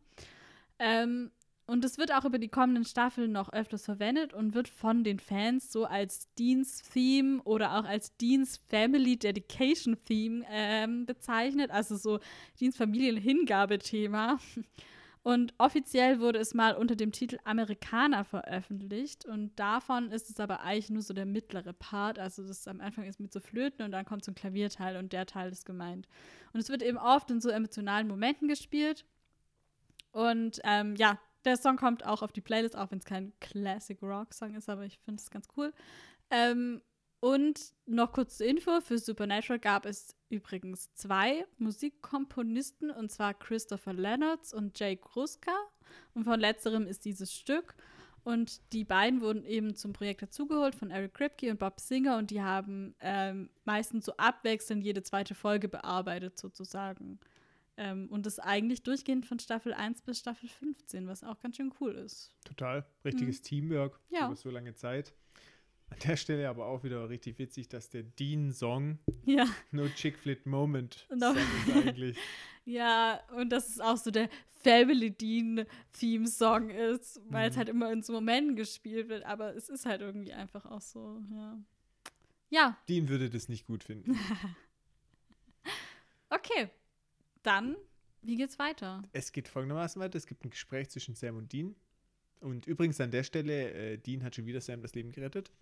[0.81, 1.31] Ähm,
[1.67, 5.21] und es wird auch über die kommenden Staffeln noch öfters verwendet und wird von den
[5.21, 11.71] Fans so als Deans Theme oder auch als Deans Family Dedication Theme ähm, bezeichnet.
[11.71, 12.19] Also so
[12.59, 14.39] Deans Familienhingabethema.
[15.23, 19.25] Und offiziell wurde es mal unter dem Titel Amerikaner veröffentlicht.
[19.25, 22.19] Und davon ist es aber eigentlich nur so der mittlere Part.
[22.19, 25.13] Also das am Anfang ist mit so Flöten und dann kommt so ein Klavierteil und
[25.13, 26.07] der Teil ist gemeint.
[26.53, 29.05] Und es wird eben oft in so emotionalen Momenten gespielt.
[30.13, 34.01] Und ähm, ja, der Song kommt auch auf die Playlist, auch wenn es kein Classic
[34.03, 35.73] Rock Song ist, aber ich finde es ganz cool.
[36.31, 36.83] Ähm,
[37.21, 43.93] und noch kurz zur Info: Für Supernatural gab es übrigens zwei Musikkomponisten, und zwar Christopher
[43.93, 45.53] Leonards und Jay Kruska.
[46.15, 47.75] Und von letzterem ist dieses Stück.
[48.25, 52.31] Und die beiden wurden eben zum Projekt dazugeholt von Eric Kripke und Bob Singer und
[52.31, 57.21] die haben ähm, meistens so abwechselnd jede zweite Folge bearbeitet, sozusagen.
[57.79, 61.73] Ähm, und das eigentlich durchgehend von Staffel 1 bis Staffel 15, was auch ganz schön
[61.81, 62.35] cool ist.
[62.45, 62.85] Total.
[63.05, 64.17] Richtiges Teamwork Mhm.
[64.17, 64.27] Ja.
[64.27, 65.15] über so lange Zeit.
[65.91, 69.47] An der Stelle aber auch wieder richtig witzig, dass der Dean-Song Ja.
[69.71, 71.33] No Chick Flit Moment No.
[71.33, 71.37] Ist
[71.75, 72.19] eigentlich.
[72.65, 74.29] Ja, und das ist auch so der
[74.63, 77.59] Family Dean Theme Song ist, weil es Mhm.
[77.59, 81.21] halt immer in so Momenten gespielt wird, aber es ist halt irgendwie einfach auch so,
[81.31, 81.59] ja.
[82.51, 84.19] Ja, Dean würde das nicht gut finden.
[86.31, 86.69] okay.
[87.43, 87.77] Dann,
[88.23, 89.03] wie geht's weiter?
[89.13, 90.19] Es geht folgendermaßen weiter.
[90.19, 91.75] Es gibt ein Gespräch zwischen Sam und Dean.
[92.41, 95.51] Und übrigens an der Stelle, äh, Dean hat schon wieder Sam das Leben gerettet.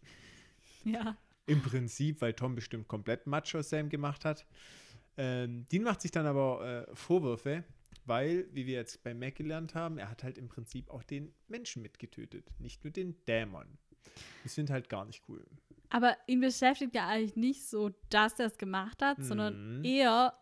[0.84, 1.16] Ja.
[1.46, 4.46] Im Prinzip, weil Tom bestimmt komplett aus Sam gemacht hat.
[5.16, 7.64] Ähm, Dean macht sich dann aber äh, Vorwürfe,
[8.04, 11.32] weil, wie wir jetzt bei Mac gelernt haben, er hat halt im Prinzip auch den
[11.48, 13.66] Menschen mitgetötet, nicht nur den Dämon.
[14.44, 15.44] Das sind halt gar nicht cool.
[15.90, 19.84] Aber ihn beschäftigt ja eigentlich nicht so, dass er es gemacht hat, sondern Mhm.
[19.84, 20.34] eher,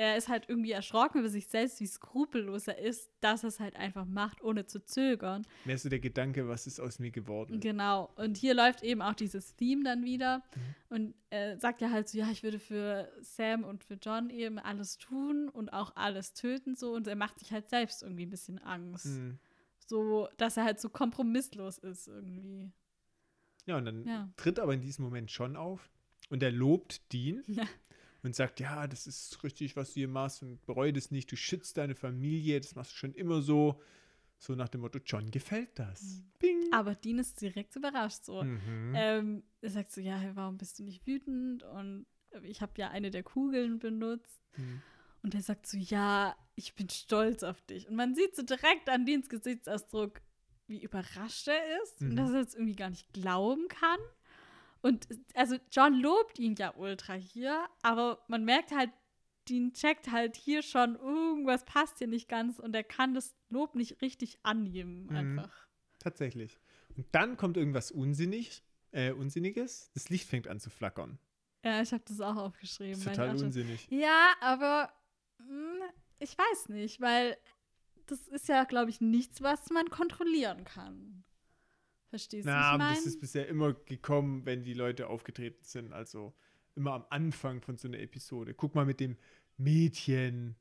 [0.00, 3.60] er ist halt irgendwie erschrocken über sich selbst, wie skrupellos er ist, dass er es
[3.60, 5.46] halt einfach macht, ohne zu zögern.
[5.66, 7.60] Mehr so der Gedanke, was ist aus mir geworden?
[7.60, 8.10] Genau.
[8.16, 10.38] Und hier läuft eben auch dieses Theme dann wieder.
[10.88, 10.94] Mhm.
[10.96, 14.58] Und er sagt ja halt so, ja, ich würde für Sam und für John eben
[14.58, 16.94] alles tun und auch alles töten so.
[16.94, 19.04] Und er macht sich halt selbst irgendwie ein bisschen Angst.
[19.04, 19.38] Hm.
[19.86, 22.72] So, dass er halt so kompromisslos ist irgendwie.
[23.66, 24.30] Ja, und dann Ja.
[24.38, 25.90] tritt aber in diesem Moment schon auf
[26.30, 27.64] und er lobt Dean Ja.
[28.22, 31.36] und sagt, ja, das ist richtig, was du hier machst und bereue das nicht, du
[31.36, 33.80] schützt deine Familie, das machst du schon immer so.
[34.42, 36.22] So nach dem Motto, John gefällt das.
[36.38, 36.72] Bing.
[36.72, 38.42] Aber Dean ist direkt überrascht so.
[38.42, 38.94] Mhm.
[38.96, 41.62] Ähm, er sagt so, ja, warum bist du nicht wütend?
[41.62, 42.06] Und
[42.44, 44.40] ich habe ja eine der Kugeln benutzt.
[44.56, 44.80] Mhm.
[45.22, 47.86] Und er sagt so, ja, ich bin stolz auf dich.
[47.90, 50.22] Und man sieht so direkt an Deans Gesichtsausdruck,
[50.68, 52.16] wie überrascht er ist und Mhm.
[52.16, 53.98] dass er es irgendwie gar nicht glauben kann.
[54.82, 58.90] Und also John lobt ihn ja ultra hier, aber man merkt halt,
[59.48, 63.74] Dean checkt halt hier schon, irgendwas passt hier nicht ganz und er kann das Lob
[63.74, 65.16] nicht richtig annehmen Mhm.
[65.16, 65.66] einfach.
[65.98, 66.58] Tatsächlich.
[66.96, 68.62] Und dann kommt irgendwas Unsinnig,
[68.92, 69.90] äh, Unsinniges.
[69.94, 71.18] Das Licht fängt an zu flackern.
[71.64, 72.92] Ja, ich habe das auch aufgeschrieben.
[72.92, 73.86] Das ist total unsinnig.
[73.90, 74.90] Ja, aber
[75.38, 75.84] mh,
[76.20, 77.36] ich weiß nicht, weil
[78.06, 81.24] das ist ja, glaube ich, nichts, was man kontrollieren kann.
[82.10, 85.92] Verstehst du, Na, das ist bisher immer gekommen, wenn die Leute aufgetreten sind.
[85.92, 86.34] Also
[86.74, 88.52] immer am Anfang von so einer Episode.
[88.54, 89.16] Guck mal mit dem
[89.56, 90.56] Mädchen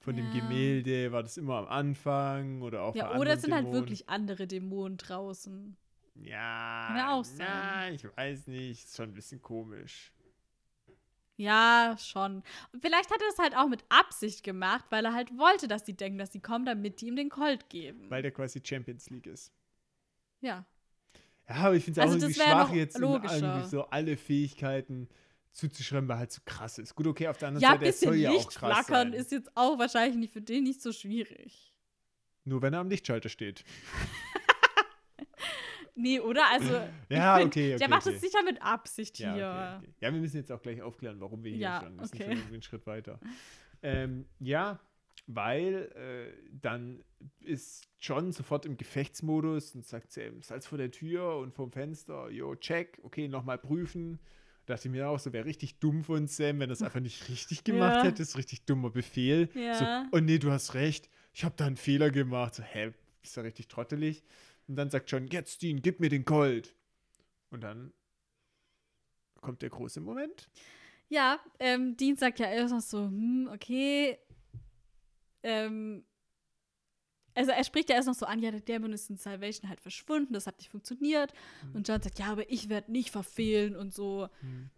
[0.00, 0.40] von dem Ja.
[0.40, 3.82] Gemälde, war das immer am Anfang oder auch Ja, oder es sind halt Dämonen?
[3.82, 5.76] wirklich andere Dämonen draußen.
[6.16, 7.46] Ja, Kann ja auch sein.
[7.48, 8.84] Na, ich weiß nicht.
[8.84, 10.12] Ist schon ein bisschen komisch.
[11.36, 12.42] Ja, schon.
[12.72, 15.82] Und vielleicht hat er es halt auch mit Absicht gemacht, weil er halt wollte, dass
[15.82, 18.08] die denken, dass sie kommen, damit die ihm den Colt geben.
[18.08, 19.52] Weil der quasi Champions League ist.
[20.40, 20.64] ja.
[21.48, 25.08] Ja, aber ich finde es Also auch das irgendwie schwach, jetzt irgendwie so alle Fähigkeiten
[25.52, 26.94] zuzuschreiben, weil halt so krass ist.
[26.94, 29.20] Gut, okay, auf der anderen Ja, Seite, er bisschen soll ja auch krass flackern sein.
[29.20, 31.72] ist jetzt auch wahrscheinlich nicht für den nicht so schwierig.
[32.44, 33.64] Nur wenn er am Lichtschalter steht.
[35.96, 36.42] Nee, oder?
[36.50, 36.72] Also,
[37.08, 38.16] Ja, find, okay, okay, der macht okay.
[38.16, 39.78] es sicher mit Absicht Ja, hier.
[39.80, 41.96] okay, ja, wir müssen jetzt auch gleich aufklären, warum wir hier Ja, schon.
[41.96, 42.24] Wir sind okay.
[42.24, 43.20] schon irgendwie einen Schritt weiter.
[43.80, 44.80] Ähm, ja,
[45.26, 47.02] weil äh, dann
[47.40, 52.28] ist John sofort im Gefechtsmodus und sagt Sam, Salz vor der Tür und vom Fenster,
[52.30, 54.18] jo, check, okay, nochmal prüfen.
[54.66, 57.28] Dachte ich mir auch, so wäre richtig dumm von Sam, wenn er es einfach nicht
[57.28, 58.04] richtig gemacht Ja.
[58.04, 58.18] hätte.
[58.18, 59.48] Das ist richtig dummer Befehl.
[59.54, 59.74] Ja.
[60.10, 62.54] So, oh nee, du hast recht, ich habe da einen Fehler gemacht.
[62.54, 64.22] So, hä, bist du richtig trottelig?
[64.66, 66.74] Und dann sagt John, jetzt Dean, gib mir den Colt.
[67.50, 67.92] Und dann
[69.42, 70.48] kommt der große Moment.
[71.08, 74.16] Ja, ähm, Dean sagt ja erst noch so, hm, okay.
[75.44, 76.04] Ähm,
[77.36, 79.80] also er spricht ja erst noch so an, ja, der Dämon ist in Salvation halt
[79.80, 81.32] verschwunden, das hat nicht funktioniert.
[81.64, 81.76] Mhm.
[81.76, 84.28] Und John sagt, ja, aber ich werde nicht verfehlen und so.
[84.40, 84.70] Mhm.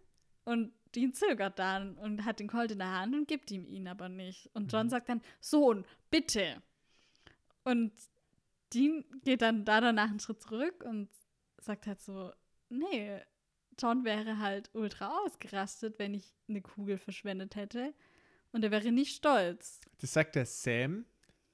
[0.45, 3.87] Und Dean zögert dann und hat den Colt in der Hand und gibt ihm ihn
[3.87, 4.49] aber nicht.
[4.53, 4.89] Und John Mhm.
[4.91, 6.61] sagt dann, Sohn, bitte.
[7.63, 7.91] Und
[8.73, 11.09] Dean geht dann da danach einen Schritt zurück und
[11.59, 12.31] sagt halt so,
[12.69, 13.19] nee,
[13.79, 17.93] John wäre halt ultra ausgerastet, wenn ich eine Kugel verschwendet hätte.
[18.51, 19.81] Und er wäre nicht stolz.
[19.99, 21.05] Das sagt der Sam,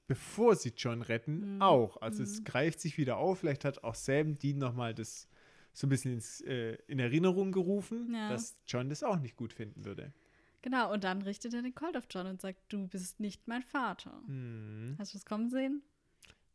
[0.08, 1.62] bevor sie John retten, Mhm.
[1.62, 1.98] auch.
[2.02, 2.30] Also Mhm.
[2.30, 3.40] es greift sich wieder auf.
[3.40, 5.28] Vielleicht hat auch Sam Dean nochmal das
[5.74, 8.30] so ein bisschen ins, äh, in Erinnerung gerufen, Ja.
[8.30, 10.14] dass John das auch nicht gut finden würde.
[10.62, 13.64] Genau, und dann richtet er den Colt auf John und sagt, du bist nicht mein
[13.64, 14.22] Vater.
[14.28, 14.96] Mhm.
[15.00, 15.82] Hast du es kommen sehen?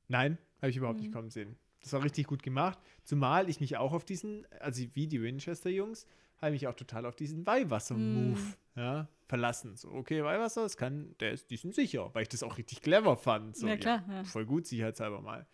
[0.07, 1.13] Nein, habe ich überhaupt nicht Mhm.
[1.15, 1.57] kommen sehen.
[1.83, 2.79] Das war richtig gut gemacht.
[3.05, 6.07] Zumal ich mich auch auf diesen, also wie die Winchester-Jungs,
[6.39, 8.55] habe ich mich auch total auf diesen Weihwasser-Move Mhm.
[8.77, 9.77] ja, verlassen.
[9.77, 12.81] So, okay, Weihwasser, das kann, der ist, die sind sicher, weil ich das auch richtig
[12.83, 13.57] clever fand.
[13.57, 14.25] So, Ja, klar, ja.
[14.25, 15.47] Voll gut, sicherheitshalber mal.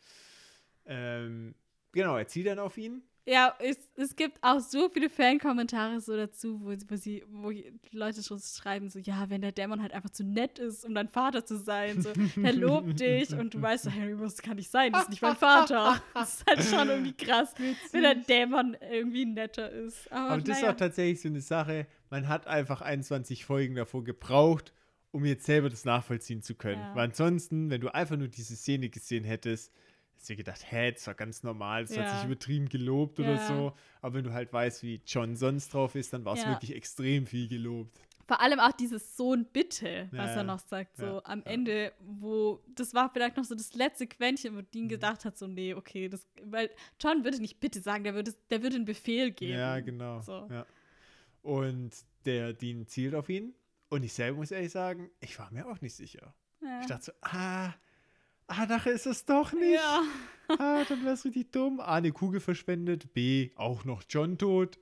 [0.87, 1.55] Ähm,
[1.93, 3.03] genau, er zielt dann auf ihn.
[3.27, 7.51] Ja, es, es gibt auch so viele Fan-Kommentare so dazu, wo, wo sie, wo
[7.91, 11.09] Leute schon schreiben, so, ja, wenn der Dämon halt einfach zu nett ist, um dein
[11.09, 14.93] Vater zu sein, so, er lobt dich und du weißt, Harry, das kann nicht sein,
[14.93, 16.03] das ist nicht mein Vater.
[16.15, 17.55] Das ist halt schon irgendwie krass,
[17.93, 20.11] wenn der Dämon irgendwie netter ist.
[20.13, 20.73] Aber, Aber das ist naja.
[20.73, 24.73] auch tatsächlich so eine Sache, man hat einfach 21 Folgen davor gebraucht,
[25.13, 26.81] um jetzt selber das nachvollziehen zu können.
[26.81, 26.95] Ja.
[26.95, 29.73] Weil ansonsten, wenn du einfach nur diese Szene gesehen hättest,
[30.25, 32.15] hättest du dir gedacht, hä, das war ganz normal, das hat Ja.
[32.15, 33.39] sich übertrieben gelobt oder Ja.
[33.39, 33.73] so.
[34.01, 36.49] Aber wenn du halt weißt, wie John sonst drauf ist, dann war es Ja.
[36.51, 37.99] wirklich extrem viel gelobt.
[38.27, 41.43] Vor allem auch dieses Sohn bitte, was er noch sagt, so am.
[41.45, 44.71] Ende, wo das war vielleicht noch so das letzte Quäntchen, wo Mhm.
[44.73, 48.35] Dean gedacht hat, so nee, okay, das, weil John würde nicht bitte sagen, der würde,
[48.49, 49.53] der würde einen Befehl geben.
[49.53, 50.23] Ja, genau.
[50.23, 50.49] So.
[51.43, 51.93] Und
[52.25, 53.55] der Dean zielt auf ihn
[53.91, 56.35] Und ich selber muss ehrlich sagen, ich war mir auch nicht sicher.
[56.81, 57.75] Ich dachte so, ah,
[58.47, 59.75] ah, nachher ist es doch nicht.
[59.75, 60.03] ja.
[60.49, 61.81] Ah, dann wäre es richtig dumm.
[61.81, 63.15] A, eine Kugel verschwendet.
[63.15, 64.79] B, auch noch John tot.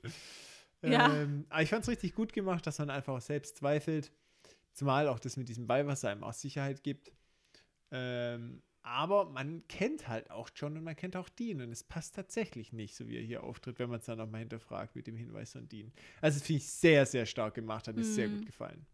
[0.83, 1.15] Ja.
[1.15, 4.11] Ähm, aber ich fand es richtig gut gemacht, dass man einfach auch selbst zweifelt.
[4.73, 7.13] Zumal auch das mit diesem Beiwasser einem auch Sicherheit gibt.
[7.93, 11.61] Ähm, aber man kennt halt auch John und man kennt auch Dean.
[11.61, 14.41] Und es passt tatsächlich nicht, so wie er hier auftritt, wenn man es dann nochmal
[14.41, 15.93] hinterfragt mit dem Hinweis von Dean.
[16.21, 17.87] Also, das finde ich sehr, sehr stark gemacht.
[17.87, 18.39] Hat mir sehr Mhm.
[18.39, 18.85] gut gefallen.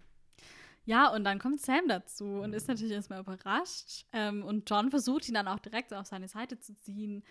[0.89, 4.06] Ja, und dann kommt Sam dazu und ist natürlich erstmal überrascht.
[4.10, 7.23] Ähm, und John versucht ihn dann auch direkt auf seine Seite zu ziehen.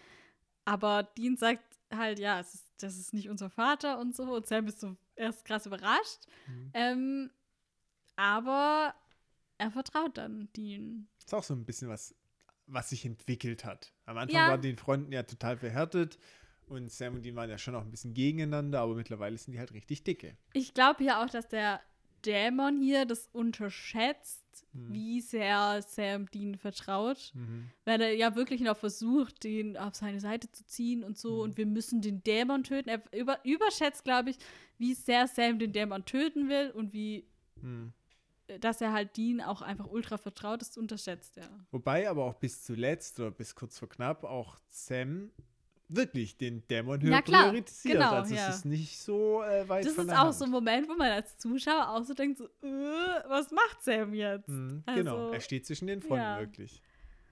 [0.64, 4.36] Aber Dean sagt halt, ja, ist, das ist nicht unser Vater und so.
[4.36, 6.28] Und Sam ist so erst krass überrascht.
[6.46, 6.72] Mhm.
[6.76, 7.32] Ähm,
[8.16, 8.94] aber
[9.58, 11.08] er vertraut dann Dean.
[11.18, 12.14] Ist auch so ein bisschen was,
[12.68, 13.92] was sich entwickelt hat.
[14.06, 14.50] Am Anfang Ja.
[14.50, 16.20] waren die Fronten ja total verhärtet
[16.68, 19.60] und Sam und Dean waren ja schon auch ein bisschen gegeneinander, aber mittlerweile sind die
[19.60, 20.38] halt richtig dicke.
[20.54, 21.82] Ich glaube ja auch, dass der
[22.28, 24.44] Dämon hier das unterschätzt,
[24.74, 24.94] Mhm.
[24.94, 27.32] wie sehr Sam Dean vertraut.
[27.34, 27.70] Mhm.
[27.86, 31.36] Weil er ja wirklich noch versucht, den auf seine Seite zu ziehen und so.
[31.38, 31.42] Mhm.
[31.42, 32.90] Und wir müssen den Dämon töten.
[32.90, 34.38] Er über, überschätzt, glaube ich,
[34.78, 37.28] wie sehr Sam den Dämon töten will und wie,
[37.62, 37.94] Mhm.
[38.48, 41.50] äh, dass er halt Dean auch einfach ultra vertraut ist, unterschätzt er.
[41.72, 45.32] Wobei aber auch bis zuletzt oder bis kurz vor knapp auch Sam
[45.90, 47.96] wirklich den Dämon höher priorisiert.
[47.96, 48.50] genau, also ja.
[48.50, 50.36] es ist nicht so äh, weit Das von ist auch Hand.
[50.36, 54.14] so ein Moment, wo man als Zuschauer auch so denkt, so, äh, was macht Sam
[54.14, 54.50] jetzt?
[54.50, 56.40] Mhm, Also, genau, er steht zwischen den Fronten ja.
[56.40, 56.82] wirklich.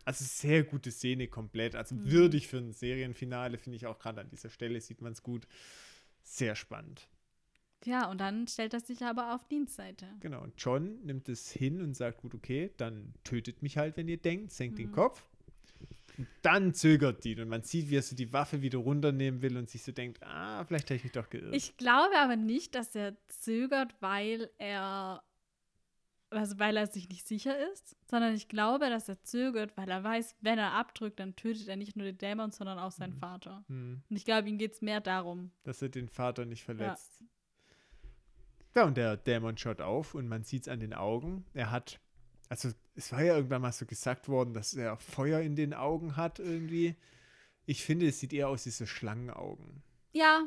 [0.05, 1.75] Also sehr gute Szene komplett.
[1.75, 2.11] Also Mhm.
[2.11, 5.47] würdig für ein Serienfinale, finde ich auch gerade an dieser Stelle sieht man es gut.
[6.23, 7.07] Sehr spannend.
[7.83, 10.07] Ja, und dann stellt er sich aber auf Dienstseite.
[10.19, 10.41] Genau.
[10.41, 14.17] Und John nimmt es hin und sagt, gut, okay, dann tötet mich halt, wenn ihr
[14.17, 14.93] denkt, senkt den Mhm.
[14.93, 15.23] Kopf.
[16.17, 19.57] Und dann zögert die und man sieht, wie er so die Waffe wieder runternehmen will
[19.57, 21.53] und sich so denkt, ah, vielleicht habe ich mich doch geirrt.
[21.55, 25.23] Ich glaube aber nicht, dass er zögert, weil er
[26.31, 30.03] also weil er sich nicht sicher ist, sondern ich glaube, dass er zögert, weil er
[30.03, 33.19] weiß, wenn er abdrückt, dann tötet er nicht nur den Dämon, sondern auch seinen Mhm.
[33.19, 33.63] Vater.
[33.67, 35.51] Hm, Und ich glaube, ihm geht es mehr darum.
[35.63, 37.23] dass er den Vater nicht verletzt.
[38.75, 38.83] Ja.
[38.85, 41.45] und der Dämon schaut auf und man sieht es an den Augen.
[41.53, 42.01] Er hat,
[42.49, 46.15] also es war ja irgendwann mal so gesagt worden, dass er Feuer in den Augen
[46.15, 46.95] hat irgendwie.
[47.65, 49.83] Ich finde, es sieht eher aus wie so Schlangenaugen.
[50.13, 50.43] Ja,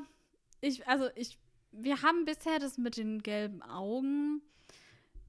[0.60, 1.38] ich, also ich,
[1.72, 4.42] wir haben bisher das mit den gelben Augen.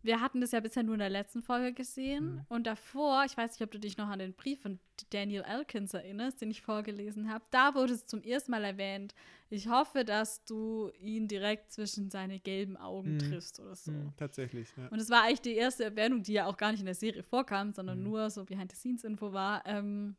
[0.01, 2.35] Wir hatten das ja bisher nur in der letzten Folge gesehen.
[2.35, 2.41] Mhm.
[2.47, 5.93] Und davor, ich weiß nicht, ob du dich noch an den Brief von Daniel Elkins
[5.93, 7.43] erinnerst, den ich vorgelesen habe.
[7.51, 9.13] Da wurde es zum ersten Mal erwähnt.
[9.49, 13.19] Ich hoffe, dass du ihn direkt zwischen seine gelben Augen Mhm.
[13.19, 13.91] triffst oder so.
[13.91, 14.87] Hm, tatsächlich, ja.
[14.87, 17.23] Und es war eigentlich die erste Erwähnung, die ja auch gar nicht in der Serie
[17.23, 18.03] vorkam, sondern Mhm.
[18.05, 19.65] nur so Behind-the-Scenes-Info war.
[19.65, 20.15] Ähm,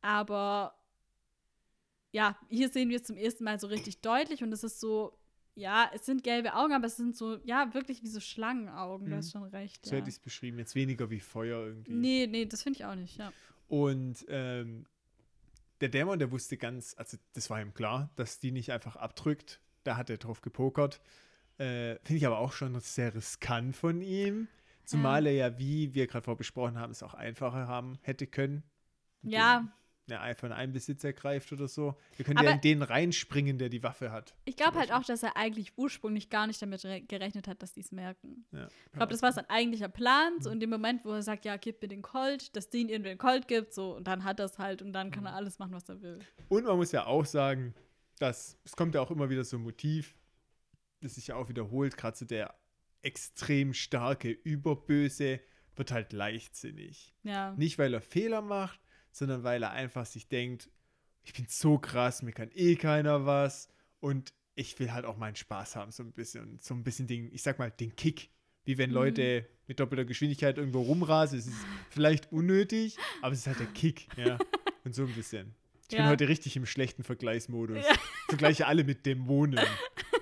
[0.00, 0.74] aber
[2.12, 5.17] ja, hier sehen wir es zum ersten Mal so richtig deutlich und es ist so,
[5.58, 9.12] ja, es sind gelbe Augen, aber es sind so, ja, wirklich wie so Schlangenaugen, du
[9.12, 9.18] Mhm.
[9.18, 9.84] hast schon recht.
[9.84, 9.98] So Ja.
[9.98, 10.58] hätte ich es beschrieben.
[10.58, 11.92] Jetzt weniger wie Feuer irgendwie.
[11.92, 13.32] Nee, nee, das finde ich auch nicht, ja.
[13.68, 14.86] Und ähm,
[15.80, 19.60] der Dämon, der wusste ganz, also das war ihm klar, dass die nicht einfach abdrückt.
[19.84, 21.00] Da hat er drauf gepokert.
[21.58, 24.48] Äh, Finde ich aber auch schon sehr riskant von ihm.
[24.84, 28.62] Zumal er ja, wie wir gerade vorher besprochen haben, es auch einfacher haben hätte können.
[29.22, 29.66] Ja,
[30.08, 31.94] Ja, einfach in einen Besitzer greift oder so.
[32.16, 34.34] Wir können Aber- ja in den reinspringen, der die Waffe hat.
[34.46, 37.72] ich glaube halt auch, dass er eigentlich ursprünglich gar nicht damit re- gerechnet hat, dass
[37.74, 38.46] die es merken.
[38.52, 38.68] Ja.
[38.86, 40.40] Ich glaube, das war sein eigentlicher Plan.
[40.40, 43.02] So in dem Moment, wo er sagt, ja, gib mir den Colt, dass Dean ihm
[43.02, 45.36] den Colt gibt, so, und dann hat er es halt und dann kann er Mhm.
[45.36, 46.18] alles machen, was er will.
[46.48, 47.74] Und man muss ja auch sagen,
[48.18, 50.16] dass es kommt ja auch immer wieder so ein Motiv,
[51.00, 52.54] das sich ja auch wiederholt, gerade so der
[53.02, 55.40] extrem starke Überböse
[55.76, 57.14] wird halt leichtsinnig.
[57.22, 57.52] Ja.
[57.56, 58.80] Nicht, weil er Fehler macht,
[59.18, 60.70] sondern weil er einfach sich denkt,
[61.24, 63.68] ich bin so krass, mir kann eh keiner was
[64.00, 66.58] und ich will halt auch meinen Spaß haben, so ein bisschen.
[66.60, 68.30] So ein bisschen den, ich sag mal, den Kick.
[68.64, 68.94] Wie wenn Mhm.
[68.96, 71.38] Leute mit doppelter Geschwindigkeit irgendwo rumrasen.
[71.38, 71.56] Es ist
[71.90, 74.38] vielleicht unnötig, aber es ist halt der Kick, ja.
[74.84, 75.54] Und so ein bisschen.
[75.82, 76.08] Ich bin Ja.
[76.10, 77.78] heute richtig im schlechten Vergleichsmodus.
[77.78, 77.94] Ja.
[78.28, 79.58] Vergleiche alle mit Dämonen.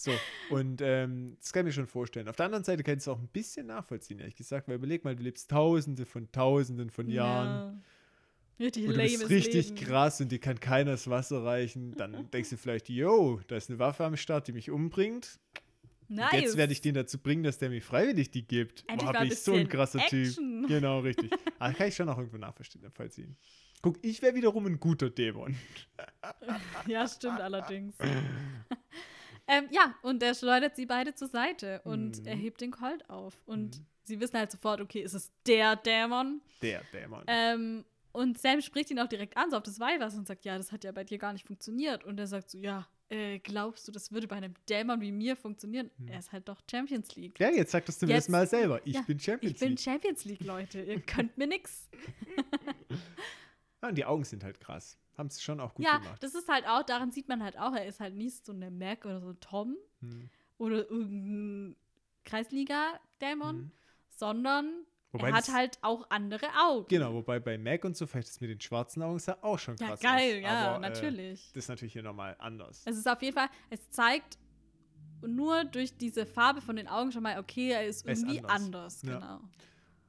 [0.00, 0.12] So,
[0.50, 2.28] und ähm, das kann ich mir schon vorstellen.
[2.28, 5.04] Auf der anderen Seite kann ich es auch ein bisschen nachvollziehen, ehrlich gesagt, weil überleg
[5.04, 7.82] mal, du lebst tausende von tausenden von Jahren
[8.58, 8.64] Ja.
[8.64, 9.86] Richtig und du bist richtig Leben.
[9.86, 11.96] krass und dir kann keiner das Wasser reichen.
[11.96, 15.40] Dann denkst du vielleicht, yo, da ist eine Waffe am Start, die mich umbringt.
[16.08, 16.32] Und Nice.
[16.42, 18.84] Jetzt werde ich den dazu bringen, dass der mir freiwillig die gibt.
[18.88, 20.60] Endlich Boah, bin ich so ein bisschen krasser Action.
[20.60, 20.68] Typ.
[20.68, 21.30] Genau, richtig.
[21.58, 23.36] Aber kann ich schon auch irgendwo nachvollziehen.
[23.82, 25.56] Guck, ich wäre wiederum ein guter Dämon.
[26.86, 27.94] Ja, stimmt allerdings.
[29.48, 32.26] Ähm, ja, und er schleudert sie beide zur Seite und Mhm.
[32.26, 33.34] er hebt den Colt auf.
[33.46, 33.86] Und Mhm.
[34.04, 36.40] sie wissen halt sofort, okay, es ist der Dämon.
[36.62, 37.24] Der Dämon.
[37.26, 40.56] Ähm, und Sam spricht ihn auch direkt an, so auf das Weihwasser und sagt, ja,
[40.56, 42.04] das hat ja bei dir gar nicht funktioniert.
[42.04, 45.36] Und er sagt so, ja, äh, glaubst du, das würde bei einem Dämon wie mir
[45.36, 45.90] funktionieren?
[45.98, 46.08] Hm.
[46.08, 47.38] Er ist halt doch Champions League.
[47.40, 48.80] Ja, jetzt sagtest du mir Jetzt- das mal selber.
[48.84, 49.80] Ich ja, bin Champions Ich bin League.
[49.80, 50.82] Champions League, Leute.
[50.82, 51.88] Ihr könnt mir nix.
[53.82, 54.98] Ja, und die Augen sind halt krass.
[55.18, 56.22] Haben es schon auch gut ja, gemacht.
[56.22, 58.70] das ist halt auch, daran sieht man halt auch, er ist halt nicht so eine
[58.70, 60.30] Mac oder so Tom Hm.
[60.58, 61.76] oder irgendein
[62.24, 63.72] Kreisliga-Dämon, Hm.
[64.10, 66.86] sondern Wobei er hat halt auch andere Augen.
[66.88, 69.76] Genau, wobei bei Mac und so vielleicht das mit den schwarzen Augen sah auch schon
[69.78, 70.42] Ja, krass geil, aus.
[70.44, 71.50] ja, Aber, Äh, natürlich.
[71.52, 72.82] das ist natürlich hier nochmal anders.
[72.84, 74.38] Es ist auf jeden Fall, es zeigt
[75.22, 78.44] nur durch diese Farbe von den Augen schon mal, okay, er ist Er ist irgendwie
[78.44, 79.02] anders.
[79.02, 79.40] anders, Ja.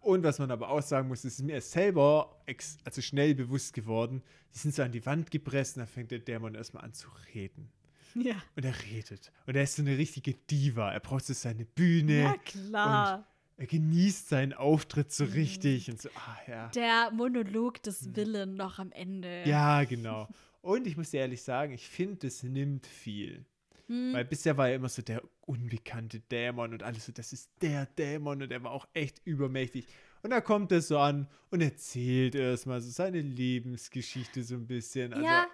[0.01, 4.21] Und was man aber auch sagen muss, ist mir selber ex also schnell bewusst geworden,
[4.53, 7.07] die sind so an die Wand gepresst und da fängt der Dämon erstmal an zu
[7.33, 7.69] reden.
[8.15, 9.31] Ja, Und er redet.
[9.45, 10.91] Und er ist so eine richtige Diva.
[10.91, 12.21] Er braucht so seine Bühne.
[12.23, 13.27] ja klar.
[13.57, 15.31] Er genießt seinen Auftritt so Mhm.
[15.33, 15.91] richtig.
[15.91, 16.67] Und so, ah ja.
[16.69, 19.43] Der Monolog des Willen noch am Ende.
[19.45, 19.49] Mhm.
[19.51, 20.27] Ja, genau.
[20.61, 23.45] Und ich muss dir ehrlich sagen, ich finde, es nimmt viel.
[23.89, 24.13] Hm.
[24.13, 27.85] Weil bisher war er immer so der unbekannte Dämon und alles so, das ist der
[27.87, 29.87] Dämon und er war auch echt übermächtig.
[30.21, 35.13] Und da kommt er so an und erzählt erstmal so seine Lebensgeschichte so ein bisschen.
[35.13, 35.47] Also, Ja.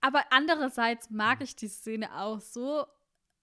[0.00, 1.44] Aber andererseits mag Mhm.
[1.44, 2.84] ich die Szene auch so,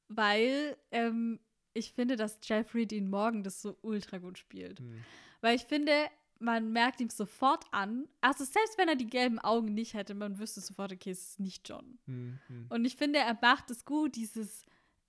[0.09, 1.39] weil ähm,
[1.73, 4.79] ich finde, dass Jeffrey Dean Morgan das so ultra gut spielt.
[4.79, 5.03] hm.
[5.41, 5.93] Weil ich finde,
[6.39, 10.39] man merkt ihm sofort an, also selbst wenn er die gelben Augen nicht hätte, man
[10.39, 11.99] wüsste sofort, okay, es ist nicht John.
[12.05, 12.65] Hm, hm.
[12.69, 14.65] Und ich finde, er macht es gut, dieses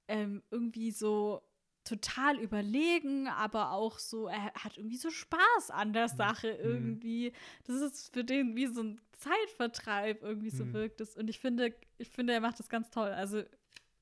[0.08, 1.42] ähm, irgendwie so
[1.84, 7.32] total überlegen, aber auch so, er hat irgendwie so Spaß an der Sache irgendwie.
[7.64, 10.72] Das ist für den wie so ein Zeitvertreib, irgendwie so Mhm.
[10.74, 11.16] wirkt es.
[11.16, 13.08] Und ich finde, ich finde, er macht das ganz toll.
[13.08, 13.42] Also,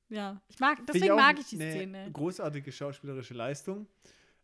[0.09, 2.11] ja, ich mag, deswegen auch mag ich die eine Szene.
[2.11, 3.87] Großartige schauspielerische Leistung.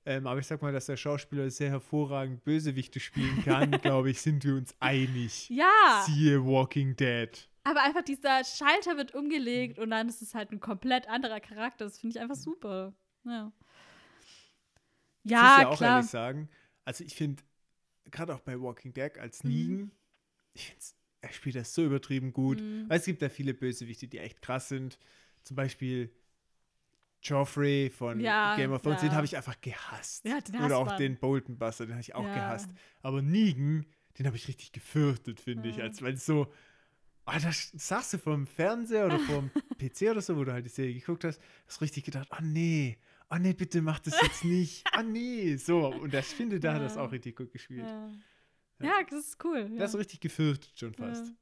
[0.08, 4.22] Ähm, aber ich sag mal, dass der Schauspieler sehr hervorragend Bösewichte spielen kann, glaube ich,
[4.22, 5.50] sind wir uns einig.
[5.50, 7.50] Ja, Siehe Walking Dead.
[7.64, 11.86] aber einfach dieser Schalter wird umgelegt und dann ist es halt ein komplett anderer Charakter.
[11.86, 12.94] Das finde ich einfach super.
[13.24, 13.52] Ja.
[15.24, 15.96] ich muss Ja, ja auch klar.
[15.98, 16.50] ehrlich sagen,
[16.84, 17.42] also ich finde,
[18.12, 19.50] gerade auch bei Walking Dead als Mhm.
[19.50, 19.92] Negan,
[20.54, 20.86] ich finde,
[21.22, 22.62] er spielt das so übertrieben gut.
[22.62, 22.86] Mhm.
[22.88, 25.00] Weil es gibt da viele Bösewichte, die echt krass sind.
[25.44, 26.12] Zum Beispiel
[27.26, 29.10] Joffrey von Ja, Game of Thrones, ja.
[29.10, 30.26] den habe ich einfach gehasst.
[30.26, 30.98] Ja, den Oder auch man.
[30.98, 32.70] den Bolton Buster, den habe ich auch gehasst.
[33.02, 33.86] Aber Negan,
[34.18, 35.82] den habe ich richtig gefürchtet, finde ich.
[35.82, 36.52] Als weil so,
[37.26, 40.54] ah, da saß du vor dem Fernseher oder vor dem PC oder so, wo du
[40.54, 42.98] halt die Serie geguckt hast, hast richtig gedacht, oh nee,
[43.30, 44.84] oh nee, bitte mach das jetzt nicht.
[44.94, 45.88] Ah nee, so.
[45.88, 47.86] Und das finde, da hat das auch richtig gut gespielt.
[47.86, 48.12] Ja.
[49.10, 49.70] Das ist cool.
[49.74, 49.86] Ja.
[49.86, 51.34] ist richtig gefürchtet schon fast.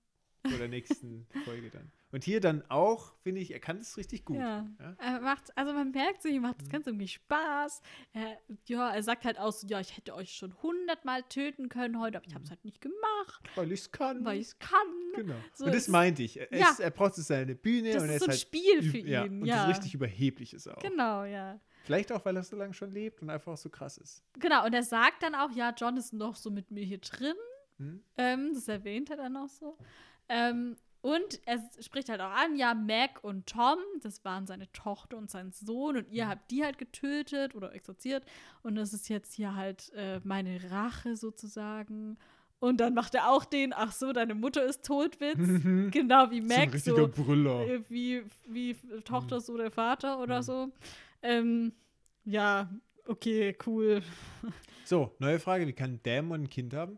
[0.48, 1.92] Vor der nächsten Folge dann.
[2.14, 4.38] Und hier dann auch, finde ich, er kann das richtig gut.
[4.38, 4.66] Ja.
[4.80, 4.96] Ja?
[5.00, 6.72] Er macht, also man merkt ihm macht das Mhm.
[6.72, 7.82] Ganze irgendwie Spaß.
[8.14, 8.38] Er,
[8.68, 12.18] ja, er sagt halt auch so, ja, ich hätte euch schon hundertmal töten können heute,
[12.20, 14.24] aber ich habe es halt nicht gemacht, Weil ich es kann.
[14.24, 14.88] weil ich es kann.
[15.16, 15.34] genau.
[15.54, 16.40] So und das ist- meinte ich.
[16.40, 16.70] Er, Ja.
[16.70, 19.26] ist, er braucht seine Bühne Das und er ist so ein halt Spiel für ja,
[19.26, 19.66] ihn, Und ja.
[19.66, 20.80] das richtig überheblich ist auch.
[20.84, 21.60] Genau, ja.
[21.84, 24.24] Vielleicht auch, weil er so lange schon lebt und einfach so krass ist.
[24.40, 27.36] Genau, und er sagt dann auch, ja, John ist noch so mit mir hier drin.
[27.78, 28.04] Hm?
[28.18, 29.78] Ähm, das erwähnt er dann auch so.
[30.30, 35.18] Ähm, und er spricht halt auch an, ja, Mac und Tom, das waren seine Tochter
[35.18, 36.14] und sein Sohn und Mhm.
[36.14, 38.26] ihr habt die halt getötet oder exorziert
[38.64, 42.18] und das ist jetzt hier halt äh, meine Rache sozusagen.
[42.60, 45.38] Und dann macht er auch den, ach so, deine Mutter ist Todwitz.
[45.38, 45.92] Mhm.
[45.92, 47.68] genau wie So ein Mac, richtiger so, Brüller.
[47.68, 48.74] äh, wie, wie
[49.04, 50.44] Tochter, so der Vater oder Mhm.
[50.44, 50.72] so.
[51.22, 51.74] Ähm,
[52.24, 52.70] ja,
[53.06, 54.02] okay, cool.
[54.86, 55.68] So, neue Frage.
[55.68, 56.98] Wie kann ein Dämon ein Kind haben?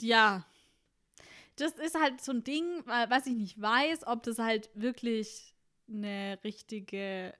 [0.00, 0.46] Ja.
[1.56, 5.54] Das ist halt so ein Ding, weil- was ich nicht weiß, ob das halt wirklich
[5.88, 7.34] eine richtige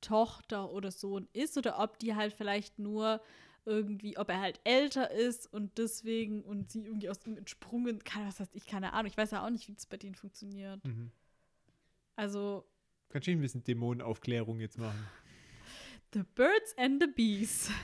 [0.00, 3.20] Tochter oder Sohn ist oder ob die halt vielleicht nur
[3.66, 8.26] irgendwie, ob er halt älter ist und deswegen und sie irgendwie aus ihm entsprungen, kann,
[8.26, 9.10] was heißt ich, keine Ahnung.
[9.10, 10.82] Ich weiß ja auch nicht, wie das bei denen funktioniert.
[10.84, 11.10] Mhm.
[12.16, 12.64] Also,
[13.10, 15.06] Kannst du ein bisschen Dämonenaufklärung jetzt machen?
[16.14, 17.70] The Birds and the Bees.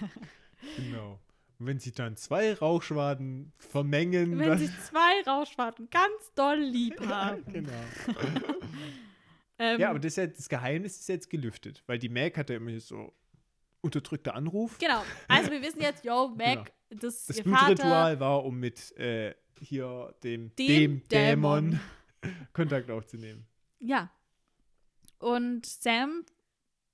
[0.76, 1.20] Genau.
[1.58, 7.08] Und wenn sie dann zwei Rauchschwaden vermengen, Wenn sich zwei Rauschwarten ganz doll lieb ja,
[7.26, 7.44] haben.
[7.52, 7.72] genau.
[9.58, 12.56] Ähm, Ja, aber das, ja, das Geheimnis ist jetzt gelüftet, weil die Mac hat ja
[12.56, 13.14] immer so
[13.80, 14.76] unterdrückter Anruf.
[14.76, 15.02] Genau.
[15.28, 17.28] Also wir wissen jetzt, yo, Mac, das, Genau.
[17.28, 21.80] Das ihr Blutritual war, um mit äh, hier dem, Dem dem, Dämon, Dämon.
[22.52, 23.46] Kontakt aufzunehmen.
[23.78, 24.10] Ja.
[25.20, 26.26] Und Sam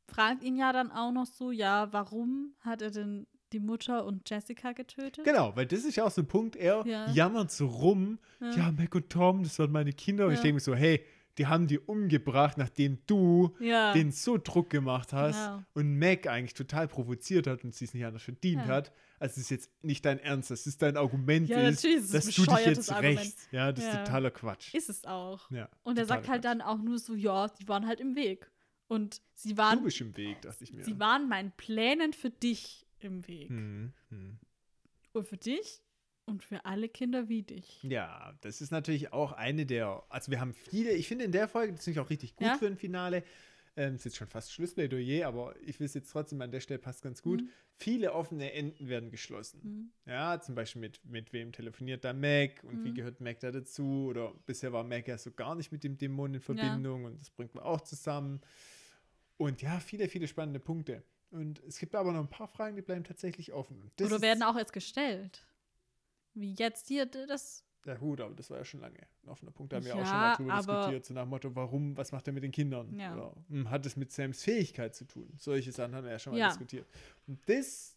[0.07, 4.29] fragt ihn ja dann auch noch so, ja, warum hat er denn die Mutter und
[4.29, 5.25] Jessica getötet?
[5.25, 7.11] Genau, weil das ist ja auch so ein Punkt, er Ja.
[7.13, 10.27] jammert so rum, ja, Mac und Tom, das waren meine Kinder.
[10.27, 10.43] Und ich Ja.
[10.45, 11.05] denke mir so, hey,
[11.39, 13.93] die haben die umgebracht, nachdem du Ja.
[13.95, 15.65] den so Druck gemacht hast Ja.
[15.73, 18.73] und Mac eigentlich total provoziert hat und sie es nicht anders verdient Ja.
[18.73, 18.93] hat.
[19.19, 22.05] Also es ist jetzt nicht dein Ernst, das ist dein Argument, Ja, ist, natürlich ist
[22.15, 23.19] es dass du dich jetzt Argument.
[23.21, 23.49] rächst.
[23.53, 24.05] Ja, das ist Ja.
[24.05, 24.75] totaler Quatsch.
[24.75, 25.51] Ist es auch.
[25.51, 26.51] ja, Und er sagt halt Quatsch.
[26.53, 28.51] dann auch nur so, ja, die waren halt im Weg.
[28.89, 30.85] Und sie Du waren, bist im Weg, dachte ich mir.
[30.85, 33.49] sie waren meinen Plänen für dich im Weg.
[33.49, 34.39] Hm, hm.
[35.13, 35.83] Und für dich
[36.25, 37.83] und für alle Kinder wie dich.
[37.83, 41.49] Ja, das ist natürlich auch eine der, also wir haben viele, ich finde in der
[41.49, 42.57] Folge, das finde ich auch richtig gut Ja.
[42.57, 43.25] für ein Finale,
[43.75, 46.79] ähm, ist jetzt schon fast Schlussplädoyer, aber ich will es jetzt trotzdem an der Stelle
[46.79, 47.43] passt ganz gut.
[47.43, 47.49] Mhm.
[47.75, 49.61] Viele offene Enden werden geschlossen.
[49.63, 50.11] Mhm.
[50.13, 52.95] Ja, zum Beispiel mit, mit wem telefoniert da Mac und wie Mhm.
[52.95, 54.07] gehört Mac da dazu?
[54.11, 57.31] Oder bisher war Mac ja so gar nicht mit dem Dämon in Verbindung und das
[57.31, 58.41] bringt man auch zusammen.
[59.39, 61.03] Und ja, viele, viele spannende Punkte.
[61.33, 63.81] Und es gibt aber noch ein paar Fragen, die bleiben tatsächlich offen.
[63.83, 65.45] Und Oder werden auch jetzt gestellt.
[66.35, 67.65] Wie jetzt hier, das.
[67.85, 69.73] Ja gut, aber das war ja schon lange ein offener Punkt.
[69.73, 72.13] Da haben wir auch Ja, schon mal drüber diskutiert, so nach dem Motto, warum, was
[72.13, 72.95] macht er mit den Kindern?
[72.99, 73.13] Ja.
[73.15, 75.33] Oder hm, hat es mit Sams Fähigkeit zu tun?
[75.37, 76.49] Solche Sachen haben wir ja schon mal Ja.
[76.49, 76.87] diskutiert.
[77.27, 77.97] Und das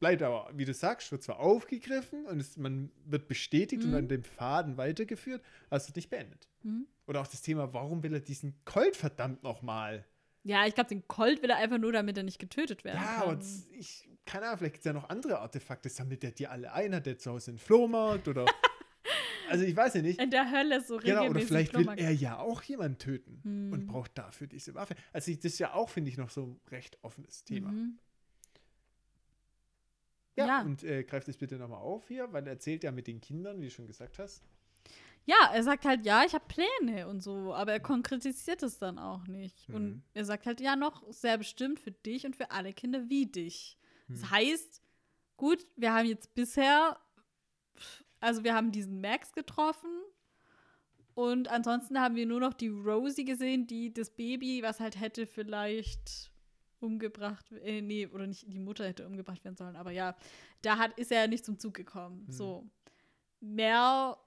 [0.00, 3.96] bleibt aber, wie du sagst, wird zwar aufgegriffen und es, man wird bestätigt und Mhm.
[3.96, 6.48] an dem Faden weitergeführt, aber es wird nicht beendet.
[6.62, 6.86] Mhm.
[7.06, 10.06] Oder auch das Thema, warum will er diesen Colt verdammt nochmal?
[10.42, 13.14] Ja, ich glaube, den Colt will er einfach nur, damit er nicht getötet werden Ja,
[13.14, 13.22] kann.
[13.22, 15.88] aber z- ich, keine Ahnung, vielleicht gibt es ja noch andere Artefakte.
[15.90, 16.94] Sammelt der die alle ein?
[16.94, 18.26] Hat der zu Hause einen Flohmarkt?
[18.26, 18.46] Oder.
[19.50, 20.18] also ich weiß ja nicht.
[20.20, 21.50] In der Hölle so Genau, regelmäßig.
[21.50, 23.72] oder vielleicht will er ja auch jemanden töten Hm.
[23.72, 24.94] und braucht dafür diese Waffe.
[25.12, 27.70] Also ich- das ist ja auch, finde ich, noch so ein recht offenes Thema.
[27.72, 27.98] Mhm.
[30.36, 30.62] Ja, Ja.
[30.62, 33.60] und äh, greift das bitte nochmal auf hier, weil er erzählt ja mit den Kindern,
[33.60, 34.42] wie du schon gesagt hast.
[35.26, 38.98] Ja, er sagt halt, ja, ich habe Pläne und so, aber er konkretisiert es dann
[38.98, 39.68] auch nicht.
[39.68, 39.74] Mhm.
[39.74, 43.26] Und er sagt halt, ja, noch sehr bestimmt für dich und für alle Kinder wie
[43.26, 43.78] dich.
[44.08, 44.30] Das Hm.
[44.30, 44.82] heißt,
[45.36, 46.98] gut, wir haben jetzt bisher,
[48.18, 49.90] also wir haben diesen Max getroffen
[51.14, 55.26] und ansonsten haben wir nur noch die Rosie gesehen, die das Baby, was halt hätte
[55.26, 56.32] vielleicht
[56.80, 60.16] umgebracht, äh, nee, oder nicht, die Mutter hätte umgebracht werden sollen, aber ja,
[60.62, 62.24] da hat, ist er nicht zum Zug gekommen.
[62.26, 62.32] Hm.
[62.32, 62.66] So.
[63.40, 64.18] Mehr,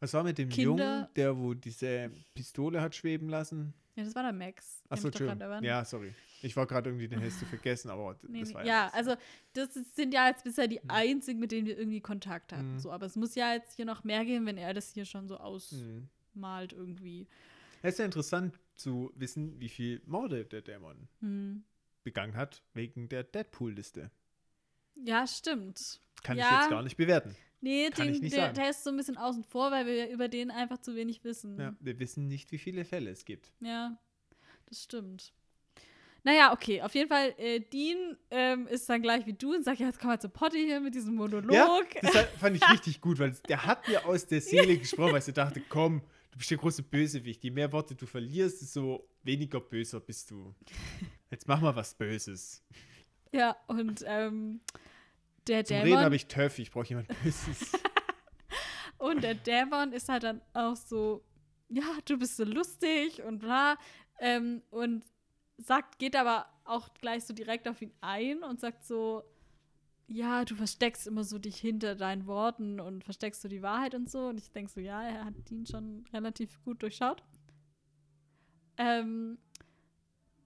[0.00, 3.74] Was war mit dem Kinder- Jungen, der wo diese Pistole hat schweben lassen?
[3.96, 4.82] ja, das war der Max.
[4.88, 5.08] Achso,
[5.62, 6.14] Ja, sorry.
[6.40, 8.96] Ich war gerade irgendwie den Hälfte vergessen, aber Nee, das war ja, nichts.
[8.96, 9.16] also
[9.54, 12.74] das ist, sind ja jetzt bisher die einzigen, mit denen wir irgendwie Kontakt hatten.
[12.74, 12.78] Mhm.
[12.78, 15.26] So, aber es muss ja jetzt hier noch mehr geben, wenn er das hier schon
[15.26, 15.40] so Mhm.
[15.40, 17.26] ausmalt irgendwie.
[17.82, 21.64] Es ist ja interessant zu wissen, wie viel Morde der Dämon Hm.
[22.04, 24.12] begangen hat, wegen der Deadpool-Liste.
[24.94, 26.00] Ja, stimmt.
[26.22, 26.44] Kann Ja.
[26.50, 27.34] ich jetzt gar nicht bewerten.
[27.60, 28.54] Nee, den, der, sagen.
[28.54, 31.58] der ist so ein bisschen außen vor, weil wir über den einfach zu wenig wissen.
[31.58, 33.52] Ja, wir wissen nicht, wie viele Fälle es gibt.
[33.60, 33.98] Ja,
[34.66, 35.32] das stimmt.
[36.24, 39.80] Naja, okay, auf jeden Fall, äh, Dean ähm, ist dann gleich wie du und sagt,
[39.80, 41.52] ja, jetzt komm mal zu Potty hier mit diesem Monolog.
[41.52, 45.22] Ja, das fand ich richtig gut, weil der hat mir aus der Seele gesprochen, weil
[45.26, 46.02] ich dachte, komm,
[46.32, 47.42] du bist der große Bösewicht.
[47.42, 50.54] Je mehr Worte du verlierst, desto weniger böser bist du.
[51.30, 52.62] Jetzt mach mal was Böses.
[53.32, 54.60] Ja, und ähm,
[55.48, 57.72] der Zum Reden Dämon habe ich Töff, ich brauche jemand Böses.
[58.98, 61.24] Und der Dämon ist halt dann auch so,
[61.68, 63.76] ja, du bist so lustig und bla.
[64.18, 65.04] Ähm, und
[65.56, 69.22] sagt, geht aber auch gleich so direkt auf ihn ein und sagt so,
[70.08, 74.10] ja, du versteckst immer so dich hinter deinen Worten und versteckst so die Wahrheit und
[74.10, 74.28] so.
[74.28, 77.22] Und ich denke so, ja, er hat ihn schon relativ gut durchschaut.
[78.78, 79.38] Ähm,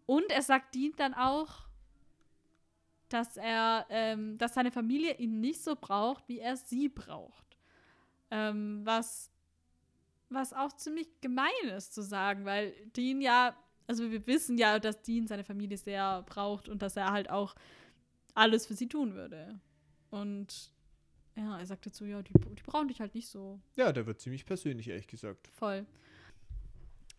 [0.07, 1.69] und er sagt Dean dann auch,
[3.13, 7.59] dass er, ähm, dass seine Familie ihn nicht so braucht, wie er sie braucht.
[8.31, 9.31] Ähm, was,
[10.31, 13.55] was auch ziemlich gemein ist zu sagen, weil Dean ja,
[13.87, 17.55] also wir wissen ja, dass Dean seine Familie sehr braucht und dass er halt auch
[18.35, 19.61] alles für sie tun würde.
[20.11, 20.73] Und
[21.37, 24.21] ja, er sagte so, ja, die, die brauchen dich halt nicht so Ja, der wird
[24.21, 25.49] ziemlich persönlich, ehrlich gesagt.
[25.49, 25.87] voll.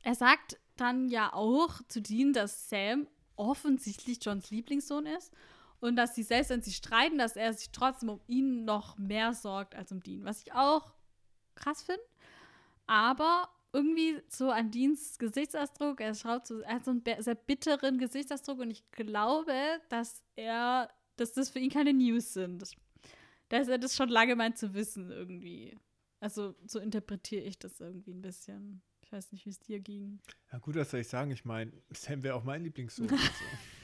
[0.02, 5.32] Er sagt dann ja auch zu Dean, dass Sam offensichtlich Johns Lieblingssohn ist
[5.84, 9.34] und dass sie selbst, wenn sie streiten, dass er sich trotzdem um ihn noch mehr
[9.34, 10.24] sorgt als um Dean.
[10.24, 10.94] Was ich auch
[11.56, 12.02] krass finde.
[12.88, 17.98] Aber irgendwie so an Deans Gesichtsausdruck, er schaut so, er hat so einen sehr bitteren
[17.98, 19.54] Gesichtsausdruck und ich glaube,
[19.90, 22.64] dass er, dass das für ihn keine News sind.
[23.50, 25.78] Dass er das schon lange meint zu wissen irgendwie.
[26.22, 28.82] Also so interpretiere ich das irgendwie ein bisschen.
[29.02, 30.22] Ich weiß nicht, wie es dir ging.
[30.50, 31.32] Ja, gut, was soll ich sagen?
[31.32, 33.10] Ich meine, Sam wäre auch mein Lieblingssohn.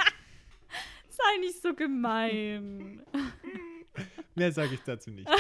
[1.35, 3.01] Sei nicht so gemein.
[4.35, 5.27] Mehr sage ich dazu nicht.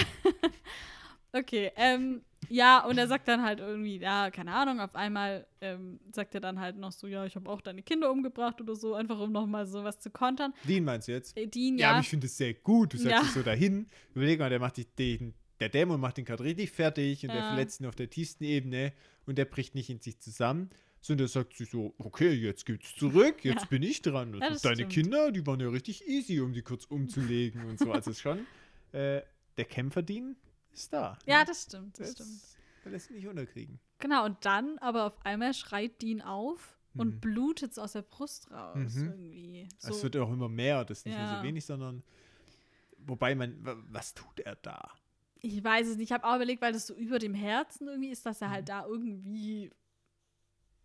[1.31, 5.99] Okay, ähm, ja, und er sagt dann halt irgendwie, ja, keine Ahnung, auf einmal ähm,
[6.11, 8.95] sagt er dann halt noch so, ja, ich habe auch deine Kinder umgebracht oder so,
[8.95, 10.55] einfach um nochmal sowas zu kontern.
[10.63, 11.37] Dean meinst du jetzt?
[11.37, 11.91] Äh, Dean, Ja, ja.
[11.91, 12.93] aber ich finde es sehr gut.
[12.93, 13.21] Du sagst Ja.
[13.21, 13.85] es so dahin.
[14.15, 17.41] Überleg mal, der macht dich den der Dämon macht ihn gerade richtig fertig und der
[17.41, 17.47] Ja.
[17.49, 18.91] verletzt ihn auf der tiefsten Ebene
[19.27, 20.71] und der bricht nicht in sich zusammen,
[21.01, 23.67] sondern er sagt sich so, okay, jetzt geht's zurück, jetzt Ja.
[23.67, 24.33] bin ich dran.
[24.33, 24.91] Ja, Das das deine stimmt.
[24.93, 27.91] Kinder, die waren ja richtig easy, um die kurz umzulegen und so.
[27.91, 28.39] Also es ist schon,
[28.91, 29.21] äh,
[29.57, 30.35] der Kämpferdien
[30.71, 31.17] ist da.
[31.25, 31.45] Ja, ne?
[31.45, 32.27] das stimmt, das Das
[32.83, 33.09] stimmt.
[33.09, 33.79] er nicht unterkriegen.
[33.99, 36.99] Genau, und dann aber auf einmal schreit Dean auf Mhm.
[37.01, 39.03] und blutet aus der Brust raus Mhm.
[39.09, 39.69] irgendwie.
[39.77, 41.37] So, Es wird auch immer mehr, das ist nicht mehr Ja.
[41.37, 42.03] so wenig, sondern
[42.97, 44.91] wobei man, wa- was tut er da?
[45.41, 46.07] ich weiß es nicht.
[46.09, 48.51] Ich habe auch überlegt, weil das so über dem Herzen irgendwie ist, dass er Mhm.
[48.51, 49.71] halt da irgendwie,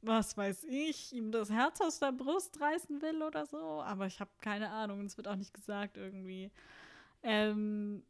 [0.06, 3.82] was weiß ich, ihm das Herz aus der Brust reißen will oder so.
[3.82, 5.04] Aber ich habe keine Ahnung.
[5.04, 6.50] Es wird auch nicht gesagt irgendwie.
[7.22, 8.02] Ähm,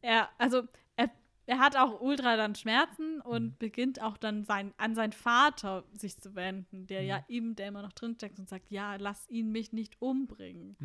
[0.00, 0.62] er, also,
[0.96, 1.10] er,
[1.46, 3.56] er hat auch ultra dann Schmerzen und Mhm.
[3.58, 7.08] beginnt auch dann sein, an seinen Vater sich zu wenden, der Mhm.
[7.08, 10.76] ja ihm, der immer noch drinsteckt und sagt, ja, lass ihn mich nicht umbringen.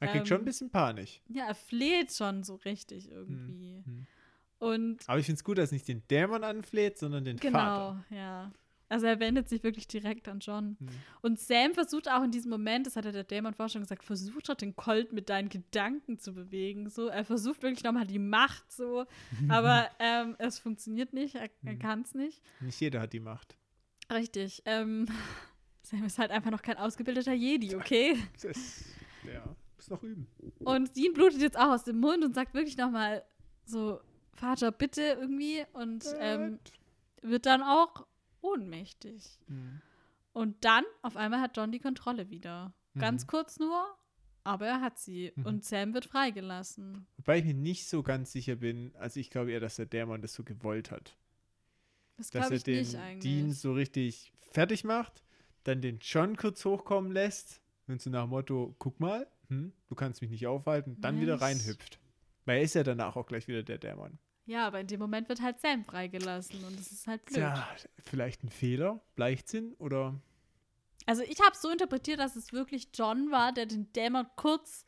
[0.00, 1.22] Er kriegt schon Ähm, ein bisschen Panik.
[1.28, 3.82] Ja, er fleht schon so richtig irgendwie.
[3.86, 4.06] Mhm.
[4.58, 7.58] Und Aber ich finde es gut, dass er nicht den Dämon anfleht, sondern den genau,
[7.58, 8.04] Vater.
[8.10, 8.52] ja.
[8.90, 10.76] Also er wendet sich wirklich direkt an John.
[10.78, 10.88] Mhm.
[11.22, 14.04] Und Sam versucht auch in diesem Moment, das hat ja der Dämon vorher schon gesagt,
[14.04, 16.90] versucht doch den Colt mit deinen Gedanken zu bewegen.
[16.90, 19.06] So, er versucht wirklich nochmal die Macht so,
[19.48, 21.78] aber ähm, es funktioniert nicht, er, er Mhm.
[21.78, 22.42] kann es nicht.
[22.60, 23.56] Nicht jeder hat die Macht.
[24.12, 24.62] Richtig.
[24.66, 25.06] Ähm,
[25.82, 28.16] Sam ist halt einfach noch kein ausgebildeter Jedi, okay?
[28.42, 28.84] Das,
[29.24, 29.42] ja,
[29.76, 30.26] muss noch üben.
[30.58, 33.24] Und Dean blutet jetzt auch aus dem Mund und sagt wirklich nochmal
[33.64, 34.00] so,
[34.34, 35.64] Vater, bitte irgendwie.
[35.72, 36.58] Und ähm,
[37.22, 38.06] wird dann auch
[38.42, 39.38] ohnmächtig.
[39.48, 39.80] Mhm.
[40.32, 42.72] Und dann, auf einmal hat John die Kontrolle wieder.
[42.98, 43.26] Ganz Mhm.
[43.28, 43.84] kurz nur,
[44.44, 45.32] aber er hat sie.
[45.36, 45.46] Mhm.
[45.46, 47.06] Und Sam wird freigelassen.
[47.16, 50.22] Wobei ich mir nicht so ganz sicher bin, also ich glaube eher, dass der Dämon
[50.22, 51.16] das so gewollt hat.
[52.16, 55.22] Das Dass er den Dean so richtig fertig macht,
[55.64, 59.94] dann den John kurz hochkommen lässt und so nach dem Motto, guck mal, hm, du
[59.94, 61.42] kannst mich nicht aufhalten, dann wieder Nice.
[61.42, 61.98] reinhüpft.
[62.44, 64.18] Weil er ist ja danach auch gleich wieder der Dämon.
[64.50, 67.36] Ja, aber in dem Moment wird halt Sam freigelassen und das ist halt blöd.
[67.36, 67.68] Tja,
[68.00, 70.20] vielleicht ein Fehler, Leichtsinn oder
[71.06, 74.84] Also ich habe so interpretiert, dass es wirklich John war, der den Dämon kurz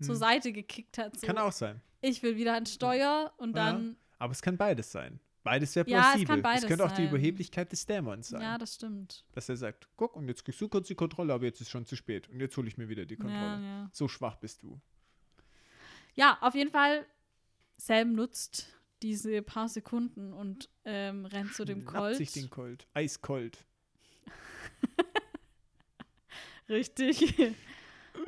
[0.00, 0.20] zur Hm.
[0.20, 1.18] Seite gekickt hat.
[1.18, 1.80] So, kann auch sein.
[2.00, 3.72] ich will wieder ans Steuer und Ja.
[3.72, 5.18] dann, Aber es kann beides sein.
[5.42, 6.26] Beides wäre Ja, es plausibel.
[6.36, 7.08] kann beides könnte auch die sein.
[7.08, 8.40] Überheblichkeit des Dämons sein.
[8.42, 9.24] ja, das stimmt.
[9.32, 11.86] dass er sagt, guck, und jetzt kriegst du kurz die Kontrolle, aber jetzt ist schon
[11.86, 12.28] zu spät.
[12.28, 13.64] Und jetzt hole ich mir wieder die Ja, Kontrolle.
[13.64, 13.90] ja.
[13.92, 14.80] So schwach bist du.
[16.14, 17.04] ja, auf jeden Fall,
[17.76, 18.68] Sam nutzt
[19.02, 22.16] diese paar Sekunden und ähm, rennt zu dem Schnappt Colt.
[22.16, 22.86] sich den Colt.
[22.94, 23.64] Eiskolt.
[26.68, 27.38] Richtig.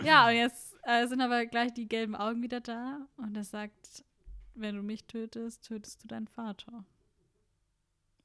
[0.04, 4.04] ja, und jetzt äh, sind aber gleich die gelben Augen wieder da und er sagt,
[4.54, 6.84] wenn du mich tötest, tötest du deinen Vater.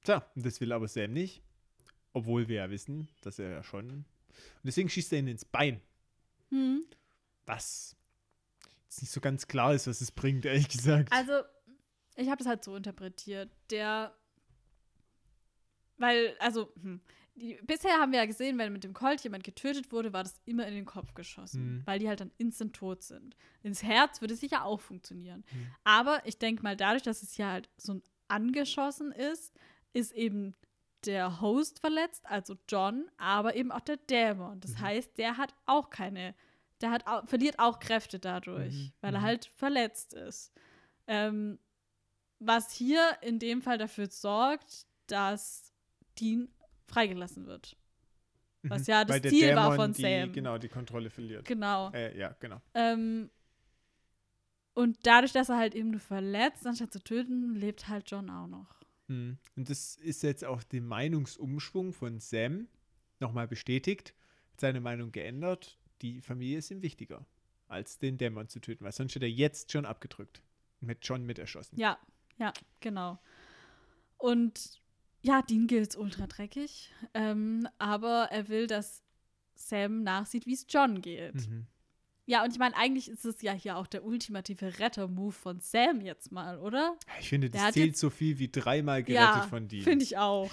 [0.03, 1.41] Tja, und das will aber Sam nicht.
[2.13, 3.89] Obwohl wir ja wissen, dass er ja schon.
[3.89, 4.05] Und
[4.63, 5.81] deswegen schießt er ihn ins Bein.
[6.49, 6.83] Hm.
[7.45, 7.95] Was
[8.85, 11.11] jetzt nicht so ganz klar ist, was es bringt, ehrlich gesagt.
[11.11, 11.43] Also,
[12.19, 13.49] ich habe das halt so interpretiert.
[13.71, 14.13] Der,
[15.97, 17.01] weil, also, hm,
[17.35, 20.39] die, bisher haben wir ja gesehen, wenn mit dem Colt jemand getötet wurde, war das
[20.45, 21.81] immer in den Kopf geschossen, Mhm.
[21.85, 23.35] weil die halt dann instant tot sind.
[23.63, 25.43] Ins Herz würde es sicher auch funktionieren.
[25.51, 25.67] Mhm.
[25.83, 29.53] Aber ich denke mal, dadurch, dass es ja halt so ein angeschossen ist,
[29.93, 30.55] ist eben
[31.05, 34.59] der Host verletzt, also John, aber eben auch der Dämon.
[34.59, 34.79] Das Mhm.
[34.81, 36.35] heißt, der hat auch keine,
[36.81, 38.91] der hat au verliert auch Kräfte dadurch, Mhm.
[39.01, 39.25] weil er Mhm.
[39.25, 40.51] halt verletzt ist.
[41.07, 41.57] Ähm,
[42.39, 45.73] was hier in dem Fall dafür sorgt, dass
[46.19, 46.49] Dean
[46.87, 47.77] freigelassen wird.
[48.63, 50.33] was ja das Ziel war Dämon von die, Sam.
[50.33, 51.45] Genau, die Kontrolle verliert.
[51.45, 51.91] Genau.
[51.91, 52.61] Äh, ja, genau.
[52.73, 53.29] Ähm,
[54.73, 58.47] und dadurch, dass er halt eben nur verletzt, anstatt zu töten, lebt halt John auch
[58.47, 58.79] noch.
[59.07, 59.37] Mhm.
[59.55, 62.67] Und das ist jetzt auch den Meinungsumschwung von Sam
[63.19, 64.13] nochmal bestätigt.
[64.53, 65.77] Hat seine Meinung geändert.
[66.01, 67.25] Die Familie ist ihm wichtiger,
[67.67, 70.41] als den Dämon zu töten, weil sonst hätte er jetzt schon abgedrückt.
[70.81, 71.77] Und hätte John mit erschossen.
[71.77, 71.99] Ja,
[72.39, 73.19] ja, genau.
[74.17, 74.79] Und
[75.21, 79.03] ja, Dean gilt ultra dreckig, ähm, aber er will, dass
[79.55, 81.35] Sam nachsieht, wie es John geht.
[81.35, 81.67] Mhm.
[82.25, 85.99] Ja, und ich meine, eigentlich ist es ja hier auch der ultimative Retter-Move von Sam
[86.01, 86.95] jetzt mal, oder?
[87.19, 89.83] Ich finde, das zählt so viel wie dreimal gerettet ja, von dir.
[89.83, 90.51] finde ich auch.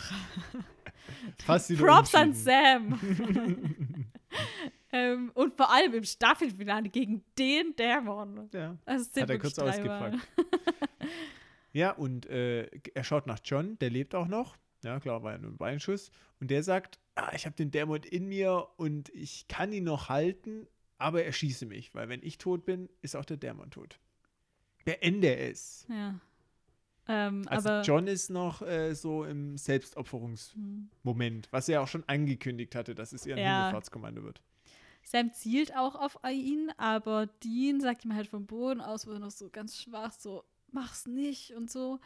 [1.45, 2.33] Fast Props an.
[2.33, 2.99] Sam.
[4.93, 8.49] ähm, und vor allem im Staffelfinale gegen den Dämon.
[8.53, 8.77] Ja.
[8.87, 10.17] Hat er kurz ausgepackt.
[11.77, 14.57] Ja, und äh, er schaut nach John, der lebt auch noch.
[14.83, 16.11] Ja, klar, war ja nur ein Beinschuss.
[16.41, 20.09] Und der sagt, ah, ich habe den Dämon in mir und ich kann ihn noch
[20.09, 20.67] halten,
[20.97, 23.99] aber er schieße mich, weil wenn ich tot bin, ist auch der Dämon tot.
[24.87, 25.87] Beende es.
[25.91, 26.19] Ja.
[27.09, 32.75] Ähm, Also aber John ist noch äh, so im Selbstopferungsmoment, was er auch schon angekündigt
[32.75, 33.37] hatte, dass es ein Ja.
[33.37, 34.41] Himmelfahrtskommando wird.
[35.03, 39.19] Sam zielt auch auf ihn, aber Dean sagt ihm halt vom Boden aus, wo er
[39.21, 40.43] noch so ganz schwach so
[40.77, 41.99] mach's nicht und so.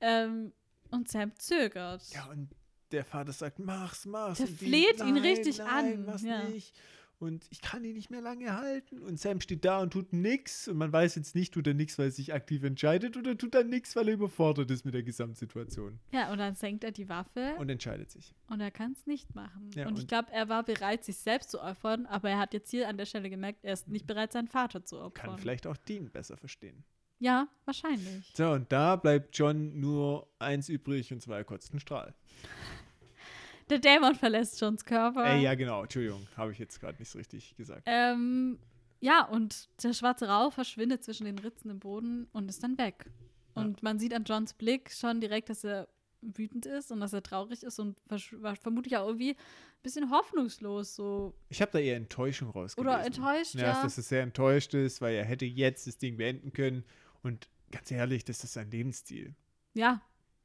[0.00, 0.52] Ähm,
[0.90, 2.02] und Sam zögert.
[2.12, 2.48] Ja, und
[2.92, 4.38] der Vater sagt, mach's, mach's.
[4.38, 5.68] Der die, fleht ihn "Nein, richtig nein,
[5.98, 6.44] an, Mach's ja.
[6.48, 6.74] nicht.
[7.20, 8.98] Und ich kann ihn nicht mehr lange halten.
[9.02, 10.66] Und Sam steht da und tut nix.
[10.68, 13.54] Und man weiß jetzt nicht, tut er nix, weil er sich aktiv entscheidet oder tut
[13.54, 16.00] er nix, weil er überfordert ist mit der Gesamtsituation.
[16.12, 18.34] Ja, und dann senkt er die Waffe Und entscheidet sich.
[18.48, 19.70] und er kann es nicht machen.
[19.74, 22.54] Ja, und ich und- glaube, er war bereit, sich selbst zu opfern, aber er hat
[22.54, 25.26] jetzt hier an der Stelle gemerkt, er ist nicht bereit, seinen Vater zu opfern.
[25.32, 26.84] Kann vielleicht auch Dean besser verstehen.
[27.20, 28.32] Ja, wahrscheinlich.
[28.34, 32.14] So, und da bleibt John nur eins übrig, und zwar kotzt einen Strahl.
[33.70, 35.24] Der Dämon verlässt Johns Körper.
[35.24, 35.82] Ey, ja, genau.
[35.82, 37.82] Entschuldigung, habe ich jetzt gerade nicht so richtig gesagt.
[37.86, 38.58] Ähm,
[38.98, 43.06] ja, und der schwarze Rauch verschwindet zwischen den Ritzen im Boden und ist dann weg.
[43.54, 45.88] Und man sieht an Johns Blick schon direkt, dass er
[46.22, 50.94] wütend ist und dass er traurig ist und war vermutlich auch irgendwie ein bisschen hoffnungslos
[50.94, 51.34] so.
[51.48, 52.94] Ich habe da eher Enttäuschung rausgelesen.
[52.94, 53.62] Oder enttäuscht, ja.
[53.62, 53.82] ja.
[53.82, 56.84] Dass er sehr enttäuscht ist, weil er hätte jetzt das Ding beenden können.
[57.22, 59.34] Und ganz ehrlich, das ist sein Lebensstil.
[59.74, 60.02] Ja,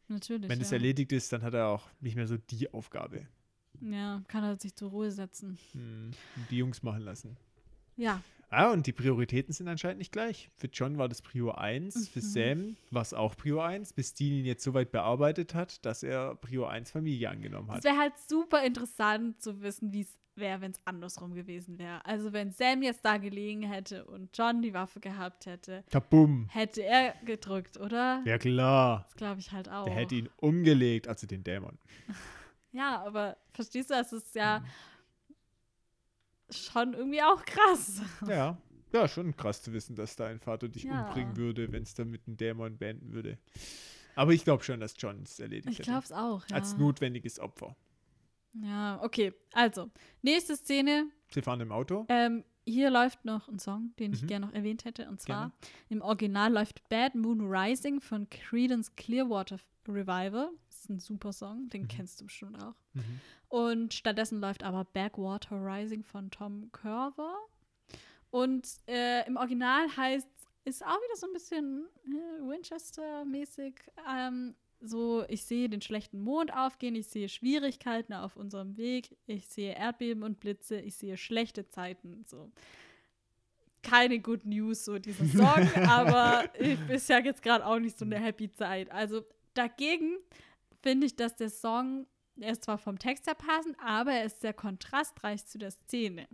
[0.08, 0.50] natürlich.
[0.50, 0.66] Wenn ja.
[0.66, 3.28] es erledigt ist, dann hat er auch nicht mehr so die Aufgabe.
[3.82, 5.58] Ja, kann er sich zur Ruhe setzen.
[5.74, 6.12] Hm,
[6.50, 7.38] die Jungs machen lassen.
[7.98, 10.50] Ja, Ah, und die Prioritäten sind anscheinend nicht gleich.
[10.56, 12.24] Für John war das Prio 1, für Mhm.
[12.24, 16.04] Sam war es auch Prio 1, bis Dean ihn jetzt so weit bearbeitet hat, dass
[16.04, 17.84] er Prio 1 Familie angenommen es hat.
[17.84, 22.06] wäre halt super interessant zu wissen, wie es wäre, wenn es andersrum gewesen wäre.
[22.06, 26.48] Also wenn Sam jetzt da gelegen hätte und John die Waffe gehabt hätte, Kabum.
[26.50, 28.22] hätte er gedrückt, oder?
[28.26, 29.04] Ja klar.
[29.08, 29.86] Das glaube ich halt auch.
[29.86, 31.78] Der hätte ihn umgelegt, also den Dämon.
[32.72, 34.66] Ja, aber verstehst du, es ist ja Mhm.
[36.50, 38.02] Schon irgendwie auch krass.
[38.28, 38.58] Ja.
[38.94, 41.06] Ja, schon krass zu wissen, dass dein Vater dich Ja.
[41.08, 43.38] umbringen würde, wenn es dann mit einem Dämon beenden würde.
[44.16, 45.90] Aber ich glaube schon, dass John es erledigt Ich hätte.
[45.92, 46.56] glaube es auch, ja.
[46.56, 47.76] Als notwendiges Opfer.
[48.54, 49.34] Ja, okay.
[49.52, 49.90] Also,
[50.22, 51.10] nächste Szene.
[51.30, 52.06] Sie fahren im Auto.
[52.08, 54.28] Ähm, hier läuft noch ein Song, den ich Mhm.
[54.28, 55.10] gerne noch erwähnt hätte.
[55.10, 55.54] Und zwar Gerne.
[55.90, 59.58] im Original läuft Bad Moon Rising von Creedence Clearwater
[59.88, 60.52] Revival.
[60.86, 61.88] Ist ein super Song, den Mhm.
[61.88, 62.76] kennst du bestimmt auch.
[62.94, 63.20] Mhm.
[63.50, 67.36] Und stattdessen läuft aber Backwater Rising von Tom Curver.
[68.30, 70.28] Und äh, im Original heißt
[70.66, 73.76] ist auch wieder so ein bisschen äh, Winchester-mäßig.
[74.10, 79.48] Ähm, so, ich sehe den schlechten Mond aufgehen, ich sehe Schwierigkeiten auf unserem Weg, ich
[79.48, 82.24] sehe Erdbeben und Blitze, ich sehe schlechte Zeiten.
[82.28, 82.52] So.
[83.84, 88.06] Keine Good News, so dieser Song, aber ich ist ja jetzt gerade auch nicht so
[88.06, 88.92] eine happy Zeit.
[88.92, 90.18] Also dagegen
[90.86, 92.06] finde ich, dass der Song,
[92.40, 96.28] er ist zwar vom Text her passend, aber er ist sehr kontrastreich zu der Szene.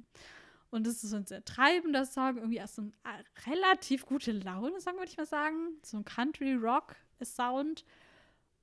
[0.72, 4.95] Und es ist ein sehr treibender Song, irgendwie auch so ein äh, relativ gute Laune-Song,
[4.95, 5.80] würde ich mal sagen.
[5.84, 7.86] So ein Country-Rock-Sound.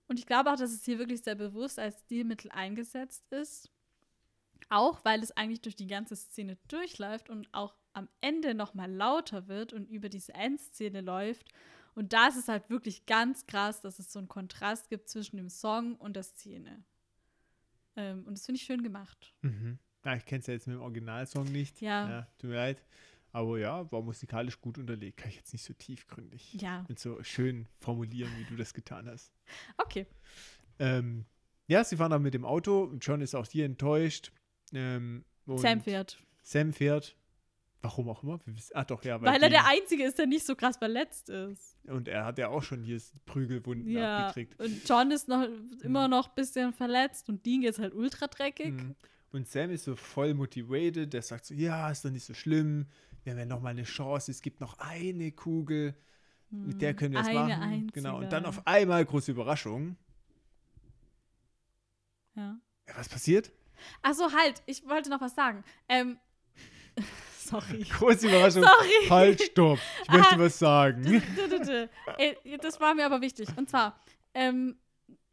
[0.09, 3.71] Und ich glaube auch, dass es hier wirklich sehr bewusst als Stilmittel eingesetzt ist.
[4.69, 9.49] Auch weil es eigentlich durch die ganze Szene durchläuft und auch am Ende nochmal lauter
[9.49, 11.47] wird und über diese Endszene läuft.
[11.99, 15.37] Und da ist es halt wirklich ganz krass, dass es so einen Kontrast gibt zwischen
[15.37, 16.85] dem Song und der Szene.
[17.97, 19.35] Ähm, und das finde ich schön gemacht.
[19.43, 19.81] Mhm.
[20.05, 21.81] Ja, ich kenne es ja jetzt mit dem Originalsong nicht.
[21.81, 22.29] Ja.
[22.39, 22.85] Tut mir leid.
[23.33, 25.17] Aber ja, war musikalisch gut unterlegt.
[25.17, 29.09] Kann ich jetzt nicht so tiefgründig Ja, und so schön formulieren, wie du das getan
[29.09, 29.33] hast.
[29.79, 30.07] okay.
[30.79, 31.25] Ähm,
[31.67, 34.31] ja, sie fahren dann mit dem Auto und John ist auch hier enttäuscht.
[34.73, 36.23] Ähm, Sam fährt.
[36.45, 37.17] Sam fährt.
[37.81, 38.41] Warum auch immer.
[38.75, 39.21] Ah, doch, ja.
[39.23, 41.77] Weil er Dean- der Einzige ist, der nicht so krass verletzt ist.
[41.87, 44.27] Und er hat ja auch schon hier Prügelwunden Ja.
[44.29, 44.59] abgekriegt.
[44.61, 45.47] Und John ist noch
[45.83, 48.73] immer noch ein bisschen verletzt und Dean geht's halt ultra dreckig.
[48.73, 48.97] Mhm.
[49.31, 51.13] Und Sam ist so voll motivated.
[51.13, 52.87] Der sagt so: Ja, ist doch nicht so schlimm.
[53.23, 54.31] Wir haben ja noch mal eine Chance.
[54.33, 55.95] Es gibt noch eine Kugel.
[56.51, 57.63] Mit der können wir es Eine machen.
[57.63, 57.93] einzige.
[57.93, 58.19] Genau.
[58.19, 59.97] Und dann auf einmal große Überraschung.
[62.35, 62.59] Ja.
[62.89, 63.53] Ja, was passiert?
[64.03, 65.63] Achso, halt, ich wollte noch was sagen.
[65.89, 66.19] Ähm,
[67.49, 67.83] sorry.
[67.99, 68.63] Große Überraschung.
[68.63, 69.09] Sorry.
[69.11, 69.79] Halt, stopp.
[70.05, 70.39] Ich möchte Ah.
[70.39, 71.23] was sagen.
[72.19, 73.49] Äh, das war mir aber wichtig.
[73.57, 73.99] Und zwar,
[74.35, 74.77] ähm,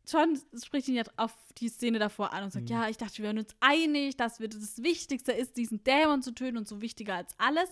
[0.08, 2.72] John spricht ihn ja auf die Szene davor an und sagt, Mhm.
[2.76, 6.32] ja, ich dachte, wir wären uns einig, dass wir das Wichtigste ist, diesen Dämon zu
[6.34, 7.72] töten und so wichtiger als alles.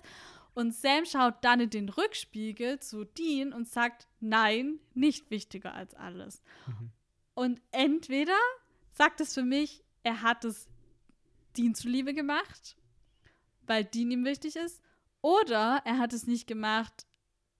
[0.55, 5.95] Und Sam schaut dann in den Rückspiegel zu Dean und sagt, nein, nicht wichtiger als
[5.95, 6.41] alles.
[6.67, 6.91] Mhm.
[7.35, 8.37] Und entweder
[8.91, 10.67] sagt es für mich, er hat es
[11.57, 12.75] Dean zuliebe gemacht,
[13.67, 14.81] weil Dean ihm wichtig ist,
[15.21, 17.07] oder er hat es nicht gemacht,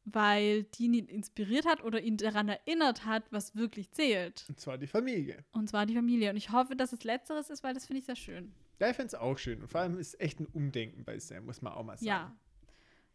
[0.05, 4.45] weil Dean ihn inspiriert hat oder ihn daran erinnert hat, was wirklich zählt.
[4.49, 5.45] Und zwar die Familie.
[5.53, 6.29] Und zwar die Familie.
[6.29, 8.53] Und ich hoffe, dass es Letzteres ist, weil das finde ich sehr schön.
[8.79, 9.61] Ja, ich fände es auch schön.
[9.61, 12.07] Und vor allem ist echt ein Umdenken bei Sam, muss man auch mal sagen.
[12.07, 12.35] Ja.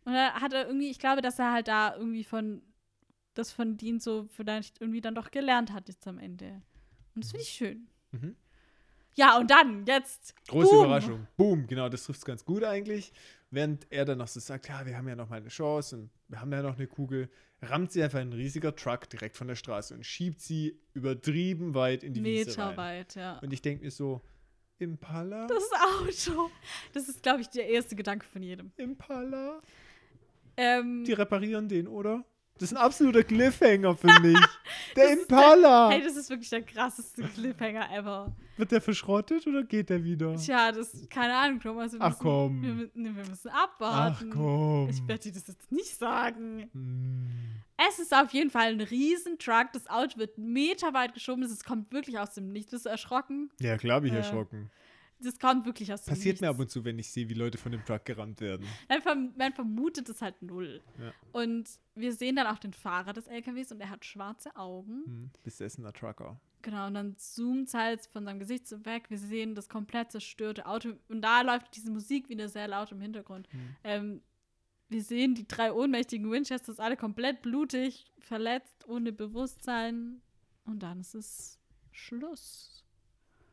[0.05, 2.62] Und er hat er irgendwie, ich glaube, dass er halt da irgendwie von,
[3.35, 6.62] das von Dean so vielleicht irgendwie dann doch gelernt hat jetzt am Ende.
[7.15, 7.89] Und das finde ich schön.
[8.12, 8.36] Mhm.
[9.19, 10.35] Ja, und dann, jetzt.
[10.47, 10.85] Große boom.
[10.85, 11.27] Überraschung.
[11.36, 13.12] Boom, genau, das trifft es ganz gut eigentlich.
[13.51, 16.11] Während er dann noch so sagt, ja, wir haben ja noch mal eine Chance und
[16.28, 17.28] wir haben ja noch eine Kugel,
[17.61, 22.05] rammt sie einfach ein riesiger Truck direkt von der Straße und schiebt sie übertrieben weit
[22.05, 22.69] in die Wiese rein.
[22.69, 23.39] Meter weit, ja.
[23.40, 24.23] Und ich denke mir so,
[24.78, 25.49] Impala?
[25.49, 25.69] Das
[26.32, 26.51] Auto.
[26.93, 28.70] Das ist, glaube ich, der erste Gedanke von jedem.
[28.77, 29.61] Impala?
[30.57, 32.24] Ähm, Die reparieren den, oder?
[32.59, 34.39] Das ist ein absoluter Cliffhanger für mich.
[34.97, 35.90] Der ist Impala!
[35.90, 38.35] hey, das ist wirklich der krasseste Cliffhanger ever.
[38.56, 40.35] Wird der verschrottet oder geht der wieder?
[40.36, 41.93] Tja, das, keine Ahnung, Thomas.
[41.93, 42.62] Wir Ach, müssen, komm.
[42.62, 44.30] Wir, nee, wir müssen Ach abwarten.
[44.30, 44.89] komm.
[44.90, 46.68] Ich werde dir das jetzt nicht sagen.
[46.72, 47.28] Hm.
[47.89, 49.68] Es ist auf jeden Fall ein Riesentruck.
[49.72, 51.44] Das Auto wird meterweit geschoben.
[51.44, 52.72] Es kommt wirklich aus dem Nichts.
[52.72, 53.51] Bist du erschrocken?
[53.60, 54.68] Ja, klar bin ich Äh, erschrocken.
[55.20, 56.40] Das kommt wirklich aus dem Passiert Nichts.
[56.43, 58.66] mir ab und zu, wenn ich sehe, wie Leute von dem Truck gerammt werden.
[58.89, 60.81] Man, verm man vermutet es halt null.
[60.99, 61.12] Ja.
[61.32, 65.03] Und wir sehen dann auch den Fahrer des LKWs und er hat schwarze Augen.
[65.07, 65.31] Hm.
[65.43, 66.40] Besessener Trucker.
[66.62, 69.11] Genau, und dann zoomt es halt von seinem Gesicht so weg.
[69.11, 70.95] Wir sehen das komplett zerstörte Auto.
[71.09, 73.49] Und da läuft diese Musik wieder sehr laut im Hintergrund.
[73.51, 73.77] Hm.
[73.85, 74.23] Ähm,
[74.89, 80.23] wir sehen die drei ohnmächtigen Winchesters alle komplett blutig, verletzt, ohne Bewusstsein.
[80.65, 81.59] Und dann ist es
[81.93, 82.85] Schluss.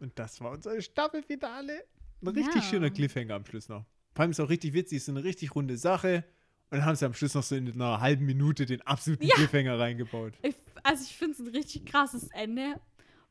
[0.05, 1.83] Und das war unser Staffelfinale.
[2.21, 2.61] Ein richtig Ja.
[2.61, 3.85] schöner Cliffhanger am Schluss noch.
[4.13, 6.23] Vor allem ist auch richtig witzig, ist eine richtig runde Sache.
[6.69, 9.33] Und dann haben sie am Schluss noch so in einer halben Minute den absoluten Ja.
[9.35, 10.33] Cliffhanger reingebaut.
[10.43, 12.79] Ich, also ich finde es ein richtig krasses Ende.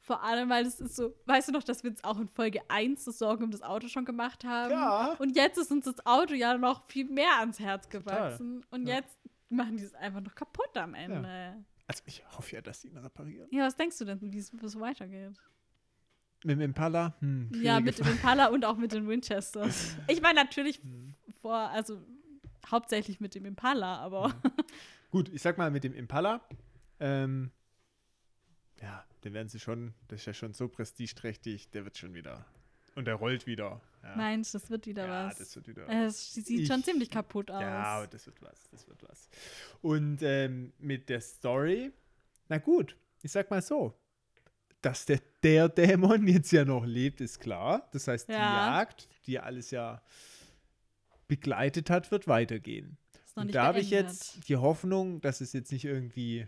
[0.01, 2.61] Vor allem, weil es ist so, weißt du noch, dass wir uns auch in Folge
[2.69, 4.73] 1 so Sorgen um das Auto schon gemacht haben?
[4.73, 5.13] Ja.
[5.21, 8.03] Und jetzt ist uns das Auto ja noch viel mehr ans Herz Total.
[8.31, 8.65] gewachsen.
[8.71, 8.97] Und Ja.
[8.97, 9.17] jetzt
[9.49, 11.65] machen die es einfach noch kaputt am Ende.
[11.87, 13.47] Also ich hoffe ja, dass sie ihn reparieren.
[13.53, 15.33] Ja, was denkst du denn, wie es wie es weitergeht?
[16.45, 17.17] Mit dem Impala?
[17.21, 18.07] Hm, Ja, mit dem.
[18.07, 19.97] Impala und auch mit den Winchesters.
[20.09, 21.15] Ich meine natürlich Hm.
[21.43, 22.01] vor, also
[22.71, 24.53] hauptsächlich mit dem Impala, aber Hm.
[25.11, 26.41] Gut, ich sag mal mit dem Impala.
[27.01, 27.51] Ähm,
[28.81, 32.45] ja, den werden sie schon, das ist ja schon so prestigeträchtig, der wird schon wieder.
[32.97, 33.81] Und der rollt wieder.
[34.03, 35.39] Ja, meinst das wird wieder ja was?
[35.39, 35.89] das wird wieder.
[35.89, 37.61] es sieht schon Ich- ziemlich kaputt aus.
[37.63, 39.29] Ja, das wird was, das wird was.
[39.83, 41.91] Und ähm, mit der Story,
[42.49, 43.95] na gut, ich sag mal so,
[44.83, 47.89] dass der, der Dämon jetzt ja noch lebt, ist klar.
[47.93, 48.79] Das heißt, die Ja.
[48.79, 50.03] Jagd, die alles ja
[51.29, 52.97] begleitet hat, wird weitergehen.
[53.37, 56.47] Und da habe ich jetzt die Hoffnung, dass es jetzt nicht irgendwie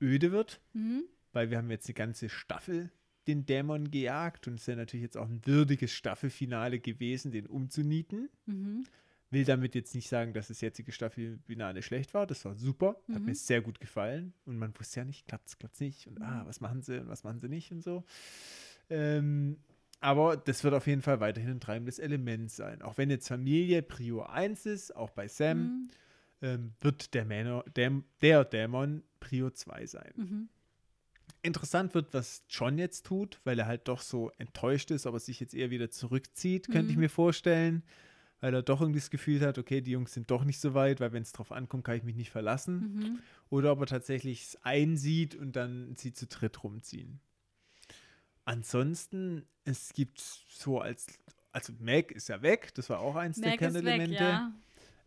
[0.00, 1.04] öde wird, Mhm.
[1.32, 2.90] weil wir haben jetzt eine ganze Staffel
[3.26, 7.46] den Dämon gejagt und es ist ja natürlich jetzt auch ein würdiges Staffelfinale gewesen, den
[7.46, 8.28] umzunieten.
[8.46, 8.84] Mhm.
[9.34, 12.26] Will damit jetzt nicht sagen, dass das jetzige Staffelfinale schlecht war.
[12.26, 12.96] Das war super.
[13.12, 13.26] Hat Mhm.
[13.26, 14.32] mir sehr gut gefallen.
[14.46, 16.06] Und man wusste ja nicht, klappt es, klappt es nicht.
[16.06, 18.04] Und ah, was machen sie und was machen sie nicht und so.
[18.90, 19.58] Ähm,
[20.00, 22.82] aber das wird auf jeden Fall weiterhin ein treibendes Element sein.
[22.82, 25.90] Auch wenn jetzt Familie Prio 1 ist, auch bei Sam, Mhm.
[26.42, 30.12] ähm, wird der, Männer, Däm, der Dämon Prio 2 sein.
[30.16, 30.48] Mhm.
[31.42, 35.40] Interessant wird, was John jetzt tut, weil er halt doch so enttäuscht ist, aber sich
[35.40, 37.02] jetzt eher wieder zurückzieht, könnte ich Mhm.
[37.02, 37.82] mir vorstellen.
[38.44, 41.00] Weil er doch irgendwie das Gefühl hat, okay, die Jungs sind doch nicht so weit,
[41.00, 42.94] weil wenn es drauf ankommt, kann ich mich nicht verlassen.
[42.94, 43.18] Mhm.
[43.48, 47.20] Oder ob er tatsächlich es einsieht und dann sie zu dritt rumziehen.
[48.44, 51.06] Ansonsten, es gibt so als,
[51.52, 54.14] also Mac ist ja weg, das war auch eins der Mac ist weg, Kernelemente.
[54.22, 54.52] ja.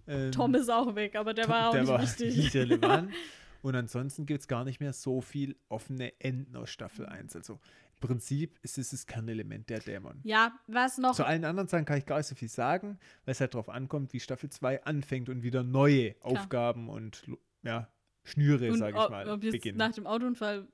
[0.07, 2.37] Ähm, Tom ist auch weg, aber der Tom- war auch der nicht war wichtig.
[2.37, 3.13] nicht relevant.
[3.61, 7.35] Und ansonsten gibt es gar nicht mehr so viel offene Enden aus Staffel 1.
[7.35, 7.59] Also
[7.99, 10.19] Prinzip ist es das Kernelement der Dämon.
[10.23, 11.15] Ja, was noch?
[11.15, 13.69] Zu allen anderen Sachen kann ich gar nicht so viel sagen, weil es halt darauf
[13.69, 17.23] ankommt, wie Staffel 2 anfängt und wieder neue Aufgaben und
[17.63, 17.87] ja,
[18.23, 19.77] Schnüre, sage ich mal, ob jetzt beginnen.
[19.77, 20.67] nach dem Autounfall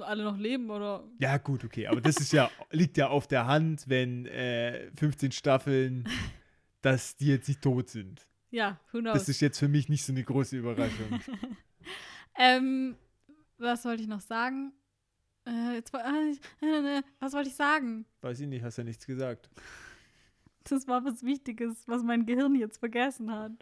[0.00, 1.08] alle noch leben oder.
[1.18, 5.32] Ja, gut, okay, aber das ist ja, liegt ja auf der Hand, wenn äh, 15
[5.32, 6.08] Staffeln,
[6.82, 8.26] dass die jetzt nicht tot sind.
[8.50, 9.14] Ja, who knows?
[9.14, 11.20] Das ist jetzt für mich nicht so eine große Überraschung.
[12.38, 12.96] Ähm,
[13.58, 14.72] was wollte ich noch sagen?
[15.50, 16.14] Äh, jetzt, ah,
[16.62, 18.06] äh, äh, was wollte ich sagen?
[18.20, 19.50] Weiß ich nicht, hast ja nichts gesagt.
[20.64, 23.52] Das war was Wichtiges, was mein Gehirn jetzt vergessen hat.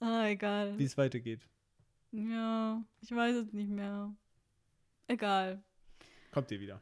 [0.00, 0.78] Ah, egal.
[0.78, 1.48] Wie es weitergeht.
[2.12, 4.14] Ja, ich weiß es nicht mehr.
[5.06, 5.62] Egal.
[6.30, 6.80] Kommt ihr wieder.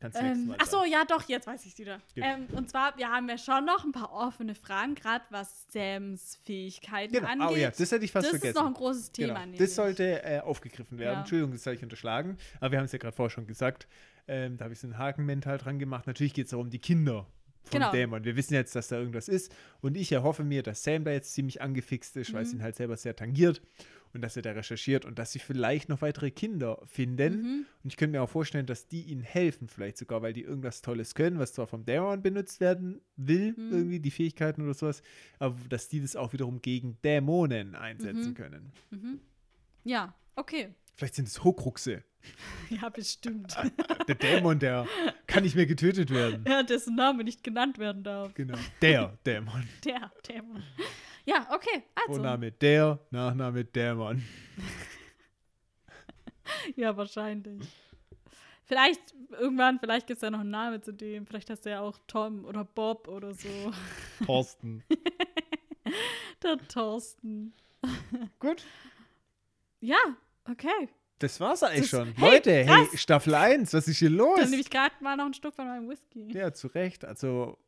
[0.00, 2.00] Kannst du Ähm, ach so, ja, doch, jetzt weiß ich es wieder.
[2.14, 6.36] Ähm, und zwar, wir haben ja schon noch ein paar offene Fragen, gerade was Sams
[6.44, 7.26] Fähigkeiten Genau.
[7.26, 7.48] angeht.
[7.50, 8.50] Oh ja, das hätte ich fast das vergessen.
[8.50, 9.44] ist noch ein großes Thema.
[9.44, 9.58] genau.
[9.58, 11.14] Das sollte äh, aufgegriffen werden.
[11.14, 11.20] Ja.
[11.20, 12.36] Entschuldigung, das habe ich unterschlagen.
[12.60, 13.88] Aber wir haben es ja gerade vorher schon gesagt.
[14.28, 16.06] Ähm, da habe ich so einen Haken mental dran gemacht.
[16.06, 17.26] Natürlich geht es darum, die Kinder
[17.64, 17.90] vom Genau.
[17.90, 18.24] Dämon.
[18.24, 19.52] Wir wissen jetzt, dass da irgendwas ist.
[19.80, 22.60] Und ich erhoffe mir, dass Sam da jetzt ziemlich angefixt ist, weil es Mhm.
[22.60, 23.60] ihn halt selber sehr tangiert.
[24.14, 27.42] Und dass er da recherchiert und dass sie vielleicht noch weitere Kinder finden.
[27.42, 27.66] Mhm.
[27.84, 30.80] Und ich könnte mir auch vorstellen, dass die ihnen helfen, vielleicht sogar, weil die irgendwas
[30.82, 33.72] Tolles können, was zwar vom Dämon benutzt werden will, Mhm.
[33.72, 35.02] irgendwie die Fähigkeiten oder sowas,
[35.38, 38.34] aber dass die das auch wiederum gegen Dämonen einsetzen Mhm.
[38.34, 38.72] können.
[38.90, 39.20] Mhm.
[39.84, 40.74] Ja, okay.
[40.94, 42.02] Vielleicht sind es Hokruxe.
[42.70, 43.56] Ja, bestimmt.
[44.08, 44.86] Der Dämon, der
[45.26, 46.44] kann nicht mehr getötet werden.
[46.48, 48.34] ja, dessen Name nicht genannt werden darf.
[48.34, 48.58] Genau.
[48.82, 49.62] Der Dämon.
[49.84, 50.62] Der Dämon.
[51.28, 52.14] Ja, okay, also.
[52.14, 54.22] Vorname der, Nachname Dämon.
[56.76, 57.62] Ja, wahrscheinlich.
[58.64, 59.00] Vielleicht,
[59.38, 61.26] irgendwann, vielleicht gibt es ja noch einen Namen zu dem.
[61.26, 63.48] Vielleicht heißt der ja auch Tom oder Bob oder so.
[64.26, 64.82] Thorsten.
[66.42, 67.52] Der Thorsten.
[68.38, 68.64] Gut.
[69.80, 69.98] Ja,
[70.50, 70.88] okay.
[71.18, 72.14] Das war's eigentlich Das- schon.
[72.14, 73.00] hey, Leute, hey, krass.
[73.00, 74.38] Staffel 1, was ist hier los?
[74.38, 76.30] Dann nehme ich gerade mal noch ein Stück von meinem Whisky.
[76.32, 77.04] Ja, zu Recht.
[77.04, 77.58] Also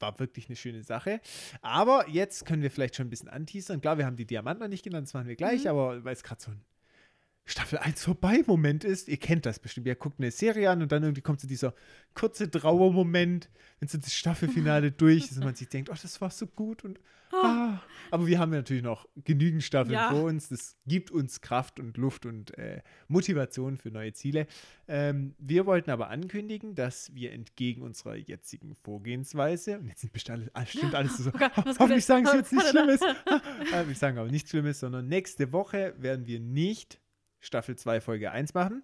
[0.00, 1.20] war wirklich eine schöne Sache.
[1.62, 3.80] Aber jetzt können wir vielleicht schon ein bisschen anteasern.
[3.80, 5.70] Klar, wir haben die Diamanten noch nicht genannt, das machen wir gleich, Mhm.
[5.70, 6.60] aber weil es gerade so ein
[7.48, 9.86] Staffel 1 vorbei Moment ist, ihr kennt das bestimmt.
[9.86, 11.74] Ihr guckt eine Serie an und dann irgendwie kommt so dieser
[12.14, 13.48] kurze Trauermoment,
[13.78, 16.84] wenn so das Staffelfinale durch ist und man sich denkt, oh, das war so gut
[16.84, 16.98] und
[17.32, 17.80] ah.
[18.10, 20.10] Aber wir haben ja natürlich noch genügend Staffeln Ja.
[20.10, 20.48] vor uns.
[20.48, 24.46] Das gibt uns Kraft und Luft und äh, Motivation für neue Ziele.
[24.88, 30.50] Ähm, wir wollten aber ankündigen, dass wir entgegen unserer jetzigen Vorgehensweise, und jetzt sind bestimmt
[30.52, 32.52] alles, stimmt alles so, Oh Gott, hoffentlich sagen sie jetzt?
[32.52, 33.00] nichts Schlimmes.
[33.02, 37.00] Äh, wir sagen aber nichts Schlimmes, sondern nächste Woche werden wir nicht
[37.40, 38.82] Staffel 2, Folge 1 machen,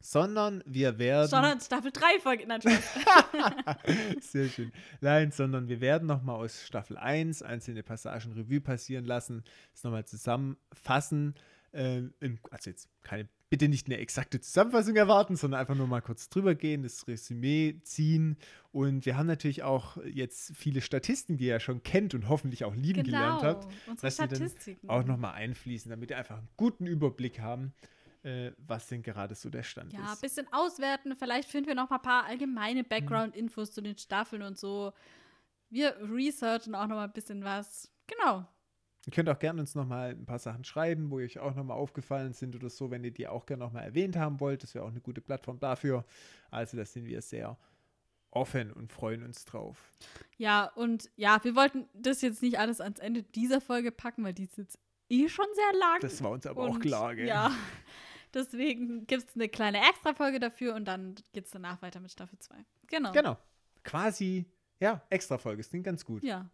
[0.00, 1.28] sondern wir werden.
[1.28, 2.46] Sondern Staffel 3 Folge.
[2.46, 2.60] Nein.
[4.20, 4.72] Sehr schön.
[5.00, 10.04] Nein, sondern wir werden nochmal aus Staffel 1 einzelne Passagen Revue passieren lassen, es nochmal
[10.04, 11.34] zusammenfassen.
[11.72, 12.12] Ähm,
[12.50, 16.54] also jetzt keine, bitte nicht eine exakte Zusammenfassung erwarten, sondern einfach nur mal kurz drüber
[16.54, 18.38] gehen, das Resümee ziehen.
[18.70, 22.64] Und wir haben natürlich auch jetzt viele Statisten, die ihr ja schon kennt und hoffentlich
[22.64, 23.52] auch lieben gelernt genau.
[23.52, 24.88] habt, Unsere dass sie dann Statistiken.
[24.88, 27.74] auch nochmal einfließen, damit ihr einfach einen guten Überblick haben,
[28.22, 30.22] äh, was denn gerade so der Stand Ja, ein ist.
[30.22, 31.14] bisschen auswerten.
[31.14, 34.94] Vielleicht finden wir noch mal ein paar allgemeine Background-Infos zu den Staffeln und so.
[35.68, 37.92] Wir researchen auch noch mal ein bisschen was.
[38.06, 38.46] Genau.
[39.06, 42.32] Ihr könnt auch gerne uns nochmal ein paar Sachen schreiben, wo euch auch nochmal aufgefallen
[42.32, 44.62] sind oder so, wenn ihr die auch gerne nochmal erwähnt haben wollt.
[44.62, 46.04] Das wäre auch eine gute Plattform dafür.
[46.50, 47.58] Also da sind wir sehr
[48.30, 49.92] offen und freuen uns drauf.
[50.38, 54.34] Ja, und ja, wir wollten das jetzt nicht alles ans Ende dieser Folge packen, weil
[54.34, 56.00] die ist jetzt eh schon sehr lang.
[56.00, 57.26] Das war uns aber auch Und klar, gell?
[57.26, 57.52] Ja.
[58.34, 62.38] Deswegen gibt es eine kleine Extra-Folge dafür und dann geht es danach weiter mit Staffel
[62.38, 62.56] 2.
[62.86, 63.12] Genau.
[63.12, 63.36] Genau.
[63.84, 64.46] Quasi,
[64.82, 65.62] ja, extra Folge.
[65.62, 66.24] Das klingt ganz gut.
[66.24, 66.50] Ja.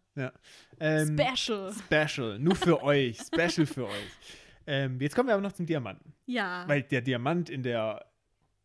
[0.79, 1.73] Ähm, Special.
[1.73, 2.37] Special.
[2.37, 3.17] Nur für euch.
[3.21, 4.11] Special für euch.
[4.67, 6.13] Ähm, jetzt kommen wir aber noch zum Diamanten.
[6.27, 6.63] Ja.
[6.67, 8.05] Weil der Diamant in der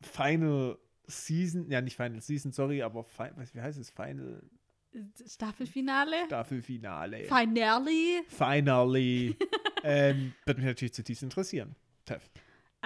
[0.02, 0.76] Final
[1.06, 3.88] Season, ja nicht Final Season, sorry, aber fi was, wie heißt es?
[3.88, 4.42] Final
[5.26, 6.26] Staffelfinale.
[6.26, 7.24] Staffelfinale.
[7.24, 8.22] Finale.
[8.28, 9.36] Finally.
[9.82, 11.74] ähm, wird mich natürlich zutiefst interessieren.
[12.04, 12.20] Tev.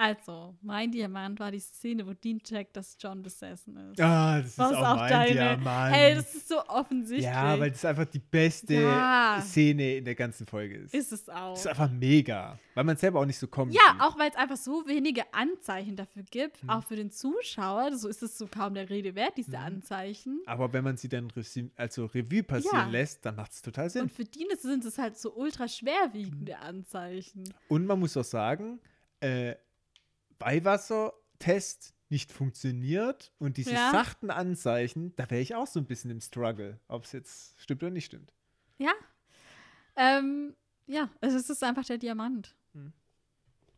[0.01, 3.99] Also, mein Diamant war die Szene, wo Dean checkt, dass John besessen ist.
[3.99, 5.33] Ah, das Was ist auch, mein deine?
[5.33, 5.93] Diamant.
[5.95, 7.25] Hey, das ist so offensichtlich.
[7.25, 9.41] ja, weil das einfach die beste Ja.
[9.45, 10.93] Szene in der ganzen Folge ist.
[10.93, 11.51] ist es auch.
[11.51, 12.57] Das ist einfach mega.
[12.75, 13.73] Weil man selber auch nicht so kommt.
[13.73, 16.69] Ja, auch weil es einfach so wenige Anzeichen dafür gibt, Mhm.
[16.69, 17.95] auch für den Zuschauer.
[17.97, 19.63] So ist es so kaum der Rede wert, diese Mhm.
[19.65, 20.39] Anzeichen.
[20.45, 21.27] Aber wenn man sie dann
[21.75, 22.89] also Revue passieren Ja.
[22.89, 24.03] lässt, dann macht es total Sinn.
[24.03, 26.57] Und für die sind es halt so ultra schwerwiegende.
[26.59, 27.43] Anzeichen.
[27.67, 28.79] Und man muss auch sagen,
[29.21, 29.55] äh,
[30.39, 33.91] Beiwassertest nicht funktioniert und diese Ja.
[33.91, 37.83] sachten Anzeichen, da wäre ich auch so ein bisschen im Struggle, ob es jetzt stimmt
[37.83, 38.33] oder nicht stimmt.
[38.79, 38.93] Ja.
[39.95, 40.55] Ähm,
[40.87, 42.55] ja, also es ist einfach der Diamant.
[42.73, 42.93] Mhm.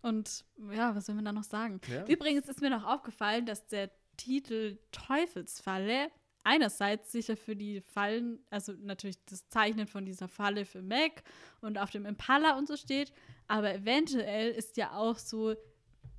[0.01, 1.81] Und ja, was will man da noch sagen?
[1.87, 2.05] Ja.
[2.07, 6.09] Übrigens ist mir noch aufgefallen, dass der Titel Teufelsfalle
[6.43, 11.23] einerseits sicher für die Fallen, also natürlich das Zeichnen von dieser Falle für Mac
[11.59, 13.13] und auf dem Impala und so steht,
[13.47, 15.55] aber eventuell ist ja auch so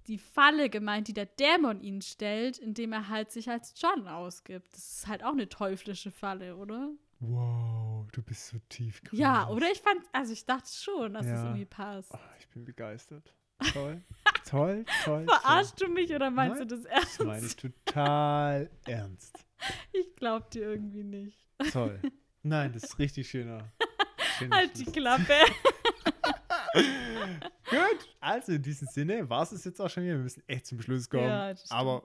[0.07, 4.73] die Falle gemeint, die der Dämon ihnen stellt, indem er halt sich als John ausgibt.
[4.75, 6.91] Das ist halt auch eine teuflische Falle, oder?
[7.21, 9.01] Wow, du bist so tief.
[9.13, 11.45] Ja, oder ich fand, also ich dachte schon, dass es Ja.
[11.45, 12.11] irgendwie passt.
[12.13, 13.33] Oh, ich bin begeistert.
[13.73, 14.03] Toll,
[14.49, 15.25] toll, toll.
[15.25, 16.91] Verarschst du mich oder meinst Nein, du das toll.
[16.93, 17.21] ernst?
[17.21, 19.39] Das meine ich total ernst.
[19.93, 21.39] Ich glaub dir irgendwie nicht.
[21.73, 22.01] Toll.
[22.43, 23.71] Nein, das ist richtig schöner.
[24.39, 24.85] schöner Halt die.
[24.87, 25.35] Klappe.
[27.71, 30.15] Gut, also in diesem Sinne war es jetzt auch schon wieder.
[30.15, 31.25] Wir müssen echt zum Schluss kommen.
[31.25, 32.05] Ja, aber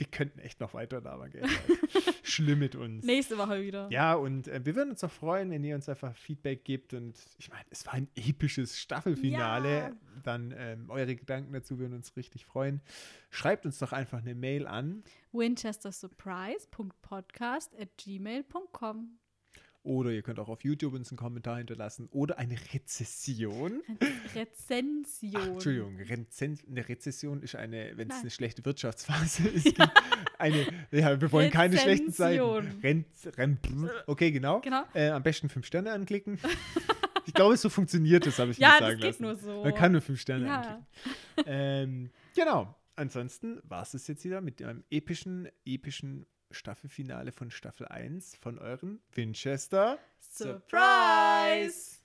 [0.00, 1.44] wir könnten echt noch weiter da gell?
[2.22, 3.04] Schlimm mit uns.
[3.04, 3.86] Nächste Woche wieder.
[3.90, 6.94] Ja, und äh, wir würden uns auch freuen, wenn ihr uns einfach Feedback gebt.
[6.94, 9.78] Und ich meine, es war ein episches Staffelfinale.
[9.78, 9.92] Ja.
[10.22, 12.80] Dann ähm, eure Gedanken dazu würden uns richtig freuen.
[13.28, 19.18] Schreibt uns doch einfach eine Mail an winchestersurprise.podcast at gmail.com.
[19.82, 23.80] oder ihr könnt auch auf YouTube uns einen Kommentar hinterlassen oder eine Rezession.
[24.34, 25.34] Rezension.
[25.42, 29.64] Ach, Entschuldigung, Rezen eine Rezession ist eine, wenn es eine schlechte Wirtschaftsphase ist.
[29.64, 29.80] gibt
[30.38, 32.40] eine, ja, wir wollen keine schlechten Zeiten.
[32.42, 32.80] Rezension.
[32.82, 33.04] Ren,
[33.36, 34.60] Ren, okay, genau.
[34.60, 34.82] Genau.
[34.94, 36.38] Äh, am besten fünf Sterne anklicken.
[37.26, 39.22] ich glaube, so funktioniert das, habe ich Ja, mir das sagen geht lassen.
[39.22, 39.62] nur so.
[39.64, 40.60] Man kann nur fünf Sterne Ja.
[40.60, 40.86] anklicken.
[41.46, 42.74] Ähm, Genau.
[42.96, 48.58] Ansonsten war es das jetzt wieder mit einem epischen, epischen Staffelfinale von Staffel 1 von
[48.58, 51.98] euren Winchester Surprise!